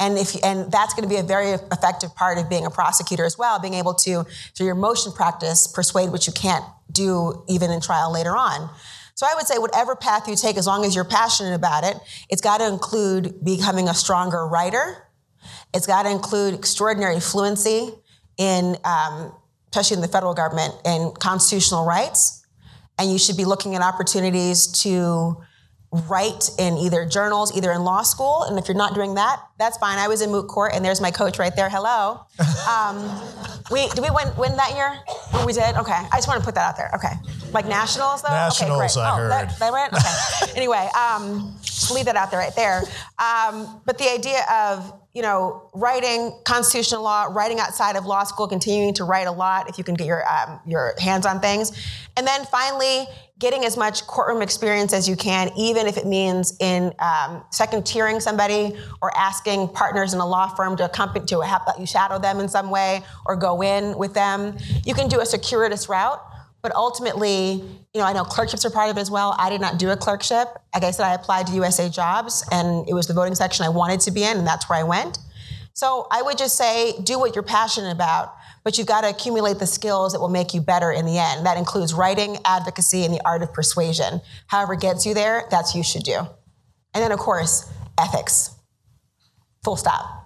And 0.00 0.18
if 0.18 0.34
and 0.44 0.72
that's 0.72 0.94
going 0.94 1.08
to 1.08 1.08
be 1.08 1.20
a 1.20 1.22
very 1.22 1.50
effective 1.50 2.12
part 2.16 2.38
of 2.38 2.50
being 2.50 2.66
a 2.66 2.70
prosecutor 2.70 3.24
as 3.24 3.38
well, 3.38 3.60
being 3.60 3.74
able 3.74 3.94
to, 3.94 4.24
through 4.56 4.66
your 4.66 4.74
motion 4.74 5.12
practice, 5.12 5.68
persuade 5.68 6.10
what 6.10 6.26
you 6.26 6.32
can't 6.32 6.64
do 6.90 7.44
even 7.48 7.70
in 7.70 7.80
trial 7.80 8.12
later 8.12 8.36
on. 8.36 8.68
So 9.14 9.26
I 9.30 9.34
would 9.36 9.46
say 9.46 9.58
whatever 9.58 9.94
path 9.94 10.26
you 10.26 10.34
take, 10.34 10.56
as 10.56 10.66
long 10.66 10.84
as 10.84 10.96
you're 10.96 11.04
passionate 11.04 11.54
about 11.54 11.84
it, 11.84 11.96
it's 12.28 12.40
got 12.40 12.58
to 12.58 12.66
include 12.66 13.44
becoming 13.44 13.88
a 13.88 13.94
stronger 13.94 14.46
writer. 14.48 15.06
It's 15.74 15.86
got 15.86 16.02
to 16.04 16.10
include 16.10 16.54
extraordinary 16.54 17.20
fluency 17.20 17.90
in, 18.38 18.76
um, 18.84 19.32
especially 19.70 19.96
in 19.96 20.00
the 20.02 20.08
federal 20.08 20.34
government, 20.34 20.74
in 20.84 21.12
constitutional 21.18 21.84
rights. 21.84 22.44
And 22.98 23.10
you 23.10 23.18
should 23.18 23.36
be 23.36 23.44
looking 23.44 23.74
at 23.74 23.82
opportunities 23.82 24.66
to 24.82 25.42
write 26.08 26.48
in 26.58 26.78
either 26.78 27.04
journals, 27.04 27.54
either 27.56 27.70
in 27.70 27.84
law 27.84 28.02
school. 28.02 28.44
And 28.44 28.58
if 28.58 28.66
you're 28.66 28.76
not 28.76 28.94
doing 28.94 29.14
that, 29.16 29.40
that's 29.58 29.76
fine. 29.76 29.98
I 29.98 30.08
was 30.08 30.22
in 30.22 30.30
moot 30.30 30.48
court, 30.48 30.72
and 30.74 30.82
there's 30.84 31.00
my 31.00 31.10
coach 31.10 31.38
right 31.38 31.54
there. 31.54 31.68
Hello. 31.68 32.20
Um, 32.62 33.20
we 33.70 33.88
did 33.88 33.98
we 34.00 34.10
win, 34.10 34.28
win 34.38 34.56
that 34.56 34.72
year? 34.74 34.96
Oh, 35.34 35.44
we 35.44 35.52
did. 35.52 35.74
Okay. 35.76 35.92
I 35.92 36.16
just 36.16 36.28
want 36.28 36.38
to 36.40 36.44
put 36.44 36.54
that 36.54 36.68
out 36.68 36.76
there. 36.76 36.90
Okay. 36.94 37.12
Like 37.52 37.66
nationals 37.66 38.22
though. 38.22 38.28
Nationals, 38.30 38.96
okay, 38.96 39.00
great. 39.00 39.04
I 39.04 39.24
oh, 39.24 39.28
That, 39.28 39.50
heard. 39.50 39.58
that 39.58 39.72
went. 39.72 39.92
Okay. 39.92 40.52
anyway, 40.56 40.88
um, 40.96 41.54
leave 41.92 42.06
that 42.06 42.16
out 42.16 42.30
there 42.30 42.40
right 42.40 42.54
there. 42.54 42.82
Um, 43.18 43.80
but 43.84 43.98
the 43.98 44.10
idea 44.10 44.44
of 44.50 44.92
you 45.12 45.22
know 45.22 45.70
writing 45.74 46.38
constitutional 46.44 47.02
law, 47.02 47.24
writing 47.30 47.60
outside 47.60 47.96
of 47.96 48.06
law 48.06 48.24
school, 48.24 48.48
continuing 48.48 48.94
to 48.94 49.04
write 49.04 49.26
a 49.26 49.32
lot 49.32 49.68
if 49.68 49.78
you 49.78 49.84
can 49.84 49.94
get 49.94 50.06
your 50.06 50.24
um, 50.28 50.60
your 50.66 50.94
hands 50.98 51.26
on 51.26 51.40
things, 51.40 51.72
and 52.16 52.26
then 52.26 52.44
finally 52.46 53.06
getting 53.42 53.64
as 53.64 53.76
much 53.76 54.06
courtroom 54.06 54.40
experience 54.40 54.92
as 54.92 55.08
you 55.08 55.16
can, 55.16 55.50
even 55.56 55.88
if 55.88 55.96
it 55.96 56.06
means 56.06 56.56
in 56.60 56.92
um, 57.00 57.42
second 57.50 57.82
tiering 57.82 58.22
somebody 58.22 58.72
or 59.02 59.14
asking 59.16 59.66
partners 59.66 60.14
in 60.14 60.20
a 60.20 60.26
law 60.26 60.46
firm 60.54 60.76
to 60.76 60.84
accompany 60.84 61.26
to 61.26 61.40
have 61.40 61.60
you 61.76 61.84
shadow 61.84 62.20
them 62.20 62.38
in 62.38 62.48
some 62.48 62.70
way 62.70 63.02
or 63.26 63.34
go 63.34 63.60
in 63.60 63.98
with 63.98 64.14
them. 64.14 64.56
You 64.84 64.94
can 64.94 65.08
do 65.08 65.20
a 65.20 65.26
circuitous 65.26 65.88
route. 65.88 66.22
But 66.62 66.74
ultimately, 66.76 67.64
you 67.92 68.00
know, 68.00 68.04
I 68.04 68.12
know 68.12 68.24
clerkships 68.24 68.64
are 68.64 68.70
part 68.70 68.88
of 68.88 68.96
it 68.96 69.00
as 69.00 69.10
well. 69.10 69.34
I 69.38 69.50
did 69.50 69.60
not 69.60 69.78
do 69.78 69.90
a 69.90 69.96
clerkship. 69.96 70.46
Like 70.72 70.84
I 70.84 70.92
said, 70.92 71.04
I 71.04 71.14
applied 71.14 71.48
to 71.48 71.54
USA 71.54 71.88
Jobs, 71.88 72.46
and 72.52 72.88
it 72.88 72.94
was 72.94 73.08
the 73.08 73.14
voting 73.14 73.34
section 73.34 73.66
I 73.66 73.68
wanted 73.68 74.00
to 74.00 74.12
be 74.12 74.22
in, 74.22 74.38
and 74.38 74.46
that's 74.46 74.68
where 74.68 74.78
I 74.78 74.84
went. 74.84 75.18
So 75.74 76.06
I 76.10 76.22
would 76.22 76.38
just 76.38 76.56
say, 76.56 76.94
do 77.02 77.18
what 77.18 77.34
you're 77.34 77.42
passionate 77.42 77.90
about, 77.90 78.34
but 78.62 78.78
you've 78.78 78.86
got 78.86 79.00
to 79.00 79.08
accumulate 79.08 79.58
the 79.58 79.66
skills 79.66 80.12
that 80.12 80.20
will 80.20 80.28
make 80.28 80.54
you 80.54 80.60
better 80.60 80.92
in 80.92 81.04
the 81.04 81.18
end. 81.18 81.46
That 81.46 81.56
includes 81.56 81.94
writing, 81.94 82.38
advocacy, 82.44 83.04
and 83.04 83.12
the 83.12 83.20
art 83.24 83.42
of 83.42 83.52
persuasion. 83.52 84.20
However 84.46 84.76
gets 84.76 85.04
you 85.04 85.14
there, 85.14 85.48
that's 85.50 85.74
you 85.74 85.82
should 85.82 86.04
do. 86.04 86.18
And 86.94 87.02
then, 87.02 87.10
of 87.10 87.18
course, 87.18 87.68
ethics. 87.98 88.50
Full 89.64 89.76
stop. 89.76 90.21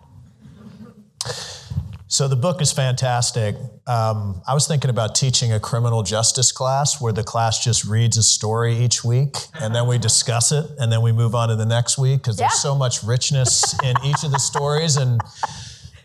So 2.09 2.29
the 2.29 2.37
book 2.37 2.63
is 2.63 2.71
fantastic. 2.73 3.57
Um, 3.87 4.41
I 4.47 4.55
was 4.55 4.69
thinking 4.69 4.91
about 4.91 5.17
teaching 5.17 5.53
a 5.53 5.59
criminal 5.59 6.05
justice 6.05 6.53
class 6.53 7.01
where 7.01 7.13
the 7.13 7.25
class 7.25 7.63
just 7.65 7.85
reads 7.85 8.17
a 8.17 8.23
story 8.23 8.77
each 8.77 9.03
week 9.05 9.35
and 9.61 9.75
then 9.75 9.89
we 9.89 9.99
discuss 9.99 10.53
it 10.53 10.67
and 10.79 10.93
then 10.93 11.03
we 11.03 11.11
move 11.11 11.35
on 11.35 11.49
to 11.49 11.57
the 11.57 11.67
next 11.67 11.99
week 11.99 12.21
because 12.23 12.39
Yeah. 12.39 12.47
there's 12.47 12.61
so 12.61 12.77
much 12.77 13.03
richness 13.03 13.75
in 13.83 13.97
each 14.05 14.23
of 14.23 14.31
the 14.31 14.39
stories 14.39 14.97
and 14.97 15.21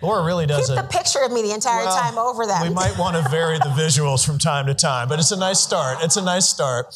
Laura 0.02 0.24
really 0.24 0.46
does 0.46 0.70
Keep 0.70 0.80
it. 0.80 0.82
the 0.82 0.88
picture 0.88 1.20
of 1.24 1.32
me 1.32 1.42
the 1.42 1.52
entire 1.54 1.86
Well, 1.86 1.98
time 1.98 2.18
over 2.18 2.46
that. 2.46 2.64
We 2.64 2.74
might 2.74 2.98
want 2.98 3.16
to 3.16 3.30
vary 3.30 3.58
the 3.58 3.66
visuals 3.66 4.26
from 4.26 4.38
time 4.38 4.66
to 4.68 4.74
time, 4.74 5.08
but 5.08 5.20
it's 5.20 5.32
a 5.32 5.38
nice 5.38 5.60
start. 5.60 6.00
It's 6.02 6.18
a 6.18 6.24
nice 6.24 6.48
start. 6.50 6.88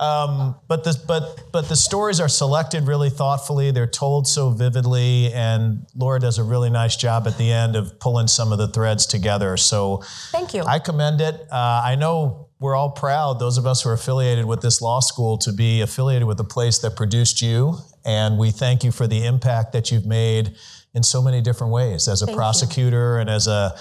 Um, 0.00 0.56
but 0.66 0.84
the 0.84 1.00
but 1.06 1.44
but 1.52 1.68
the 1.68 1.76
stories 1.76 2.20
are 2.20 2.28
selected 2.28 2.86
really 2.86 3.10
thoughtfully. 3.10 3.70
They're 3.70 3.86
told 3.86 4.26
so 4.26 4.50
vividly, 4.50 5.32
and 5.32 5.86
Laura 5.94 6.18
does 6.18 6.38
a 6.38 6.44
really 6.44 6.70
nice 6.70 6.96
job 6.96 7.26
at 7.26 7.38
the 7.38 7.52
end 7.52 7.76
of 7.76 7.98
pulling 8.00 8.26
some 8.26 8.52
of 8.52 8.58
the 8.58 8.68
threads 8.68 9.06
together. 9.06 9.56
So 9.56 10.02
Thank 10.30 10.54
you. 10.54 10.62
I 10.64 10.78
commend 10.78 11.20
it. 11.20 11.34
Uh, 11.50 11.82
I 11.84 11.94
know 11.96 12.48
we're 12.58 12.74
all 12.74 12.90
proud, 12.90 13.38
those 13.38 13.56
of 13.56 13.66
us 13.66 13.82
who 13.82 13.88
are 13.90 13.94
affiliated 13.94 14.44
with 14.44 14.60
this 14.60 14.82
law 14.82 15.00
school, 15.00 15.38
to 15.38 15.52
be 15.52 15.80
affiliated 15.80 16.28
with 16.28 16.36
the 16.36 16.44
place 16.44 16.78
that 16.80 16.94
produced 16.94 17.40
you, 17.40 17.76
and 18.04 18.36
we 18.38 18.50
thank 18.50 18.84
you 18.84 18.92
for 18.92 19.06
the 19.06 19.24
impact 19.24 19.72
that 19.72 19.90
you've 19.90 20.04
made 20.04 20.54
in 20.94 21.02
so 21.02 21.22
many 21.22 21.40
different 21.40 21.72
ways 21.72 22.08
as 22.08 22.22
a 22.22 22.26
Thank 22.26 22.34
you. 22.34 22.38
prosecutor 22.38 23.18
and 23.18 23.30
as 23.30 23.46
a 23.46 23.74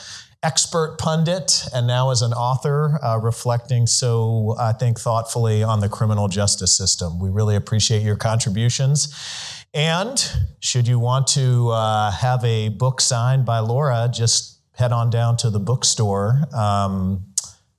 expert 0.44 0.98
pundit 1.00 1.64
and 1.74 1.86
now 1.86 2.12
as 2.12 2.22
an 2.22 2.32
author, 2.34 2.98
uh, 3.04 3.18
reflecting 3.18 3.86
so, 3.88 4.56
I 4.60 4.72
think, 4.72 5.00
thoughtfully 5.00 5.64
on 5.64 5.80
the 5.82 5.90
criminal 5.90 6.28
justice 6.30 6.76
system. 6.78 7.20
We 7.20 7.30
really 7.30 7.56
appreciate 7.58 8.04
your 8.04 8.16
contributions. 8.16 9.14
And 9.74 10.18
should 10.62 10.88
you 10.88 10.98
want 10.98 11.28
to 11.28 11.70
uh, 11.70 12.12
have 12.12 12.44
a 12.46 12.70
book 12.70 13.02
signed 13.02 13.46
by 13.46 13.60
Laura, 13.60 14.10
just 14.12 14.60
head 14.76 14.92
on 14.94 15.10
down 15.10 15.36
to 15.38 15.50
the 15.50 15.60
bookstore. 15.60 16.40
Um, 16.56 17.26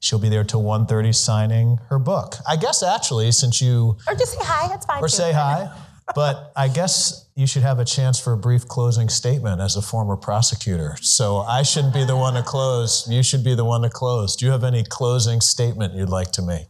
she'll 0.01 0.19
be 0.19 0.29
there 0.29 0.45
till 0.45 0.63
1.30 0.63 1.15
signing 1.15 1.79
her 1.89 1.99
book. 1.99 2.35
I 2.47 2.57
guess 2.57 2.83
actually, 2.83 3.33
since 3.33 3.63
you 3.63 3.97
Or 4.07 4.15
just 4.15 4.33
say 4.33 4.45
hi. 4.45 4.75
It's 4.75 4.85
fine. 4.85 5.03
or 5.03 5.09
too. 5.09 5.17
say 5.17 5.33
hi. 5.33 5.71
But 6.13 6.51
I 6.57 6.67
guess 6.67 7.29
you 7.41 7.47
should 7.47 7.63
have 7.63 7.79
a 7.79 7.87
chance 7.87 8.21
for 8.21 8.35
a 8.35 8.37
brief 8.37 8.69
closing 8.69 9.09
statement 9.09 9.63
as 9.63 9.75
a 9.75 9.81
former 9.81 10.15
prosecutor. 10.15 10.95
So 11.01 11.39
I 11.39 11.63
shouldn't 11.63 11.95
be 11.95 12.05
the 12.05 12.15
one 12.15 12.35
to 12.35 12.43
close. 12.43 13.09
You 13.09 13.23
should 13.23 13.43
be 13.43 13.55
the 13.55 13.65
one 13.65 13.81
to 13.81 13.89
close. 13.89 14.37
Do 14.37 14.45
you 14.45 14.53
have 14.53 14.63
any 14.63 14.85
closing 14.85 15.41
statement 15.41 15.95
you'd 15.95 16.11
like 16.11 16.33
to 16.33 16.43
make? 16.43 16.69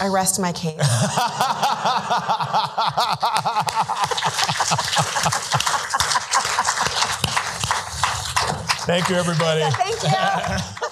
I 0.00 0.06
rest 0.06 0.38
my 0.38 0.52
case. 0.52 0.76
Thank 8.86 9.08
you, 9.08 9.16
everybody. 9.16 9.62
Thank 9.72 10.02
you. 10.04 10.08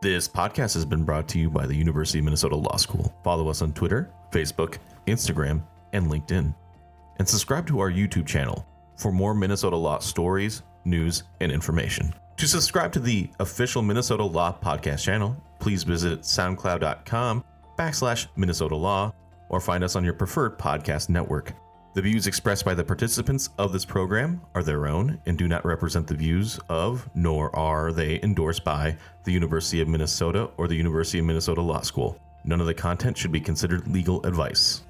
This 0.00 0.28
podcast 0.28 0.74
has 0.74 0.84
been 0.84 1.02
brought 1.02 1.26
to 1.30 1.40
you 1.40 1.50
by 1.50 1.66
the 1.66 1.74
University 1.74 2.20
of 2.20 2.24
Minnesota 2.24 2.54
Law 2.54 2.76
School. 2.76 3.12
Follow 3.24 3.48
us 3.48 3.62
on 3.62 3.72
Twitter, 3.72 4.12
Facebook, 4.30 4.78
Instagram, 5.08 5.60
and 5.92 6.06
LinkedIn. 6.06 6.54
And 7.18 7.28
subscribe 7.28 7.66
to 7.68 7.80
our 7.80 7.90
YouTube 7.90 8.26
channel 8.26 8.66
for 8.96 9.12
more 9.12 9.34
Minnesota 9.34 9.76
law 9.76 9.98
stories, 9.98 10.62
news, 10.84 11.24
and 11.40 11.50
information. 11.50 12.14
To 12.38 12.46
subscribe 12.46 12.92
to 12.92 13.00
the 13.00 13.30
official 13.40 13.82
Minnesota 13.82 14.22
Law 14.22 14.56
podcast 14.62 15.02
channel, 15.02 15.36
please 15.58 15.82
visit 15.82 16.20
soundcloud.com 16.20 17.44
backslash 17.76 18.28
Minnesota 18.36 18.76
Law 18.76 19.12
or 19.48 19.60
find 19.60 19.82
us 19.82 19.96
on 19.96 20.04
your 20.04 20.14
preferred 20.14 20.58
podcast 20.58 21.08
network. 21.08 21.52
The 21.94 22.02
views 22.02 22.28
expressed 22.28 22.64
by 22.64 22.74
the 22.74 22.84
participants 22.84 23.48
of 23.58 23.72
this 23.72 23.84
program 23.84 24.40
are 24.54 24.62
their 24.62 24.86
own 24.86 25.20
and 25.26 25.36
do 25.36 25.48
not 25.48 25.64
represent 25.64 26.06
the 26.06 26.14
views 26.14 26.60
of, 26.68 27.08
nor 27.14 27.54
are 27.56 27.92
they 27.92 28.20
endorsed 28.22 28.62
by, 28.62 28.96
the 29.24 29.32
University 29.32 29.80
of 29.80 29.88
Minnesota 29.88 30.50
or 30.58 30.68
the 30.68 30.76
University 30.76 31.18
of 31.18 31.24
Minnesota 31.24 31.60
Law 31.60 31.80
School. 31.80 32.20
None 32.44 32.60
of 32.60 32.66
the 32.68 32.74
content 32.74 33.16
should 33.16 33.32
be 33.32 33.40
considered 33.40 33.88
legal 33.88 34.24
advice. 34.24 34.82